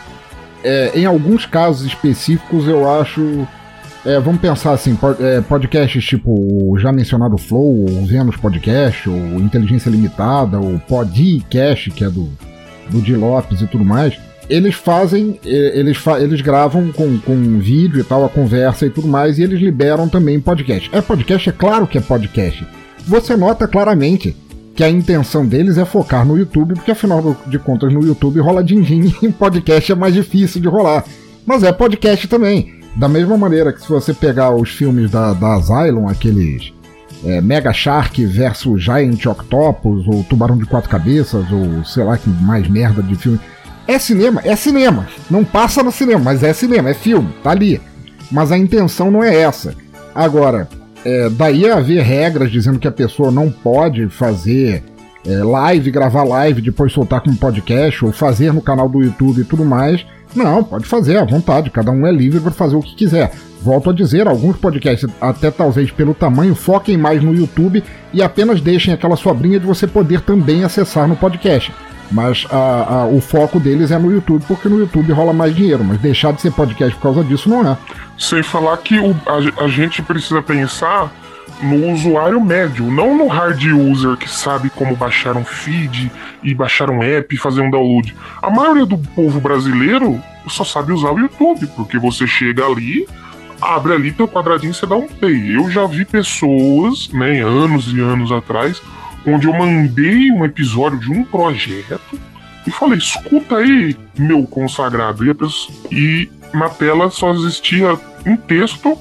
É, 0.64 0.92
em 0.94 1.04
alguns 1.04 1.44
casos 1.44 1.86
específicos, 1.86 2.66
eu 2.66 2.88
acho. 2.88 3.46
É, 4.04 4.18
vamos 4.18 4.40
pensar 4.40 4.72
assim, 4.72 4.98
é, 5.20 5.40
podcasts 5.42 6.04
tipo 6.04 6.32
o 6.32 6.76
já 6.76 6.90
mencionado 6.90 7.38
Flow, 7.38 7.84
o 7.84 8.04
Venus 8.04 8.36
Podcast, 8.36 9.08
o 9.08 9.36
Inteligência 9.36 9.88
Limitada, 9.88 10.58
o 10.58 10.80
Podcast, 10.80 11.88
que 11.92 12.02
é 12.02 12.10
do, 12.10 12.28
do 12.90 13.00
Di 13.00 13.14
Lopes 13.14 13.60
e 13.60 13.66
tudo 13.68 13.84
mais 13.84 14.18
eles 14.48 14.74
fazem, 14.74 15.38
eles, 15.44 15.96
fa 15.96 16.20
eles 16.20 16.40
gravam 16.40 16.92
com, 16.92 17.18
com 17.18 17.58
vídeo 17.58 18.00
e 18.00 18.04
tal, 18.04 18.24
a 18.24 18.28
conversa 18.28 18.86
e 18.86 18.90
tudo 18.90 19.08
mais, 19.08 19.38
e 19.38 19.42
eles 19.42 19.60
liberam 19.60 20.08
também 20.08 20.40
podcast. 20.40 20.90
É 20.92 21.00
podcast? 21.00 21.48
É 21.48 21.52
claro 21.52 21.86
que 21.86 21.98
é 21.98 22.00
podcast. 22.00 22.66
Você 23.06 23.36
nota 23.36 23.66
claramente 23.66 24.36
que 24.74 24.82
a 24.82 24.90
intenção 24.90 25.46
deles 25.46 25.78
é 25.78 25.84
focar 25.84 26.24
no 26.24 26.36
YouTube, 26.36 26.74
porque 26.74 26.90
afinal 26.90 27.36
de 27.46 27.58
contas 27.58 27.92
no 27.92 28.04
YouTube 28.04 28.40
rola 28.40 28.64
din-din 28.64 29.14
e 29.22 29.28
podcast 29.28 29.92
é 29.92 29.94
mais 29.94 30.14
difícil 30.14 30.60
de 30.60 30.68
rolar. 30.68 31.04
Mas 31.46 31.62
é 31.62 31.72
podcast 31.72 32.26
também. 32.28 32.80
Da 32.96 33.08
mesma 33.08 33.36
maneira 33.36 33.72
que 33.72 33.80
se 33.80 33.88
você 33.88 34.12
pegar 34.12 34.54
os 34.54 34.70
filmes 34.70 35.10
da, 35.10 35.32
da 35.32 35.54
Asylum, 35.54 36.08
aqueles 36.08 36.72
é, 37.24 37.40
Mega 37.40 37.72
Shark 37.72 38.24
versus 38.26 38.82
Giant 38.82 39.24
Octopus, 39.26 40.06
ou 40.06 40.24
Tubarão 40.24 40.58
de 40.58 40.66
Quatro 40.66 40.90
Cabeças, 40.90 41.44
ou 41.50 41.84
sei 41.84 42.04
lá 42.04 42.16
que 42.18 42.28
mais 42.28 42.68
merda 42.68 43.02
de 43.02 43.14
filme 43.14 43.40
é 43.92 43.98
cinema, 43.98 44.40
é 44.44 44.56
cinema. 44.56 45.06
Não 45.30 45.44
passa 45.44 45.82
no 45.82 45.92
cinema, 45.92 46.20
mas 46.20 46.42
é 46.42 46.52
cinema, 46.52 46.90
é 46.90 46.94
filme, 46.94 47.32
tá 47.42 47.50
ali. 47.50 47.80
Mas 48.30 48.50
a 48.50 48.58
intenção 48.58 49.10
não 49.10 49.22
é 49.22 49.34
essa. 49.40 49.74
Agora, 50.14 50.68
é, 51.04 51.28
daí 51.28 51.68
haver 51.68 52.02
regras 52.02 52.50
dizendo 52.50 52.78
que 52.78 52.88
a 52.88 52.92
pessoa 52.92 53.30
não 53.30 53.50
pode 53.50 54.08
fazer 54.08 54.82
é, 55.26 55.42
live, 55.42 55.90
gravar 55.90 56.24
live, 56.24 56.62
depois 56.62 56.92
soltar 56.92 57.20
como 57.20 57.36
podcast, 57.36 58.04
ou 58.04 58.12
fazer 58.12 58.52
no 58.52 58.60
canal 58.60 58.88
do 58.88 59.02
YouTube 59.02 59.40
e 59.40 59.44
tudo 59.44 59.64
mais. 59.64 60.04
Não, 60.34 60.64
pode 60.64 60.86
fazer 60.86 61.18
à 61.18 61.24
vontade, 61.24 61.70
cada 61.70 61.90
um 61.90 62.06
é 62.06 62.12
livre 62.12 62.40
para 62.40 62.50
fazer 62.50 62.74
o 62.74 62.80
que 62.80 62.94
quiser. 62.94 63.32
Volto 63.60 63.90
a 63.90 63.92
dizer, 63.92 64.26
alguns 64.26 64.56
podcasts, 64.56 65.08
até 65.20 65.50
talvez 65.50 65.90
pelo 65.90 66.14
tamanho, 66.14 66.54
foquem 66.54 66.96
mais 66.96 67.22
no 67.22 67.34
YouTube 67.34 67.84
e 68.12 68.22
apenas 68.22 68.60
deixem 68.60 68.92
aquela 68.92 69.14
sobrinha 69.14 69.60
de 69.60 69.66
você 69.66 69.86
poder 69.86 70.22
também 70.22 70.64
acessar 70.64 71.06
no 71.06 71.14
podcast. 71.14 71.72
Mas 72.10 72.46
a, 72.50 72.56
a, 72.94 73.06
o 73.06 73.20
foco 73.20 73.58
deles 73.58 73.90
é 73.90 73.98
no 73.98 74.12
YouTube, 74.12 74.44
porque 74.46 74.68
no 74.68 74.78
YouTube 74.78 75.12
rola 75.12 75.32
mais 75.32 75.54
dinheiro. 75.54 75.84
Mas 75.84 75.98
deixar 75.98 76.32
de 76.32 76.40
ser 76.40 76.52
podcast 76.52 76.94
por 76.96 77.02
causa 77.02 77.24
disso 77.24 77.48
não 77.48 77.66
é. 77.66 77.76
Sem 78.18 78.42
falar 78.42 78.76
que 78.78 78.98
o, 78.98 79.16
a, 79.26 79.64
a 79.64 79.68
gente 79.68 80.02
precisa 80.02 80.42
pensar 80.42 81.10
no 81.62 81.92
usuário 81.92 82.40
médio, 82.40 82.90
não 82.90 83.16
no 83.16 83.28
hard 83.28 83.62
user 83.64 84.16
que 84.16 84.28
sabe 84.28 84.68
como 84.70 84.96
baixar 84.96 85.36
um 85.36 85.44
feed 85.44 86.10
e 86.42 86.54
baixar 86.54 86.90
um 86.90 87.02
app 87.02 87.34
e 87.34 87.38
fazer 87.38 87.60
um 87.60 87.70
download. 87.70 88.14
A 88.42 88.50
maioria 88.50 88.84
do 88.84 88.98
povo 88.98 89.40
brasileiro 89.40 90.20
só 90.48 90.64
sabe 90.64 90.92
usar 90.92 91.12
o 91.12 91.18
YouTube, 91.18 91.66
porque 91.76 91.98
você 91.98 92.26
chega 92.26 92.66
ali, 92.66 93.06
abre 93.60 93.92
ali 93.92 94.12
teu 94.12 94.26
quadradinho 94.26 94.72
e 94.72 94.74
você 94.74 94.86
dá 94.86 94.96
um 94.96 95.06
play. 95.06 95.56
Eu 95.56 95.70
já 95.70 95.86
vi 95.86 96.04
pessoas, 96.04 97.08
né, 97.12 97.40
anos 97.40 97.92
e 97.92 98.00
anos 98.00 98.32
atrás, 98.32 98.82
onde 99.26 99.46
eu 99.46 99.52
mandei 99.52 100.30
um 100.30 100.44
episódio 100.44 100.98
de 100.98 101.10
um 101.10 101.24
projeto 101.24 102.20
e 102.66 102.70
falei: 102.70 102.98
escuta 102.98 103.56
aí, 103.56 103.96
meu 104.18 104.46
consagrado. 104.46 105.24
E, 105.24 105.34
pessoa, 105.34 105.78
e 105.90 106.30
na 106.54 106.68
tela 106.68 107.10
só 107.10 107.32
existia 107.32 107.98
um 108.26 108.36
texto 108.36 108.98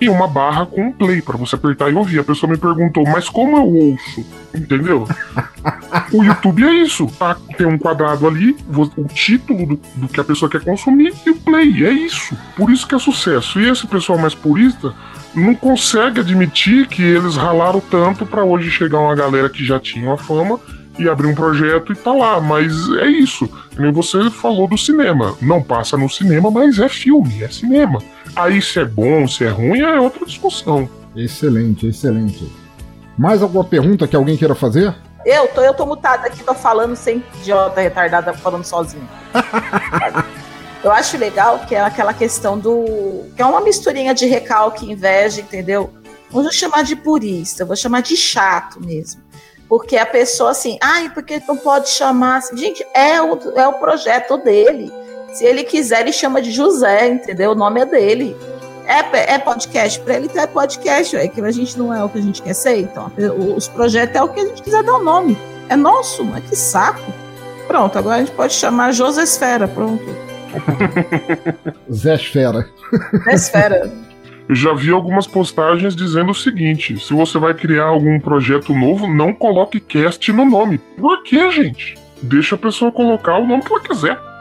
e 0.00 0.08
uma 0.08 0.26
barra 0.26 0.66
com 0.66 0.88
um 0.88 0.92
play 0.92 1.22
para 1.22 1.36
você 1.36 1.54
apertar 1.54 1.90
e 1.90 1.94
ouvir. 1.94 2.18
A 2.18 2.24
pessoa 2.24 2.50
me 2.50 2.58
perguntou, 2.58 3.04
mas 3.04 3.28
como 3.28 3.56
eu 3.56 3.66
ouço? 3.66 4.26
Entendeu? 4.54 5.06
o 6.12 6.22
YouTube 6.22 6.64
é 6.64 6.72
isso. 6.74 7.06
Tá? 7.18 7.36
Tem 7.56 7.66
um 7.66 7.78
quadrado 7.78 8.26
ali, 8.26 8.56
o 8.76 9.04
título 9.08 9.66
do, 9.66 9.80
do, 9.96 10.08
que 10.08 10.20
a 10.20 10.24
pessoa 10.24 10.50
quer 10.50 10.62
consumir 10.62 11.12
e 11.24 11.30
o 11.30 11.36
play. 11.36 11.84
É 11.84 11.92
isso. 11.92 12.36
Por 12.56 12.70
isso 12.70 12.86
que 12.86 12.94
é 12.94 12.98
sucesso. 12.98 13.60
E 13.60 13.68
esse 13.68 13.86
pessoal 13.86 14.18
mais 14.18 14.34
purista 14.34 14.94
não 15.34 15.54
consegue 15.54 16.20
admitir 16.20 16.86
que 16.86 17.02
eles 17.02 17.36
ralaram 17.36 17.80
tanto 17.80 18.26
para 18.26 18.44
hoje 18.44 18.70
chegar 18.70 19.00
uma 19.00 19.14
galera 19.14 19.48
que 19.48 19.64
já 19.64 19.80
tinha 19.80 20.06
uma 20.06 20.18
fama 20.18 20.60
e 20.98 21.08
abrir 21.08 21.26
um 21.26 21.34
projeto 21.34 21.92
e 21.92 21.96
tá 21.96 22.12
lá. 22.12 22.40
Mas 22.40 22.72
é 22.98 23.06
isso. 23.06 23.48
Nem 23.78 23.92
você 23.92 24.30
falou 24.30 24.68
do 24.68 24.78
cinema. 24.78 25.36
Não 25.40 25.62
passa 25.62 25.96
no 25.96 26.08
cinema, 26.08 26.50
mas 26.50 26.78
é 26.78 26.88
filme, 26.88 27.42
é 27.42 27.48
cinema. 27.48 27.98
Aí 28.36 28.60
se 28.60 28.80
é 28.80 28.84
bom, 28.84 29.28
se 29.28 29.44
é 29.44 29.48
ruim, 29.48 29.80
é 29.80 30.00
outra 30.00 30.26
discussão. 30.26 30.88
Excelente, 31.14 31.86
excelente. 31.86 32.50
Mais 33.16 33.42
alguma 33.42 33.64
pergunta 33.64 34.08
que 34.08 34.16
alguém 34.16 34.36
queira 34.36 34.54
fazer? 34.54 34.94
Eu 35.24 35.48
tô, 35.48 35.60
eu 35.62 35.72
tô 35.72 35.86
mutada 35.86 36.26
aqui, 36.26 36.42
tô 36.42 36.54
falando 36.54 36.96
sem 36.96 37.22
idiota 37.40 37.80
retardada, 37.80 38.34
falando 38.34 38.64
sozinho. 38.64 39.08
eu 40.82 40.90
acho 40.90 41.16
legal 41.16 41.60
que 41.60 41.74
é 41.74 41.80
aquela 41.80 42.12
questão 42.12 42.58
do. 42.58 43.30
que 43.34 43.40
é 43.40 43.46
uma 43.46 43.60
misturinha 43.60 44.12
de 44.12 44.26
recalque, 44.26 44.90
inveja, 44.90 45.40
entendeu? 45.40 45.90
Não 46.30 46.42
vou 46.42 46.52
chamar 46.52 46.82
de 46.82 46.96
purista, 46.96 47.64
vou 47.64 47.76
chamar 47.76 48.02
de 48.02 48.16
chato 48.16 48.80
mesmo. 48.84 49.22
Porque 49.68 49.96
a 49.96 50.04
pessoa 50.04 50.50
assim, 50.50 50.76
ai, 50.82 51.08
porque 51.10 51.40
não 51.48 51.56
pode 51.56 51.88
chamar. 51.88 52.42
Gente, 52.52 52.84
é 52.92 53.22
o, 53.22 53.38
é 53.56 53.66
o 53.66 53.74
projeto 53.74 54.36
dele. 54.36 54.92
Se 55.34 55.44
ele 55.44 55.64
quiser, 55.64 56.02
ele 56.02 56.12
chama 56.12 56.40
de 56.40 56.52
José, 56.52 57.08
entendeu? 57.08 57.50
O 57.50 57.54
nome 57.56 57.80
é 57.80 57.84
dele. 57.84 58.36
É, 58.86 59.34
é 59.34 59.38
podcast 59.38 59.98
para 59.98 60.14
ele, 60.14 60.26
então 60.26 60.40
é 60.40 60.46
podcast. 60.46 61.16
É 61.16 61.26
que 61.26 61.40
a 61.40 61.50
gente 61.50 61.76
não 61.76 61.92
é 61.92 62.04
o 62.04 62.08
que 62.08 62.18
a 62.18 62.22
gente 62.22 62.40
quer 62.40 62.54
ser. 62.54 62.78
Então, 62.78 63.10
os 63.56 63.66
projetos 63.66 64.14
é 64.14 64.22
o 64.22 64.28
que 64.28 64.38
a 64.38 64.46
gente 64.46 64.62
quiser 64.62 64.84
dar 64.84 64.94
o 64.94 65.02
nome. 65.02 65.36
É 65.68 65.74
nosso, 65.74 66.24
mas 66.24 66.44
que 66.44 66.54
saco. 66.54 67.12
Pronto, 67.66 67.98
agora 67.98 68.16
a 68.16 68.18
gente 68.20 68.30
pode 68.30 68.52
chamar 68.52 68.92
Josesfera, 68.92 69.66
pronto. 69.66 70.04
Zé 71.92 72.14
Esfera. 72.14 72.68
Zé 73.24 73.34
Esfera. 73.34 73.92
Eu 74.48 74.54
já 74.54 74.72
vi 74.72 74.92
algumas 74.92 75.26
postagens 75.26 75.96
dizendo 75.96 76.30
o 76.30 76.34
seguinte: 76.34 76.96
se 77.00 77.12
você 77.12 77.38
vai 77.38 77.54
criar 77.54 77.86
algum 77.86 78.20
projeto 78.20 78.72
novo, 78.72 79.12
não 79.12 79.32
coloque 79.32 79.80
cast 79.80 80.32
no 80.32 80.44
nome. 80.44 80.78
Por 80.96 81.24
que, 81.24 81.50
gente? 81.50 81.98
Deixa 82.22 82.54
a 82.54 82.58
pessoa 82.58 82.92
colocar 82.92 83.38
o 83.38 83.46
nome 83.46 83.64
que 83.64 83.72
ela 83.72 83.82
quiser. 83.82 84.33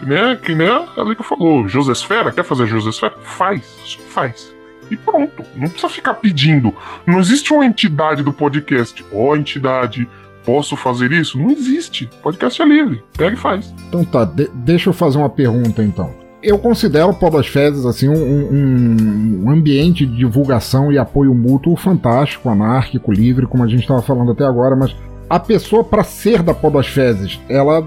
Que 0.00 0.06
nem, 0.06 0.36
que 0.36 0.54
nem 0.54 0.66
a 0.66 1.02
Liga 1.04 1.22
falou, 1.22 1.68
Josesfera, 1.68 2.32
quer 2.32 2.42
fazer 2.42 2.66
Josesfera? 2.66 3.14
Faz, 3.22 3.98
faz. 4.08 4.50
E 4.90 4.96
pronto, 4.96 5.44
não 5.54 5.68
precisa 5.68 5.90
ficar 5.90 6.14
pedindo. 6.14 6.74
Não 7.06 7.20
existe 7.20 7.52
uma 7.52 7.66
entidade 7.66 8.22
do 8.22 8.32
podcast. 8.32 9.04
Ó, 9.12 9.28
oh, 9.28 9.36
entidade, 9.36 10.08
posso 10.42 10.74
fazer 10.74 11.12
isso? 11.12 11.38
Não 11.38 11.50
existe. 11.50 12.08
Podcast 12.22 12.62
é 12.62 12.64
livre. 12.64 13.04
Pega 13.12 13.34
e 13.34 13.38
faz. 13.38 13.74
Então 13.88 14.02
tá, 14.02 14.24
de 14.24 14.48
deixa 14.54 14.88
eu 14.88 14.94
fazer 14.94 15.18
uma 15.18 15.28
pergunta 15.28 15.82
então. 15.82 16.18
Eu 16.42 16.58
considero 16.58 17.10
o 17.10 17.14
Podosfezes 17.14 17.84
assim 17.84 18.08
um, 18.08 18.14
um, 18.14 19.44
um, 19.44 19.50
ambiente 19.50 20.06
de 20.06 20.16
divulgação 20.16 20.90
e 20.90 20.96
apoio 20.96 21.34
mútuo 21.34 21.76
fantástico, 21.76 22.48
anárquico, 22.48 23.12
livre, 23.12 23.46
como 23.46 23.62
a 23.62 23.68
gente 23.68 23.82
estava 23.82 24.00
falando 24.00 24.32
até 24.32 24.46
agora, 24.46 24.74
mas 24.74 24.96
a 25.28 25.38
pessoa 25.38 25.84
para 25.84 26.02
ser 26.02 26.42
da 26.42 26.54
Podosfezes, 26.54 27.38
ela 27.46 27.86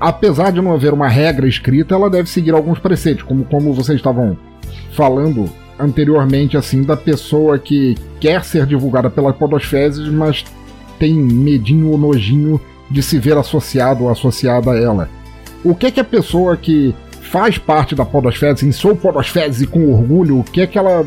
apesar 0.00 0.52
de 0.52 0.60
não 0.60 0.72
haver 0.72 0.92
uma 0.92 1.08
regra 1.08 1.48
escrita, 1.48 1.94
ela 1.94 2.10
deve 2.10 2.28
seguir 2.28 2.52
alguns 2.52 2.78
preceitos, 2.78 3.22
como, 3.22 3.44
como 3.44 3.72
vocês 3.72 3.96
estavam 3.96 4.36
falando 4.92 5.50
anteriormente, 5.78 6.56
assim, 6.56 6.82
da 6.82 6.96
pessoa 6.96 7.58
que 7.58 7.96
quer 8.20 8.44
ser 8.44 8.66
divulgada 8.66 9.08
pela 9.08 9.32
Podosfezes, 9.32 10.08
mas 10.08 10.44
tem 10.98 11.14
medinho 11.14 11.90
ou 11.90 11.98
nojinho 11.98 12.60
de 12.90 13.02
se 13.02 13.18
ver 13.18 13.36
associado 13.36 14.04
ou 14.04 14.10
associada 14.10 14.72
a 14.72 14.76
ela. 14.78 15.08
O 15.62 15.74
que 15.74 15.86
é 15.86 15.90
que 15.90 16.00
a 16.00 16.04
pessoa 16.04 16.56
que 16.56 16.94
faz 17.20 17.58
parte 17.58 17.94
da 17.94 18.04
Podosfezes, 18.04 18.62
em 18.62 18.72
sou 18.72 18.96
Podosfezes 18.96 19.62
e 19.62 19.66
com 19.66 19.92
orgulho, 19.92 20.40
o 20.40 20.44
que 20.44 20.62
é 20.62 20.66
que 20.66 20.78
ela. 20.78 21.06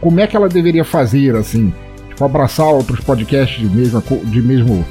Como 0.00 0.20
é 0.20 0.26
que 0.26 0.36
ela 0.36 0.48
deveria 0.48 0.84
fazer, 0.84 1.34
assim? 1.34 1.72
Tipo, 2.08 2.24
abraçar 2.24 2.66
outros 2.66 3.00
podcasts 3.00 3.58
de 3.58 3.74
mesmo, 3.74 4.02
de 4.24 4.42
mesmo 4.42 4.84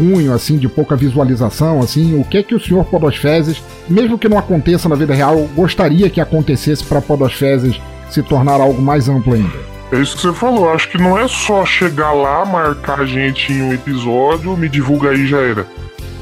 cunho, 0.00 0.32
assim, 0.32 0.56
de 0.56 0.66
pouca 0.66 0.96
visualização, 0.96 1.80
assim, 1.80 2.18
o 2.18 2.24
que 2.24 2.38
é 2.38 2.42
que 2.42 2.54
o 2.54 2.60
senhor 2.60 2.86
Podosfezes, 2.86 3.62
mesmo 3.86 4.18
que 4.18 4.30
não 4.30 4.38
aconteça 4.38 4.88
na 4.88 4.96
vida 4.96 5.12
real, 5.12 5.46
gostaria 5.54 6.08
que 6.08 6.22
acontecesse 6.22 6.82
para 6.82 7.02
Podosfezes 7.02 7.78
se 8.08 8.22
tornar 8.22 8.62
algo 8.62 8.80
mais 8.80 9.10
amplo 9.10 9.34
ainda? 9.34 9.70
É 9.92 10.00
isso 10.00 10.16
que 10.16 10.22
você 10.22 10.32
falou, 10.32 10.72
acho 10.72 10.88
que 10.88 10.96
não 10.96 11.18
é 11.18 11.28
só 11.28 11.66
chegar 11.66 12.12
lá, 12.12 12.46
marcar 12.46 13.00
a 13.00 13.04
gente 13.04 13.52
em 13.52 13.60
um 13.60 13.74
episódio, 13.74 14.56
me 14.56 14.70
divulga 14.70 15.10
aí 15.10 15.26
já 15.26 15.38
era. 15.38 15.66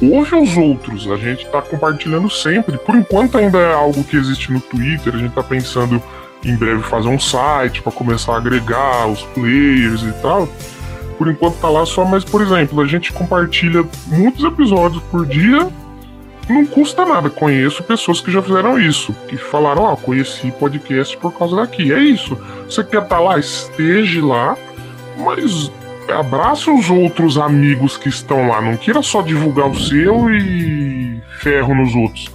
Ouve 0.03 0.35
os 0.35 0.57
outros, 0.57 1.09
a 1.09 1.17
gente 1.17 1.47
tá 1.47 1.63
compartilhando 1.63 2.29
sempre. 2.29 2.79
Por 2.79 2.97
enquanto 2.97 3.39
ainda 3.39 3.59
é 3.59 3.75
algo 3.75 4.03
que 4.03 4.17
existe 4.17 4.53
no 4.53 4.61
Twitter, 4.61 5.15
a 5.15 5.19
gente 5.19 5.35
tá 5.35 5.43
pensando 5.43 6.03
em 6.45 6.57
breve 6.57 6.83
fazer 6.83 7.09
um 7.09 7.19
site 7.19 7.83
para 7.83 7.93
começar 7.93 8.35
a 8.35 8.39
agregar 8.39 9.07
os 9.07 9.23
players 9.35 10.03
e 10.03 10.13
tal 10.23 10.49
por 11.19 11.29
enquanto 11.29 11.57
tá 11.57 11.69
lá 11.69 11.85
só, 11.85 12.05
mas, 12.05 12.25
por 12.25 12.41
exemplo, 12.41 12.81
a 12.81 12.87
gente 12.87 13.13
compartilha 13.13 13.85
muitos 14.07 14.45
episódios 14.45 15.03
por 15.11 15.27
dia, 15.27 15.69
não 16.49 16.65
custa 16.65 17.05
nada. 17.05 17.29
Conheço 17.29 17.83
pessoas 17.83 18.21
que 18.21 18.31
já 18.31 18.41
fizeram 18.41 18.79
isso, 18.79 19.13
que 19.29 19.37
falaram, 19.37 19.83
ó, 19.83 19.93
oh, 19.93 19.97
conheci 19.97 20.53
podcast 20.53 21.17
por 21.19 21.37
causa 21.37 21.57
daqui. 21.57 21.93
É 21.93 21.99
isso. 21.99 22.39
Você 22.65 22.85
quer 22.85 23.03
estar 23.03 23.17
tá 23.17 23.21
lá, 23.21 23.39
esteja 23.39 24.25
lá, 24.25 24.57
mas 25.19 25.71
abraça 26.09 26.71
os 26.71 26.89
outros 26.89 27.37
amigos 27.37 27.97
que 27.97 28.09
estão 28.09 28.49
lá. 28.49 28.63
Não 28.63 28.77
queira 28.77 29.03
só 29.03 29.21
divulgar 29.21 29.69
o 29.69 29.79
seu 29.79 30.31
e 30.31 31.21
ferro 31.41 31.75
nos 31.75 31.95
outros. 31.95 32.31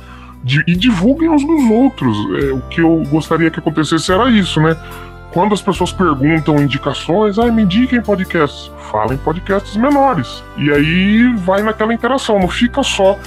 e 0.67 0.75
divulguem 0.75 1.29
uns 1.29 1.45
dos 1.45 1.71
outros. 1.71 2.17
É, 2.43 2.51
o 2.51 2.61
que 2.69 2.81
eu 2.81 3.01
gostaria 3.09 3.49
que 3.49 3.59
acontecesse 3.59 4.11
era 4.11 4.29
isso, 4.29 4.61
né? 4.61 4.77
Quando 5.33 5.53
as 5.53 5.61
pessoas 5.61 5.91
perguntam 5.91 6.61
indicações, 6.61 7.39
ah, 7.39 7.51
me 7.51 7.63
indiquem 7.63 8.01
podcasts. 8.01 8.71
Fala 8.91 9.13
em 9.13 9.17
podcasts 9.17 9.75
menores. 9.75 10.43
E 10.57 10.71
aí 10.71 11.33
vai 11.37 11.63
naquela 11.63 11.93
interação, 11.93 12.39
não 12.39 12.47
fica 12.47 12.83
só 12.83 13.17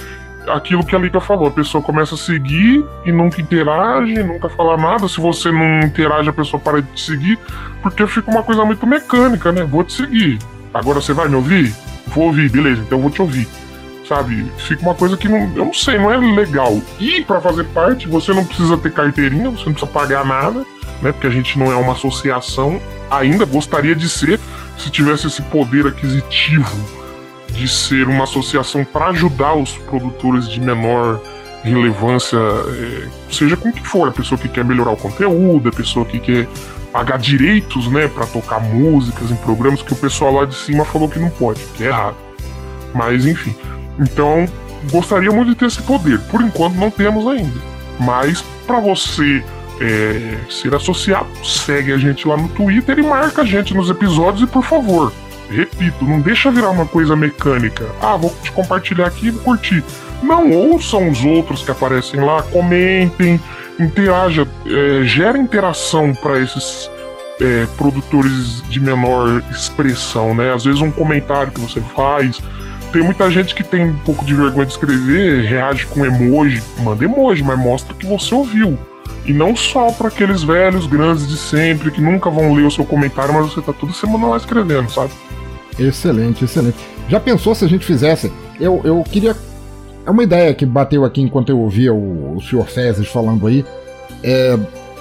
aquilo 0.47 0.85
que 0.85 0.95
a 0.95 0.99
Lika 0.99 1.19
falou. 1.19 1.47
A 1.47 1.51
pessoa 1.51 1.83
começa 1.83 2.15
a 2.15 2.17
seguir 2.17 2.83
e 3.05 3.11
nunca 3.11 3.41
interage, 3.41 4.23
nunca 4.23 4.47
fala 4.49 4.77
nada. 4.77 5.07
Se 5.07 5.19
você 5.19 5.51
não 5.51 5.81
interage, 5.81 6.29
a 6.29 6.33
pessoa 6.33 6.59
para 6.59 6.81
de 6.81 6.89
te 6.93 7.01
seguir, 7.01 7.37
porque 7.83 8.07
fica 8.07 8.31
uma 8.31 8.41
coisa 8.41 8.63
muito 8.63 8.87
mecânica, 8.87 9.51
né? 9.51 9.63
Vou 9.63 9.83
te 9.83 9.93
seguir. 9.93 10.39
Agora 10.73 11.01
você 11.01 11.11
vai 11.11 11.27
me 11.27 11.35
ouvir? 11.35 11.75
Vou 12.07 12.27
ouvir, 12.27 12.49
beleza, 12.49 12.81
então 12.81 12.97
eu 12.97 13.01
vou 13.01 13.11
te 13.11 13.21
ouvir. 13.21 13.47
Sabe? 14.07 14.49
Fica 14.57 14.81
uma 14.81 14.95
coisa 14.95 15.17
que 15.17 15.27
não, 15.27 15.39
eu 15.55 15.65
não 15.65 15.73
sei, 15.73 15.97
não 15.97 16.11
é 16.11 16.17
legal. 16.17 16.81
E 16.99 17.21
para 17.23 17.41
fazer 17.41 17.65
parte, 17.65 18.07
você 18.07 18.33
não 18.33 18.45
precisa 18.45 18.77
ter 18.77 18.93
carteirinha, 18.93 19.49
você 19.49 19.65
não 19.65 19.73
precisa 19.73 19.91
pagar 19.91 20.25
nada 20.25 20.65
né? 21.01 21.11
Porque 21.11 21.27
a 21.27 21.31
gente 21.31 21.57
não 21.57 21.71
é 21.71 21.75
uma 21.75 21.93
associação, 21.93 22.79
ainda 23.09 23.45
gostaria 23.45 23.95
de 23.95 24.09
ser, 24.09 24.39
se 24.77 24.89
tivesse 24.89 25.27
esse 25.27 25.41
poder 25.43 25.87
aquisitivo 25.87 26.77
de 27.49 27.67
ser 27.67 28.07
uma 28.07 28.25
associação 28.25 28.83
para 28.83 29.07
ajudar 29.07 29.55
os 29.55 29.71
produtores 29.77 30.47
de 30.47 30.59
menor 30.59 31.19
relevância, 31.63 32.37
é, 32.37 33.07
seja 33.31 33.57
com 33.57 33.71
que 33.71 33.85
for, 33.85 34.07
a 34.07 34.11
pessoa 34.11 34.37
que 34.37 34.47
quer 34.47 34.63
melhorar 34.63 34.91
o 34.91 34.97
conteúdo, 34.97 35.69
a 35.69 35.71
pessoa 35.71 36.05
que 36.05 36.19
quer 36.19 36.47
pagar 36.91 37.17
direitos, 37.17 37.87
né, 37.87 38.07
para 38.07 38.25
tocar 38.27 38.59
músicas 38.59 39.31
em 39.31 39.35
programas 39.37 39.81
que 39.81 39.91
o 39.91 39.95
pessoal 39.95 40.33
lá 40.33 40.45
de 40.45 40.55
cima 40.55 40.85
falou 40.85 41.09
que 41.09 41.19
não 41.19 41.29
pode, 41.29 41.61
que 41.75 41.83
é 41.83 41.87
errado. 41.87 42.15
Mas 42.93 43.25
enfim. 43.25 43.55
Então, 43.99 44.45
gostaria 44.91 45.31
muito 45.31 45.49
de 45.49 45.55
ter 45.55 45.65
esse 45.65 45.81
poder. 45.81 46.19
Por 46.21 46.41
enquanto 46.41 46.75
não 46.75 46.89
temos 46.91 47.27
ainda. 47.27 47.59
Mas 47.99 48.43
para 48.65 48.79
você 48.79 49.43
é, 49.79 50.37
ser 50.49 50.73
associado, 50.73 51.27
segue 51.43 51.91
a 51.91 51.97
gente 51.97 52.27
lá 52.27 52.37
no 52.37 52.47
Twitter 52.49 52.97
e 52.99 53.03
marca 53.03 53.41
a 53.41 53.45
gente 53.45 53.73
nos 53.73 53.89
episódios 53.89 54.47
e 54.47 54.51
por 54.51 54.63
favor, 54.63 55.11
repito, 55.49 56.05
não 56.05 56.19
deixa 56.19 56.51
virar 56.51 56.69
uma 56.69 56.85
coisa 56.85 57.15
mecânica. 57.15 57.87
Ah, 58.01 58.15
vou 58.15 58.35
te 58.41 58.51
compartilhar 58.51 59.07
aqui 59.07 59.27
e 59.27 59.31
vou 59.31 59.41
curtir. 59.43 59.83
Não 60.21 60.51
ouçam 60.51 61.09
os 61.09 61.23
outros 61.23 61.63
que 61.63 61.71
aparecem 61.71 62.19
lá, 62.19 62.41
comentem, 62.43 63.39
interaja, 63.79 64.47
é, 64.65 65.03
gera 65.03 65.37
interação 65.37 66.13
para 66.13 66.39
esses 66.39 66.89
é, 67.39 67.67
produtores 67.77 68.63
de 68.67 68.79
menor 68.79 69.43
expressão, 69.51 70.33
né? 70.33 70.53
Às 70.53 70.65
vezes 70.65 70.81
um 70.81 70.91
comentário 70.91 71.51
que 71.51 71.61
você 71.61 71.79
faz. 71.95 72.41
Tem 72.91 73.03
muita 73.03 73.29
gente 73.29 73.53
que 73.53 73.63
tem 73.63 73.85
um 73.85 73.97
pouco 73.99 74.25
de 74.25 74.33
vergonha 74.33 74.65
de 74.65 74.71
escrever, 74.71 75.43
reage 75.43 75.85
com 75.87 76.05
emoji, 76.05 76.63
manda 76.79 77.03
emoji, 77.03 77.43
mas 77.43 77.59
mostra 77.59 77.93
que 77.93 78.05
você 78.05 78.33
ouviu. 78.33 78.77
E 79.25 79.33
não 79.33 79.55
só 79.55 79.91
para 79.91 80.07
aqueles 80.07 80.41
velhos 80.41 80.87
grandes 80.87 81.27
de 81.27 81.37
sempre 81.37 81.91
que 81.91 81.99
nunca 81.99 82.29
vão 82.29 82.53
ler 82.53 82.63
o 82.63 82.71
seu 82.71 82.85
comentário, 82.85 83.33
mas 83.33 83.51
você 83.51 83.61
tá 83.61 83.73
toda 83.73 83.91
semana 83.91 84.27
lá 84.27 84.37
escrevendo, 84.37 84.89
sabe? 84.89 85.11
Excelente, 85.77 86.45
excelente. 86.45 86.77
Já 87.09 87.19
pensou 87.19 87.53
se 87.53 87.65
a 87.65 87.67
gente 87.67 87.85
fizesse? 87.85 88.31
Eu, 88.59 88.81
eu 88.83 89.03
queria. 89.03 89.35
É 90.05 90.09
uma 90.09 90.23
ideia 90.23 90.53
que 90.53 90.65
bateu 90.65 91.03
aqui 91.03 91.21
enquanto 91.21 91.49
eu 91.49 91.59
ouvia 91.59 91.93
o, 91.93 92.37
o 92.37 92.41
Sr. 92.41 92.65
Fezes 92.65 93.07
falando 93.07 93.45
aí. 93.47 93.65
É, 94.23 94.57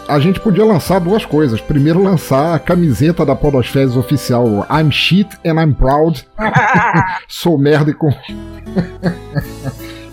a 0.08 0.18
gente 0.18 0.40
podia 0.40 0.64
lançar 0.64 1.00
duas 1.00 1.24
coisas. 1.24 1.60
Primeiro, 1.60 2.02
lançar 2.02 2.54
a 2.54 2.58
camiseta 2.58 3.24
da 3.24 3.34
Podosfezes 3.34 3.96
oficial 3.96 4.66
I'm 4.70 4.90
shit 4.90 5.28
and 5.44 5.60
I'm 5.60 5.74
proud. 5.74 6.24
Sou 7.28 7.58
merda 7.58 7.90
e 7.90 7.94
com. 7.94 8.12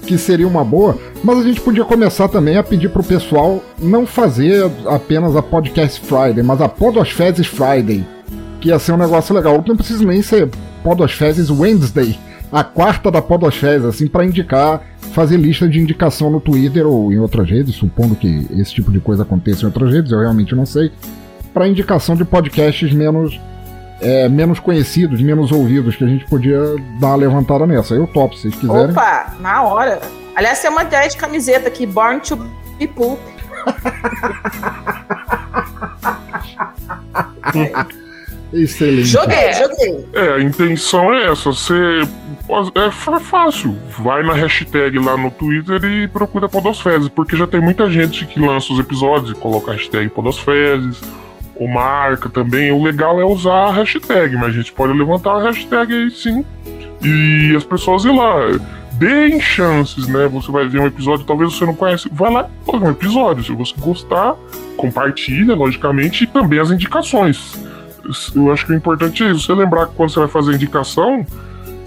que 0.06 0.18
seria 0.18 0.48
uma 0.48 0.66
boa, 0.66 0.98
mas 1.24 1.39
a 1.39 1.44
gente 1.44 1.62
podia 1.62 1.86
começar 1.86 2.28
também 2.28 2.58
a 2.58 2.64
pedir 2.64 2.89
pro 2.89 3.04
pessoal 3.04 3.64
não 3.80 4.06
fazer 4.06 4.70
apenas 4.86 5.36
a 5.36 5.41
Podcast 5.41 6.02
Friday, 6.02 6.44
mas 6.44 6.60
a 6.60 6.68
Podosfezes 6.68 7.48
Friday, 7.48 8.06
que 8.60 8.68
ia 8.68 8.78
ser 8.80 8.91
um 8.91 8.98
negócio 8.98 9.34
legal. 9.34 9.64
Não 9.66 9.78
precisa 9.78 10.06
nem 10.06 10.22
ser 10.22 10.50
Podosfezes 10.84 11.50
Wednesday, 11.50 12.20
a 12.54 12.64
quarta 12.64 13.10
da 13.10 13.20
Podosfezes, 13.20 13.84
assim, 13.84 14.08
para 14.08 14.24
indicar, 14.24 14.80
fazer 15.12 15.38
lista 15.38 15.68
de 15.68 15.80
indicação 15.80 16.30
no 16.30 16.39
Twitter 16.39 16.86
ou 16.86 17.12
em 17.12 17.18
outras 17.18 17.49
redes, 17.49 17.74
supondo 17.74 18.16
que 18.16 18.47
esse 18.51 18.76
tipo 18.76 18.91
de 18.91 18.99
coisa 18.99 19.24
aconteça 19.24 19.64
em 19.64 19.66
outras 19.66 19.91
redes, 19.91 20.12
eu 20.12 20.20
realmente 20.20 20.54
não 20.54 20.64
sei, 20.64 20.91
para 21.51 21.68
indicação 21.68 22.16
de 22.16 22.24
podcasts 22.24 22.93
menos 22.93 23.41
é, 23.99 24.30
menos 24.30 24.60
conhecidos, 24.60 25.20
menos 25.22 25.51
ouvidos, 25.51 25.95
que 25.95 26.04
a 26.04 26.08
gente 26.08 26.26
podia 26.26 26.60
dar 26.99 27.08
uma 27.08 27.16
levantada 27.16 27.66
nessa. 27.66 27.95
Eu 27.95 28.06
topo, 28.06 28.36
se 28.36 28.41
vocês 28.43 28.56
quiserem. 28.56 28.91
Opa, 28.91 29.34
na 29.39 29.64
hora. 29.64 30.01
Aliás, 30.36 30.62
tem 30.62 30.70
uma 30.70 30.84
ideia 30.84 31.08
de 31.10 31.18
camiseta 31.18 31.70
aqui, 31.70 31.86
Born 31.88 32.20
to 32.20 32.36
be 32.78 32.86
Poop. 32.88 33.20
Excelente. 38.54 39.08
Joguei, 39.08 39.51
joguei. 39.54 40.06
É, 40.14 40.34
a 40.36 40.41
intenção 40.41 41.14
é 41.14 41.32
essa. 41.32 41.51
Você. 41.51 41.74
É 42.76 42.91
fa- 42.91 43.20
fácil. 43.20 43.76
Vai 43.99 44.22
na 44.22 44.34
hashtag 44.34 44.99
lá 44.99 45.18
no 45.18 45.32
Twitter 45.32 45.84
e 45.86 46.08
procura 46.08 46.47
Podosfezes, 46.47 47.10
porque 47.10 47.36
já 47.36 47.47
tem 47.47 47.60
muita 47.62 47.89
gente 47.89 48.26
que 48.26 48.39
lança 48.39 48.72
os 48.74 48.80
episódios 48.80 49.32
e 49.32 49.36
coloca 49.36 49.72
a 49.72 49.74
hashtag 49.74 50.10
Podosfezes, 50.10 51.01
ou 51.56 51.68
marca 51.68 52.30
também. 52.30 52.72
O 52.72 52.84
legal 52.84 53.20
é 53.20 53.26
usar 53.26 53.68
a 53.70 53.72
hashtag, 53.72 54.36
mas 54.36 54.49
a 54.49 54.51
gente 54.51 54.72
pode 54.74 54.93
levantar 54.93 55.38
a 55.38 55.43
hashtag 55.43 55.93
aí 55.93 56.12
sim. 56.12 56.45
E 57.01 57.56
as 57.56 57.64
pessoas 57.64 58.06
ir 58.06 58.12
lá. 58.14 58.36
Deem 58.93 59.39
chances, 59.39 60.08
né? 60.08 60.28
Você 60.28 60.51
vai 60.51 60.68
ver 60.68 60.80
um 60.80 60.86
episódio, 60.86 61.26
talvez 61.26 61.54
você 61.54 61.66
não 61.66 61.74
conhece. 61.74 62.08
Vai 62.12 62.32
lá 62.32 62.47
e 62.72 62.76
um 62.76 62.91
episódio. 62.91 63.43
Se 63.43 63.51
você 63.51 63.74
gostar, 63.80 64.36
compartilha, 64.78 65.56
logicamente, 65.56 66.26
e 66.26 66.28
também 66.28 66.60
as 66.60 66.70
indicações. 66.70 67.58
Eu 68.36 68.51
acho 68.51 68.66
que 68.66 68.72
o 68.72 68.76
importante 68.76 69.24
é 69.24 69.32
isso. 69.32 69.45
Você 69.45 69.54
lembrar 69.54 69.88
que 69.88 69.95
quando 69.95 70.10
você 70.10 70.20
vai 70.20 70.28
fazer 70.28 70.51
a 70.51 70.56
indicação, 70.56 71.26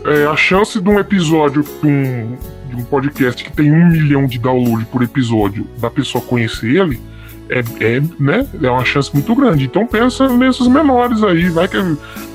é, 0.04 0.26
a 0.26 0.36
chance 0.36 0.80
de 0.80 0.88
um 0.88 0.98
episódio 0.98 1.62
de 1.62 1.86
um, 1.86 2.36
de 2.68 2.76
um 2.76 2.84
podcast 2.84 3.42
que 3.42 3.52
tem 3.52 3.70
um 3.70 3.88
milhão 3.88 4.26
de 4.26 4.38
downloads 4.38 4.86
por 4.88 5.02
episódio 5.02 5.66
da 5.78 5.90
pessoa 5.90 6.22
conhecer 6.24 6.76
ele 6.76 7.00
é, 7.48 7.60
é, 7.80 8.02
né, 8.18 8.46
é 8.62 8.70
uma 8.70 8.84
chance 8.84 9.10
muito 9.12 9.34
grande. 9.34 9.64
Então 9.64 9.86
pensa 9.86 10.28
nesses 10.28 10.66
menores 10.66 11.22
aí, 11.22 11.48
vai 11.48 11.68
que 11.68 11.76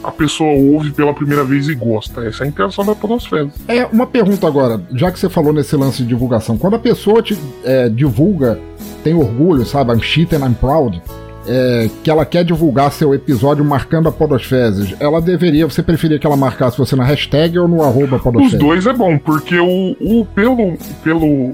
a 0.04 0.12
pessoa 0.12 0.52
ouve 0.52 0.92
pela 0.92 1.14
primeira 1.14 1.44
vez 1.44 1.68
e 1.68 1.76
gosta. 1.76 2.26
Essa 2.26 2.44
é 2.44 2.46
a 2.46 2.50
intenção 2.50 2.86
da 2.86 2.96
Podosfera. 2.96 3.50
É, 3.68 3.86
uma 3.86 4.08
pergunta 4.08 4.48
agora, 4.48 4.82
já 4.94 5.12
que 5.12 5.20
você 5.20 5.30
falou 5.30 5.54
nesse 5.54 5.76
lance 5.76 6.02
de 6.02 6.10
divulgação, 6.10 6.58
quando 6.58 6.76
a 6.76 6.80
pessoa 6.80 7.22
te 7.22 7.38
é, 7.64 7.90
divulga, 7.90 8.60
tem 9.04 9.14
orgulho, 9.14 9.66
sabe, 9.66 9.94
I'm 9.94 10.02
shit 10.02 10.34
and 10.36 10.46
I'm 10.46 10.54
proud, 10.54 11.02
é, 11.48 11.90
que 12.04 12.10
ela 12.10 12.26
quer 12.26 12.44
divulgar 12.44 12.92
seu 12.92 13.14
episódio 13.14 13.64
marcando 13.64 14.08
a 14.08 14.12
Podosfezes, 14.12 14.96
ela 15.00 15.22
deveria, 15.22 15.68
você 15.68 15.82
preferia 15.82 16.20
que 16.20 16.26
ela 16.26 16.38
marcasse 16.38 16.78
você 16.78 16.96
na 16.96 17.04
hashtag 17.04 17.58
ou 17.58 17.68
no 17.68 17.84
arroba 17.84 18.18
Os 18.18 18.22
Podosfezes? 18.22 18.60
dois 18.60 18.86
é 18.86 18.94
bom, 18.94 19.18
porque 19.18 19.60
o, 19.60 19.96
o 20.00 20.26
pelo, 20.36 20.78
pelo, 21.04 21.54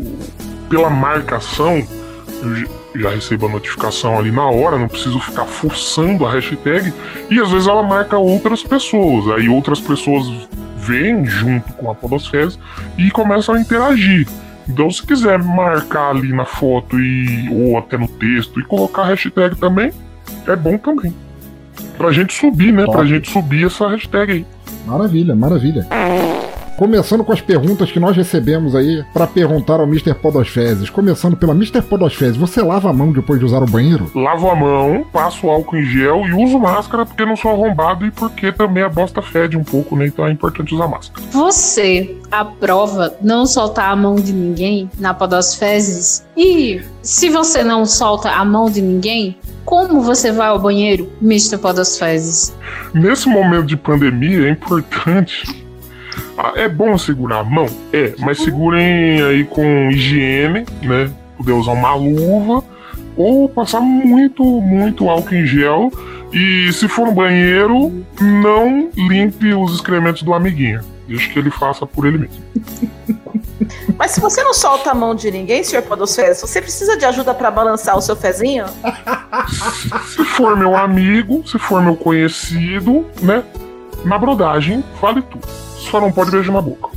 pela 0.69 0.89
marcação, 0.89 1.81
já 2.95 3.09
recebo 3.09 3.47
a 3.47 3.49
notificação 3.49 4.17
ali 4.17 4.31
na 4.31 4.49
hora, 4.49 4.77
não 4.77 4.87
preciso 4.87 5.19
ficar 5.19 5.45
forçando 5.45 6.25
a 6.25 6.31
hashtag, 6.31 6.93
e 7.29 7.39
às 7.39 7.49
vezes 7.51 7.67
ela 7.67 7.83
marca 7.83 8.17
outras 8.17 8.63
pessoas, 8.63 9.27
aí 9.37 9.47
outras 9.47 9.79
pessoas 9.79 10.25
vêm 10.77 11.25
junto 11.25 11.73
com 11.73 11.91
a 11.91 11.95
Podosfezes 11.95 12.57
e 12.97 13.09
começam 13.11 13.55
a 13.55 13.59
interagir. 13.59 14.27
Então, 14.69 14.89
se 14.89 15.01
quiser 15.05 15.39
marcar 15.39 16.09
ali 16.09 16.33
na 16.33 16.45
foto 16.45 16.99
e 16.99 17.49
ou 17.51 17.77
até 17.77 17.97
no 17.97 18.07
texto 18.07 18.59
e 18.59 18.63
colocar 18.63 19.03
a 19.03 19.05
hashtag 19.07 19.55
também, 19.55 19.91
é 20.45 20.55
bom 20.55 20.77
também. 20.77 21.13
Pra 21.97 22.11
gente 22.11 22.33
subir, 22.33 22.71
né? 22.71 22.83
Pra 22.83 22.93
Top. 22.95 23.07
gente 23.07 23.29
subir 23.31 23.65
essa 23.65 23.87
hashtag 23.87 24.31
aí. 24.31 24.45
Maravilha, 24.85 25.35
maravilha. 25.35 25.87
Começando 26.77 27.23
com 27.23 27.33
as 27.33 27.41
perguntas 27.41 27.91
que 27.91 27.99
nós 27.99 28.15
recebemos 28.15 28.75
aí 28.75 29.03
para 29.11 29.25
perguntar 29.25 29.79
ao 29.79 29.87
Mr. 29.87 30.13
Podosfezes. 30.13 30.91
Começando 30.91 31.35
pela 31.35 31.51
Mr. 31.53 31.81
Podosfezes, 31.81 32.37
você 32.37 32.61
lava 32.61 32.91
a 32.91 32.93
mão 32.93 33.11
depois 33.11 33.39
de 33.39 33.45
usar 33.45 33.63
o 33.63 33.65
banheiro? 33.65 34.11
lavo 34.13 34.47
a 34.47 34.55
mão, 34.55 35.03
passo 35.11 35.49
álcool 35.49 35.77
em 35.77 35.83
gel 35.83 36.23
e 36.27 36.33
uso 36.33 36.59
máscara 36.59 37.03
porque 37.03 37.25
não 37.25 37.35
sou 37.35 37.49
arrombado 37.49 38.05
e 38.05 38.11
porque 38.11 38.51
também 38.51 38.83
a 38.83 38.89
bosta 38.89 39.23
fede 39.23 39.57
um 39.57 39.63
pouco, 39.63 39.95
né? 39.95 40.05
Então 40.05 40.27
é 40.27 40.31
importante 40.31 40.75
usar 40.75 40.87
máscara. 40.87 41.25
Você 41.31 42.15
aprova 42.29 43.15
não 43.23 43.47
soltar 43.47 43.89
a 43.89 43.95
mão 43.95 44.13
de 44.13 44.31
ninguém 44.31 44.87
na 44.99 45.15
Podosfezes? 45.15 46.27
E 46.37 46.79
se 47.01 47.27
você 47.31 47.63
não 47.63 47.87
solta 47.87 48.29
a 48.29 48.45
mão 48.45 48.69
de 48.69 48.83
ninguém, 48.83 49.35
como 49.65 50.01
você 50.01 50.31
vai 50.31 50.49
ao 50.49 50.59
banheiro, 50.59 51.11
Mr. 51.23 51.57
Podosfezes? 51.57 52.55
Nesse 52.93 53.27
momento 53.27 53.65
de 53.65 53.75
pandemia 53.75 54.47
é 54.47 54.51
importante. 54.51 55.66
Ah, 56.37 56.53
É 56.55 56.67
bom 56.69 56.97
segurar 56.97 57.39
a 57.39 57.43
mão? 57.43 57.65
É, 57.91 58.13
mas 58.19 58.37
segurem 58.39 59.21
aí 59.23 59.43
com 59.43 59.89
higiene, 59.91 60.65
né? 60.83 61.09
Poder 61.37 61.53
usar 61.53 61.71
uma 61.71 61.93
luva 61.95 62.63
ou 63.15 63.49
passar 63.49 63.81
muito, 63.81 64.43
muito 64.43 65.09
álcool 65.09 65.35
em 65.35 65.45
gel. 65.45 65.91
E 66.31 66.71
se 66.73 66.87
for 66.87 67.07
no 67.07 67.13
banheiro, 67.13 68.05
não 68.21 68.89
limpe 68.95 69.53
os 69.53 69.75
excrementos 69.75 70.21
do 70.23 70.33
amiguinho. 70.33 70.81
Deixa 71.07 71.29
que 71.31 71.39
ele 71.39 71.49
faça 71.49 71.85
por 71.85 72.05
ele 72.05 72.17
mesmo. 72.17 72.43
Mas 73.97 74.11
se 74.11 74.19
você 74.19 74.43
não 74.43 74.53
solta 74.53 74.91
a 74.91 74.93
mão 74.93 75.15
de 75.15 75.31
ninguém, 75.31 75.63
senhor 75.63 75.81
Podosfezes, 75.81 76.41
você 76.41 76.61
precisa 76.61 76.95
de 76.97 77.05
ajuda 77.05 77.33
pra 77.33 77.49
balançar 77.49 77.97
o 77.97 78.01
seu 78.01 78.15
fezinho? 78.15 78.65
Se 80.05 80.23
for 80.23 80.55
meu 80.55 80.75
amigo, 80.75 81.47
se 81.47 81.57
for 81.57 81.81
meu 81.81 81.95
conhecido, 81.95 83.05
né? 83.21 83.43
Na 84.05 84.17
brodagem, 84.17 84.83
vale 85.01 85.21
tudo. 85.23 85.47
Só 85.89 85.99
não 86.01 86.11
pode 86.11 86.31
beijar 86.31 86.51
na 86.51 86.61
boca. 86.61 86.89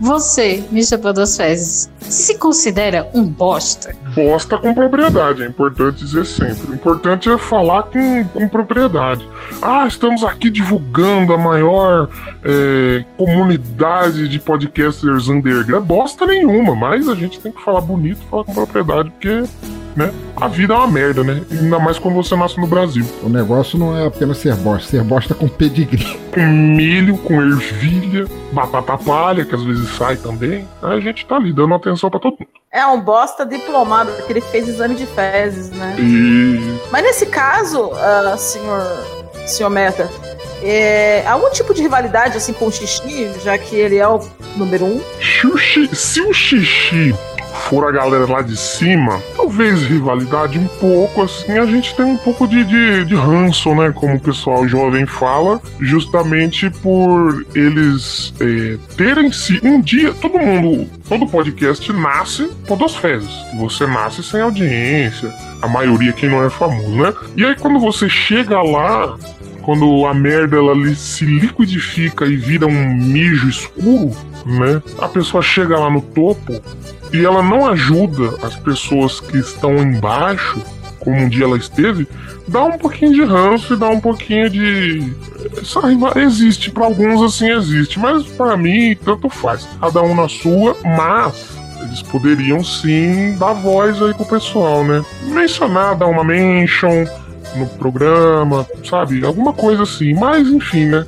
Você, 0.00 0.64
Mr. 0.72 0.96
Podosfezes, 0.96 1.90
se 2.00 2.38
considera 2.38 3.10
um 3.12 3.22
bosta? 3.22 3.94
Bosta 4.14 4.56
com 4.56 4.72
propriedade, 4.72 5.42
é 5.42 5.46
importante 5.46 5.98
dizer 5.98 6.24
sempre. 6.24 6.70
O 6.70 6.74
importante 6.74 7.28
é 7.28 7.36
falar 7.36 7.82
com, 7.82 8.24
com 8.24 8.48
propriedade. 8.48 9.28
Ah, 9.60 9.86
estamos 9.86 10.24
aqui 10.24 10.48
divulgando 10.48 11.34
a 11.34 11.38
maior 11.38 12.08
é, 12.42 13.04
comunidade 13.18 14.26
de 14.26 14.38
podcasters 14.38 15.28
underground. 15.28 15.84
Bosta 15.84 16.24
nenhuma, 16.24 16.74
mas 16.74 17.06
a 17.06 17.14
gente 17.14 17.38
tem 17.38 17.52
que 17.52 17.62
falar 17.62 17.82
bonito, 17.82 18.20
falar 18.30 18.44
com 18.44 18.54
propriedade, 18.54 19.10
porque 19.10 19.44
né, 19.96 20.12
a 20.36 20.48
vida 20.48 20.74
é 20.74 20.76
uma 20.76 20.86
merda, 20.86 21.22
né? 21.22 21.42
Ainda 21.50 21.78
mais 21.78 21.98
quando 21.98 22.14
você 22.14 22.34
nasce 22.36 22.58
no 22.58 22.66
Brasil. 22.66 23.04
O 23.22 23.28
negócio 23.28 23.78
não 23.78 23.96
é 23.96 24.06
apenas 24.06 24.38
ser 24.38 24.54
bosta, 24.56 24.88
ser 24.88 25.02
bosta 25.02 25.34
com 25.34 25.48
pedigree. 25.48 26.18
com 26.32 26.40
milho, 26.40 27.18
com 27.18 27.40
ervilha, 27.40 28.26
batata 28.52 28.96
palha, 28.96 29.44
que 29.44 29.54
às 29.54 29.62
vezes 29.62 29.88
sai 29.96 30.16
também. 30.16 30.66
Aí 30.82 30.98
a 30.98 31.00
gente 31.00 31.26
tá 31.26 31.36
ali 31.36 31.52
dando 31.52 31.74
atenção 31.74 32.10
pra 32.10 32.20
todo 32.20 32.32
mundo. 32.32 32.48
É 32.72 32.86
um 32.86 33.00
bosta 33.00 33.44
diplomado, 33.44 34.12
porque 34.12 34.32
ele 34.32 34.40
fez 34.40 34.68
exame 34.68 34.94
de 34.94 35.06
fezes, 35.06 35.70
né? 35.70 35.96
E 35.98 36.78
Mas 36.90 37.02
nesse 37.02 37.26
caso, 37.26 37.90
ah, 37.94 38.36
senhor, 38.38 38.82
senhor 39.46 39.70
Meta, 39.70 40.08
é, 40.62 41.26
algum 41.26 41.50
tipo 41.50 41.74
de 41.74 41.82
rivalidade 41.82 42.36
assim 42.36 42.52
com 42.52 42.66
o 42.66 42.72
Xixi, 42.72 43.30
já 43.42 43.58
que 43.58 43.74
ele 43.74 43.96
é 43.96 44.06
o 44.06 44.20
número 44.56 44.84
um? 44.84 45.00
se 45.92 46.20
o 46.20 46.32
xixi 46.32 47.14
for 47.60 47.86
a 47.86 47.92
galera 47.92 48.26
lá 48.26 48.42
de 48.42 48.56
cima, 48.56 49.20
talvez 49.36 49.82
rivalidade 49.82 50.58
um 50.58 50.66
pouco, 50.66 51.22
assim, 51.22 51.52
a 51.52 51.66
gente 51.66 51.94
tem 51.94 52.04
um 52.04 52.16
pouco 52.16 52.48
de, 52.48 52.64
de, 52.64 53.04
de 53.04 53.14
ranço, 53.14 53.74
né? 53.74 53.92
Como 53.94 54.16
o 54.16 54.20
pessoal 54.20 54.66
jovem 54.66 55.06
fala, 55.06 55.60
justamente 55.78 56.70
por 56.70 57.46
eles 57.54 58.32
é, 58.40 58.78
terem 58.96 59.30
se. 59.30 59.60
Um 59.62 59.80
dia, 59.80 60.12
todo 60.14 60.38
mundo, 60.38 60.88
todo 61.08 61.26
podcast 61.26 61.92
nasce 61.92 62.50
podosfezes. 62.66 63.30
Você 63.58 63.86
nasce 63.86 64.22
sem 64.22 64.40
audiência, 64.40 65.32
a 65.62 65.68
maioria 65.68 66.12
quem 66.12 66.28
não 66.28 66.44
é 66.44 66.50
famoso, 66.50 66.90
né? 66.90 67.12
E 67.36 67.44
aí 67.44 67.54
quando 67.54 67.78
você 67.78 68.08
chega 68.08 68.60
lá, 68.62 69.16
quando 69.62 70.06
a 70.06 70.14
merda 70.14 70.56
ela 70.56 70.74
se 70.94 71.24
liquidifica 71.24 72.26
e 72.26 72.36
vira 72.36 72.66
um 72.66 72.94
mijo 72.94 73.48
escuro, 73.48 74.10
né? 74.46 74.82
A 74.98 75.08
pessoa 75.08 75.42
chega 75.42 75.78
lá 75.78 75.90
no 75.90 76.00
topo 76.00 76.60
e 77.12 77.24
ela 77.24 77.42
não 77.42 77.66
ajuda 77.66 78.34
as 78.42 78.56
pessoas 78.56 79.20
que 79.20 79.38
estão 79.38 79.76
embaixo, 79.78 80.60
como 81.00 81.16
um 81.16 81.28
dia 81.28 81.44
ela 81.44 81.56
esteve, 81.56 82.06
dá 82.46 82.64
um 82.64 82.76
pouquinho 82.78 83.12
de 83.12 83.24
ranço 83.24 83.74
e 83.74 83.76
dá 83.76 83.88
um 83.88 84.00
pouquinho 84.00 84.50
de. 84.50 85.12
Essa 85.60 85.80
riva- 85.86 86.12
existe, 86.16 86.70
para 86.70 86.84
alguns 86.84 87.22
assim 87.22 87.50
existe, 87.50 87.98
mas 87.98 88.24
para 88.26 88.56
mim 88.56 88.96
tanto 89.04 89.28
faz. 89.28 89.66
Cada 89.80 90.02
um 90.02 90.14
na 90.14 90.28
sua, 90.28 90.76
mas 90.84 91.48
eles 91.82 92.02
poderiam 92.02 92.62
sim 92.62 93.34
dar 93.38 93.54
voz 93.54 94.00
aí 94.02 94.12
pro 94.14 94.26
pessoal, 94.26 94.84
né? 94.84 95.02
Mencionar, 95.22 95.96
dar 95.96 96.06
uma 96.06 96.22
mention 96.22 97.06
no 97.56 97.66
programa, 97.66 98.66
sabe? 98.88 99.24
Alguma 99.24 99.52
coisa 99.52 99.82
assim. 99.82 100.12
Mas, 100.14 100.46
enfim, 100.46 100.86
né? 100.86 101.06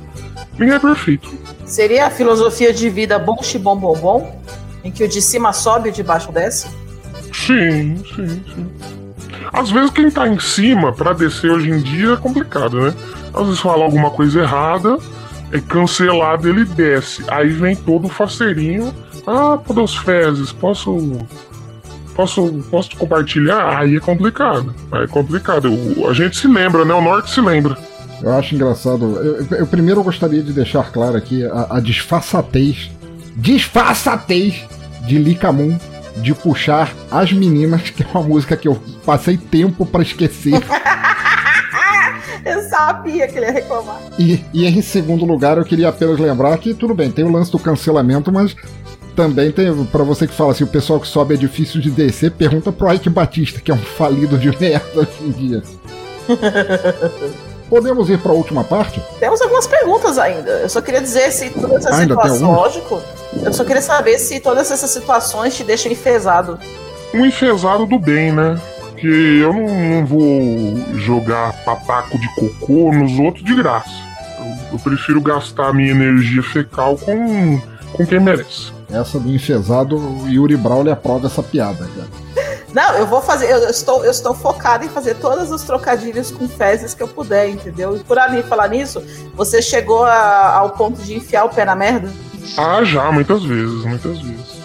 Ninguém 0.57 0.75
é 0.75 0.79
perfeito. 0.79 1.31
Seria 1.65 2.07
a 2.07 2.09
filosofia 2.09 2.73
de 2.73 2.89
vida 2.89 3.17
bom, 3.17 3.37
bom, 3.59 3.75
bom, 3.75 3.95
bom? 3.95 4.41
Em 4.83 4.91
que 4.91 5.03
o 5.03 5.07
de 5.07 5.21
cima 5.21 5.53
sobe 5.53 5.89
e 5.89 5.91
o 5.91 5.95
de 5.95 6.03
baixo 6.03 6.31
desce? 6.31 6.67
Sim, 7.33 8.03
sim, 8.15 8.27
sim. 8.53 8.67
Às 9.51 9.69
vezes 9.71 9.91
quem 9.91 10.09
tá 10.09 10.27
em 10.27 10.39
cima 10.39 10.91
pra 10.91 11.13
descer 11.13 11.51
hoje 11.51 11.69
em 11.69 11.79
dia 11.79 12.13
é 12.13 12.17
complicado, 12.17 12.79
né? 12.81 12.93
Às 13.33 13.45
vezes 13.45 13.59
fala 13.59 13.83
alguma 13.83 14.09
coisa 14.11 14.41
errada, 14.41 14.97
é 15.51 15.59
cancelado, 15.59 16.49
ele 16.49 16.65
desce. 16.65 17.23
Aí 17.27 17.49
vem 17.49 17.75
todo 17.75 18.05
o 18.05 18.09
faceirinho. 18.09 18.93
Ah, 19.25 19.57
Podos 19.57 19.95
Fezes, 19.95 20.51
posso. 20.51 21.19
Posso, 22.15 22.63
posso 22.69 22.95
compartilhar? 22.97 23.79
Aí 23.79 23.95
é 23.95 23.99
complicado. 23.99 24.73
Aí 24.91 25.03
é 25.05 25.07
complicado. 25.07 25.71
O- 25.73 26.07
a 26.07 26.13
gente 26.13 26.37
se 26.37 26.47
lembra, 26.47 26.85
né? 26.85 26.93
O 26.93 27.01
norte 27.01 27.31
se 27.31 27.41
lembra. 27.41 27.75
Eu 28.21 28.33
acho 28.33 28.53
engraçado. 28.53 29.03
Eu, 29.19 29.35
eu- 29.37 29.57
eu 29.59 29.67
primeiro 29.67 30.03
gostaria 30.03 30.43
de 30.43 30.53
deixar 30.53 30.91
claro 30.91 31.17
aqui 31.17 31.43
a, 31.45 31.77
a 31.77 31.79
disfarçatez. 31.79 32.91
Disfarçatez 33.35 34.65
de 35.05 35.17
Licamun 35.17 35.77
de 36.17 36.33
puxar 36.33 36.93
as 37.09 37.31
meninas, 37.31 37.89
que 37.89 38.03
é 38.03 38.07
uma 38.13 38.23
música 38.23 38.55
que 38.55 38.67
eu 38.67 38.81
passei 39.05 39.37
tempo 39.37 39.85
pra 39.85 40.01
esquecer. 40.01 40.53
Eu 42.45 42.61
sabia 42.63 43.25
que 43.25 43.37
ele 43.37 43.45
ia 43.45 43.53
reclamar. 43.53 44.01
E, 44.19 44.43
e 44.53 44.65
em 44.65 44.81
segundo 44.81 45.23
lugar, 45.23 45.57
eu 45.57 45.63
queria 45.63 45.87
apenas 45.87 46.19
lembrar 46.19 46.57
que 46.57 46.73
tudo 46.73 46.93
bem, 46.93 47.09
tem 47.09 47.23
o 47.23 47.31
lance 47.31 47.49
do 47.49 47.57
cancelamento, 47.57 48.33
mas 48.33 48.53
também 49.15 49.49
tem, 49.49 49.73
pra 49.85 50.03
você 50.03 50.27
que 50.27 50.33
fala 50.33 50.51
assim, 50.51 50.65
o 50.65 50.67
pessoal 50.67 50.99
que 50.99 51.07
sobe 51.07 51.35
é 51.35 51.37
difícil 51.37 51.79
de 51.79 51.89
descer, 51.89 52.31
pergunta 52.31 52.69
pro 52.69 52.91
Ike 52.91 53.09
Batista, 53.09 53.61
que 53.61 53.71
é 53.71 53.73
um 53.73 53.77
falido 53.77 54.37
de 54.37 54.49
merda 54.59 54.99
hoje 54.99 55.11
em 55.21 55.31
dia. 55.31 55.63
Podemos 57.73 58.07
ir 58.07 58.19
pra 58.19 58.31
última 58.31 58.63
parte? 58.63 59.01
Temos 59.19 59.41
algumas 59.41 59.65
perguntas 59.65 60.19
ainda. 60.19 60.51
Eu 60.51 60.69
só 60.69 60.79
queria 60.79 61.01
dizer 61.01 61.31
se 61.31 61.49
todas 61.49 61.83
essas 61.83 61.99
Ainda 62.01 62.15
tem 62.15 62.23
situações. 62.25 62.41
alguma? 62.43 62.57
Lógico. 62.59 63.01
Eu 63.41 63.51
só 63.51 63.63
queria 63.65 63.81
saber 63.81 64.19
se 64.19 64.39
todas 64.39 64.69
essas 64.69 64.91
situações 64.91 65.55
te 65.55 65.63
deixam 65.63 65.91
enfesado. 65.91 66.59
Um 67.15 67.25
enfesado 67.25 67.87
do 67.87 67.97
bem, 67.97 68.31
né? 68.31 68.61
Porque 68.79 69.07
eu 69.07 69.51
não, 69.51 69.65
não 69.65 70.05
vou 70.05 70.99
jogar 70.99 71.51
pataco 71.65 72.15
de 72.19 72.27
cocô 72.35 72.93
nos 72.93 73.17
outros 73.17 73.43
de 73.43 73.55
graça. 73.55 73.89
Eu, 74.37 74.73
eu 74.73 74.77
prefiro 74.79 75.19
gastar 75.19 75.69
a 75.69 75.73
minha 75.73 75.89
energia 75.89 76.43
fecal 76.43 76.95
com, 76.95 77.59
com 77.91 78.05
quem 78.05 78.19
merece. 78.19 78.71
Essa 78.91 79.19
do 79.19 79.33
enfesado, 79.33 79.97
o 79.97 80.29
Yuri 80.29 80.55
Brawley 80.55 80.93
aprova 80.93 81.25
essa 81.25 81.41
piada, 81.41 81.89
cara. 81.95 82.22
Não, 82.73 82.95
eu 82.95 83.05
vou 83.05 83.21
fazer. 83.21 83.49
Eu, 83.51 83.69
estou, 83.69 84.03
eu 84.03 84.11
estou 84.11 84.33
focado 84.33 84.83
em 84.83 84.89
fazer 84.89 85.15
todos 85.15 85.51
os 85.51 85.61
trocadilhos 85.61 86.31
com 86.31 86.47
fezes 86.49 86.93
que 86.93 87.03
eu 87.03 87.07
puder, 87.07 87.47
entendeu? 87.49 87.95
E 87.95 87.99
por 87.99 88.17
ali 88.17 88.41
falar 88.43 88.67
nisso, 88.67 89.01
você 89.35 89.61
chegou 89.61 90.03
a- 90.03 90.55
ao 90.57 90.71
ponto 90.71 91.01
de 91.01 91.15
enfiar 91.15 91.45
o 91.45 91.49
pé 91.49 91.65
na 91.65 91.75
merda? 91.75 92.11
Ah, 92.57 92.83
já, 92.83 93.11
muitas 93.11 93.43
vezes, 93.43 93.85
muitas 93.85 94.19
vezes. 94.19 94.63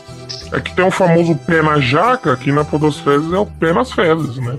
É 0.52 0.60
que 0.60 0.74
tem 0.74 0.84
o 0.86 0.90
famoso 0.90 1.34
pé 1.36 1.60
na 1.62 1.78
jaca, 1.78 2.34
que 2.36 2.50
na 2.50 2.64
Podosfezes 2.64 3.30
é 3.32 3.38
o 3.38 3.44
pé 3.44 3.72
nas 3.74 3.92
fezes, 3.92 4.36
né? 4.38 4.56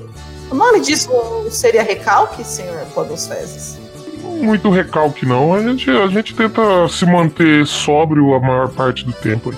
O 0.51 0.55
nome 0.55 0.79
disso 0.81 1.09
seria 1.49 1.81
recalque, 1.83 2.43
senhor 2.43 2.79
Podos 2.93 3.27
Fezes? 3.27 3.77
Muito 4.23 4.69
recalque 4.69 5.25
não, 5.25 5.53
a 5.53 5.61
gente, 5.61 5.89
a 5.89 6.07
gente 6.07 6.33
tenta 6.35 6.61
se 6.87 7.05
manter 7.05 7.65
sóbrio 7.67 8.33
a 8.35 8.39
maior 8.39 8.69
parte 8.69 9.03
do 9.05 9.11
tempo. 9.13 9.53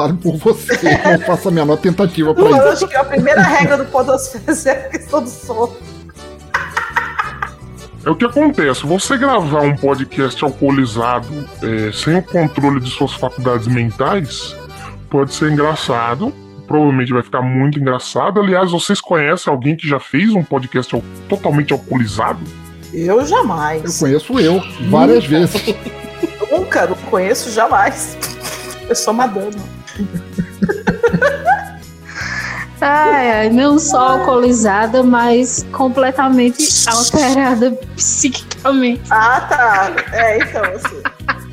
Aí. 0.00 0.08
Fale 0.08 0.14
por 0.14 0.36
você, 0.36 0.78
não 1.04 1.18
faça 1.20 1.48
a 1.48 1.52
menor 1.52 1.76
tentativa 1.78 2.34
pra 2.34 2.44
Eu 2.44 2.50
isso. 2.56 2.68
acho 2.68 2.88
que 2.88 2.96
a 2.96 3.04
primeira 3.04 3.42
regra 3.42 3.76
do 3.78 3.84
Podos 3.86 4.28
Fezes 4.28 4.66
é 4.66 4.72
a 4.86 4.88
questão 4.90 5.22
do 5.22 5.28
som. 5.30 5.72
É 8.04 8.10
o 8.10 8.14
que 8.14 8.24
acontece, 8.26 8.84
você 8.84 9.16
gravar 9.16 9.62
um 9.62 9.74
podcast 9.76 10.44
alcoolizado 10.44 11.26
é, 11.62 11.90
sem 11.92 12.16
o 12.18 12.22
controle 12.22 12.78
de 12.78 12.90
suas 12.90 13.14
faculdades 13.14 13.66
mentais 13.66 14.54
pode 15.08 15.32
ser 15.32 15.50
engraçado, 15.50 16.30
provavelmente 16.66 17.12
vai 17.14 17.22
ficar 17.22 17.40
muito 17.40 17.78
engraçado. 17.78 18.40
Aliás, 18.40 18.70
vocês 18.72 19.00
conhecem 19.00 19.50
alguém 19.50 19.74
que 19.74 19.88
já 19.88 19.98
fez 19.98 20.30
um 20.34 20.42
podcast 20.42 20.94
al- 20.94 21.02
totalmente 21.30 21.72
alcoolizado? 21.72 22.40
Eu 22.92 23.20
Eu 23.20 23.26
jamais. 23.26 23.98
conheço 23.98 24.38
eu, 24.38 24.60
várias 24.90 25.24
vezes. 25.24 25.74
Nunca, 26.52 26.86
não 26.86 26.96
conheço 27.10 27.50
jamais. 27.52 28.18
Eu 28.86 28.94
sou 28.94 29.14
madama. 29.14 29.50
Ai, 32.80 33.30
ai, 33.30 33.50
não 33.50 33.78
só 33.78 34.18
alcoolizada, 34.18 35.02
mas 35.02 35.64
completamente 35.72 36.62
alterada 36.86 37.72
psiquicamente. 37.96 39.02
Ah, 39.10 39.40
tá. 39.40 39.92
É, 40.12 40.38
então, 40.38 40.62
assim. 40.64 41.02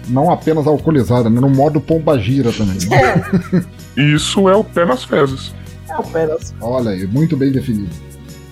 Não 0.10 0.30
apenas 0.30 0.68
alcoolizada, 0.68 1.30
né? 1.30 1.39
no 1.39 1.50
modo 1.50 1.80
pomba 1.80 2.20
gira 2.20 2.52
também. 2.52 2.78
né? 2.89 3.64
É, 3.96 4.02
Isso 4.02 4.50
é 4.50 4.56
o 4.56 4.64
pé 4.64 4.84
nas 4.84 5.06
fezes. 5.06 5.54
não, 5.88 6.04
pera. 6.04 6.38
Olha 6.60 6.92
aí, 6.92 7.08
muito 7.08 7.38
bem 7.38 7.52
definido. 7.52 7.89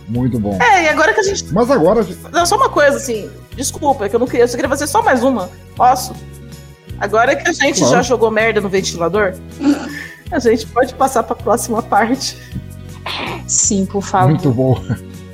Muito 0.08 0.40
bom. 0.40 0.58
É, 0.62 0.86
e 0.86 0.88
agora 0.88 1.14
que 1.14 1.20
a 1.20 1.24
gente. 1.24 1.54
Mas 1.54 1.70
agora, 1.70 2.06
Não, 2.32 2.46
só 2.46 2.56
uma 2.56 2.70
coisa, 2.70 2.96
assim. 2.98 3.30
Desculpa, 3.56 4.06
é 4.06 4.10
que 4.10 4.16
eu 4.16 4.20
não 4.20 4.26
queria. 4.26 4.44
Eu 4.46 4.48
só 4.48 4.56
queria 4.56 4.70
fazer 4.70 4.88
só 4.88 5.02
mais 5.04 5.22
uma. 5.22 5.50
Posso? 5.76 6.14
Agora 7.00 7.36
que 7.36 7.48
a 7.50 7.54
gente 7.54 7.80
Claro. 7.80 7.94
já 7.96 8.02
jogou 8.02 8.30
merda 8.30 8.60
no 8.62 8.70
ventilador, 8.70 9.34
a 10.32 10.40
gente 10.40 10.66
pode 10.68 10.94
passar 10.94 11.24
pra 11.24 11.36
próxima 11.36 11.82
parte. 11.82 12.36
Sim, 13.48 13.86
por 13.86 14.04
favor. 14.04 14.30
muito 14.30 14.52
bom. 14.52 14.82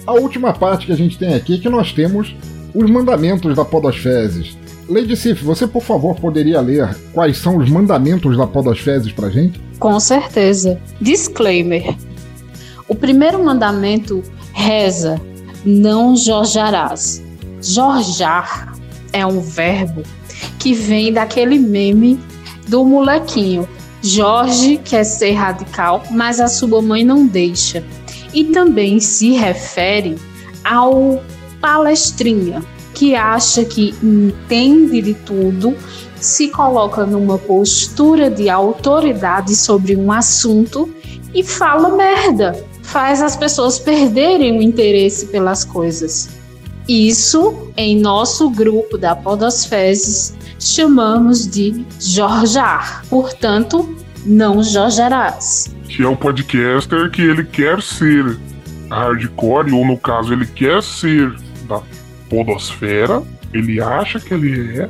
A 0.08 0.14
última 0.14 0.54
parte 0.54 0.86
que 0.86 0.92
a 0.92 0.96
gente 0.96 1.18
tem 1.18 1.34
aqui 1.34 1.56
é 1.56 1.58
que 1.58 1.68
nós 1.70 1.92
temos 1.92 2.36
os 2.74 2.90
mandamentos 2.90 3.56
da 3.56 3.66
Podosfezes. 3.66 4.58
Lady 4.88 5.18
Sif, 5.18 5.44
você 5.44 5.66
por 5.66 5.82
favor 5.82 6.16
poderia 6.16 6.62
ler 6.62 6.96
quais 7.12 7.38
são 7.40 7.58
os 7.58 7.68
mandamentos 7.70 8.38
da 8.38 8.46
Podosfezes 8.46 9.12
pra 9.12 9.30
gente? 9.32 9.60
Com 9.80 10.00
certeza. 10.00 10.80
Disclaimer: 11.02 11.96
o 12.88 12.94
primeiro 12.94 13.44
mandamento 13.44 14.22
reza: 14.54 15.20
não 15.66 16.16
jorjarás. 16.16 17.24
Jorjar 17.62 18.74
é 19.12 19.26
um 19.26 19.42
verbo 19.42 20.04
que 20.66 20.74
vem 20.74 21.14
daquele 21.14 21.60
meme 21.60 22.20
do 22.68 22.84
molequinho. 22.84 23.70
Jorge 24.02 24.82
quer 24.84 25.04
ser 25.04 25.34
radical, 25.34 26.02
mas 26.10 26.40
a 26.40 26.48
sua 26.48 26.82
mãe 26.82 27.06
não 27.06 27.28
deixa. 27.28 27.84
E 28.34 28.46
também 28.46 29.00
se 29.00 29.34
refere 29.34 30.16
ao 30.64 31.22
palestrinha, 31.62 32.64
que 32.96 33.14
acha 33.14 33.64
que 33.64 33.94
entende 34.02 35.04
de 35.04 35.14
tudo 35.14 35.78
se 36.20 36.48
coloca 36.48 37.06
numa 37.06 37.38
postura 37.38 38.32
de 38.32 38.50
autoridade 38.50 39.56
sobre 39.56 39.96
um 39.96 40.12
assunto 40.12 40.90
e 41.32 41.44
fala 41.44 41.96
merda. 41.96 42.60
Faz 42.82 43.22
as 43.22 43.36
pessoas 43.36 43.78
perderem 43.78 44.58
o 44.58 44.64
interesse 44.64 45.28
pelas 45.28 45.64
coisas. 45.64 46.28
Isso, 46.88 47.72
em 47.76 48.00
nosso 48.00 48.50
grupo 48.50 48.96
da 48.96 49.16
Podosfezes, 49.16 50.35
chamamos 50.68 51.48
de 51.48 51.86
jorjar. 52.00 53.04
Portanto, 53.10 53.96
não 54.26 54.64
jorjarás. 54.64 55.74
Que 55.88 56.04
é 56.04 56.08
o 56.08 56.16
podcaster 56.16 57.10
que 57.12 57.22
ele 57.22 57.44
quer 57.44 57.82
ser 57.82 58.38
hardcore, 58.90 59.72
ou 59.72 59.86
no 59.86 59.98
caso, 59.98 60.34
ele 60.34 60.46
quer 60.46 60.82
ser 60.82 61.34
da 61.68 61.82
podosfera, 62.30 63.22
ele 63.54 63.82
acha 63.82 64.20
que 64.20 64.34
ele 64.34 64.80
é. 64.80 64.90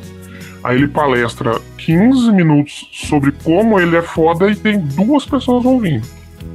Aí 0.63 0.77
ele 0.77 0.87
palestra 0.87 1.61
15 1.77 2.31
minutos 2.31 2.89
sobre 2.91 3.31
como 3.31 3.79
ele 3.79 3.95
é 3.95 4.01
foda 4.01 4.49
e 4.49 4.55
tem 4.55 4.79
duas 4.79 5.25
pessoas 5.25 5.63
ouvindo. 5.63 6.07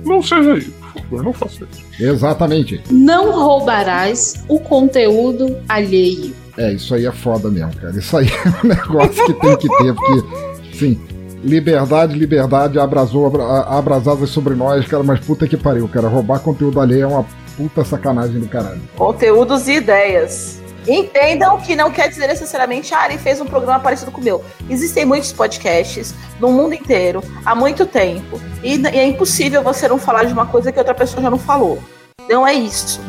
Não 0.05 0.21
seja 0.21 0.59
isso, 0.59 0.73
por 0.73 1.03
favor, 1.03 1.23
não 1.23 1.33
faça 1.33 1.67
isso. 1.71 1.85
Exatamente. 2.03 2.81
Não 2.91 3.31
roubarás 3.31 4.45
o 4.49 4.59
conteúdo 4.59 5.57
alheio. 5.69 6.35
É, 6.61 6.73
isso 6.73 6.95
aí 6.95 7.07
é 7.07 7.13
foda 7.13 7.51
mesmo, 7.51 7.75
cara. 7.77 7.97
Isso 7.97 8.15
aí 8.15 8.29
é 8.29 8.67
um 8.67 8.69
negócio 8.69 9.25
que 9.25 9.33
tem 9.33 9.57
que 9.57 9.69
ter, 9.79 9.95
porque, 9.95 10.77
sim, 10.77 11.01
liberdade, 11.43 12.15
liberdade, 12.15 12.79
abrasou, 12.79 13.33
abra, 13.67 14.27
sobre 14.27 14.55
nós, 14.55 14.87
cara, 14.87 15.03
mas 15.03 15.21
puta 15.21 15.49
que 15.49 15.57
pariu, 15.57 15.89
cara. 15.89 16.07
Roubar 16.07 16.41
conteúdo 16.41 16.79
alheio 16.79 17.05
é 17.05 17.07
uma 17.07 17.25
puta 17.57 17.83
sacanagem 17.83 18.39
do 18.39 18.47
caralho. 18.47 18.83
Conteúdos 18.95 19.69
e 19.69 19.77
ideias. 19.77 20.61
Entendam 20.87 21.59
que 21.61 21.75
não 21.75 21.91
quer 21.91 22.09
dizer 22.09 22.27
necessariamente, 22.27 22.93
ah, 22.95 23.07
ele 23.07 23.17
fez 23.17 23.41
um 23.41 23.47
programa 23.47 23.81
parecido 23.81 24.11
com 24.11 24.21
o 24.21 24.25
meu. 24.25 24.45
Existem 24.69 25.07
muitos 25.07 25.33
podcasts 25.33 26.15
no 26.39 26.51
mundo 26.51 26.75
inteiro, 26.75 27.23
há 27.45 27.55
muito 27.55 27.87
tempo. 27.87 28.39
E, 28.63 28.77
e 28.77 28.99
é 28.99 29.07
impossível 29.07 29.63
você 29.63 29.89
não 29.89 29.99
falar 29.99 30.25
de 30.25 30.33
uma 30.35 30.45
coisa 30.45 30.71
que 30.71 30.79
outra 30.79 30.95
pessoa 30.95 31.23
já 31.23 31.31
não 31.31 31.39
falou. 31.39 31.83
Não 32.29 32.47
é 32.47 32.53
isso. 32.53 33.01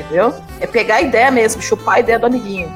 Entendeu? 0.00 0.34
É 0.60 0.66
pegar 0.66 0.96
a 0.96 1.02
ideia 1.02 1.30
mesmo, 1.30 1.62
chupar 1.62 1.96
a 1.96 2.00
ideia 2.00 2.18
do 2.18 2.26
amiguinho. 2.26 2.70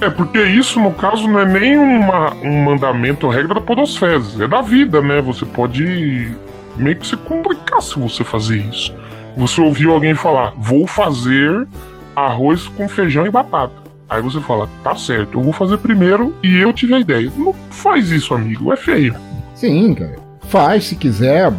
É, 0.00 0.10
porque 0.10 0.42
isso, 0.42 0.78
no 0.78 0.92
caso, 0.92 1.26
não 1.26 1.40
é 1.40 1.46
nem 1.46 1.78
uma, 1.78 2.34
um 2.34 2.64
mandamento 2.64 3.26
ou 3.26 3.32
regra 3.32 3.54
da 3.54 3.60
podosfezes, 3.60 4.38
é 4.38 4.46
da 4.46 4.60
vida, 4.60 5.00
né? 5.00 5.22
Você 5.22 5.46
pode 5.46 6.34
meio 6.76 6.96
que 6.96 7.06
se 7.06 7.16
complicasse 7.16 7.98
você 7.98 8.22
fazer 8.22 8.58
isso. 8.58 8.94
Você 9.36 9.60
ouviu 9.60 9.92
alguém 9.92 10.14
falar, 10.14 10.52
vou 10.56 10.86
fazer 10.86 11.66
arroz 12.14 12.68
com 12.68 12.88
feijão 12.88 13.26
e 13.26 13.30
batata. 13.30 13.86
Aí 14.08 14.22
você 14.22 14.40
fala, 14.40 14.68
tá 14.84 14.94
certo, 14.94 15.38
eu 15.38 15.42
vou 15.42 15.52
fazer 15.52 15.78
primeiro 15.78 16.34
e 16.42 16.56
eu 16.56 16.72
tive 16.72 16.94
a 16.94 17.00
ideia. 17.00 17.32
Não 17.36 17.52
faz 17.70 18.10
isso, 18.10 18.34
amigo, 18.34 18.72
é 18.72 18.76
feio. 18.76 19.16
Sim, 19.54 19.94
cara. 19.94 20.16
Faz 20.48 20.84
se 20.84 20.96
quiser, 20.96 21.52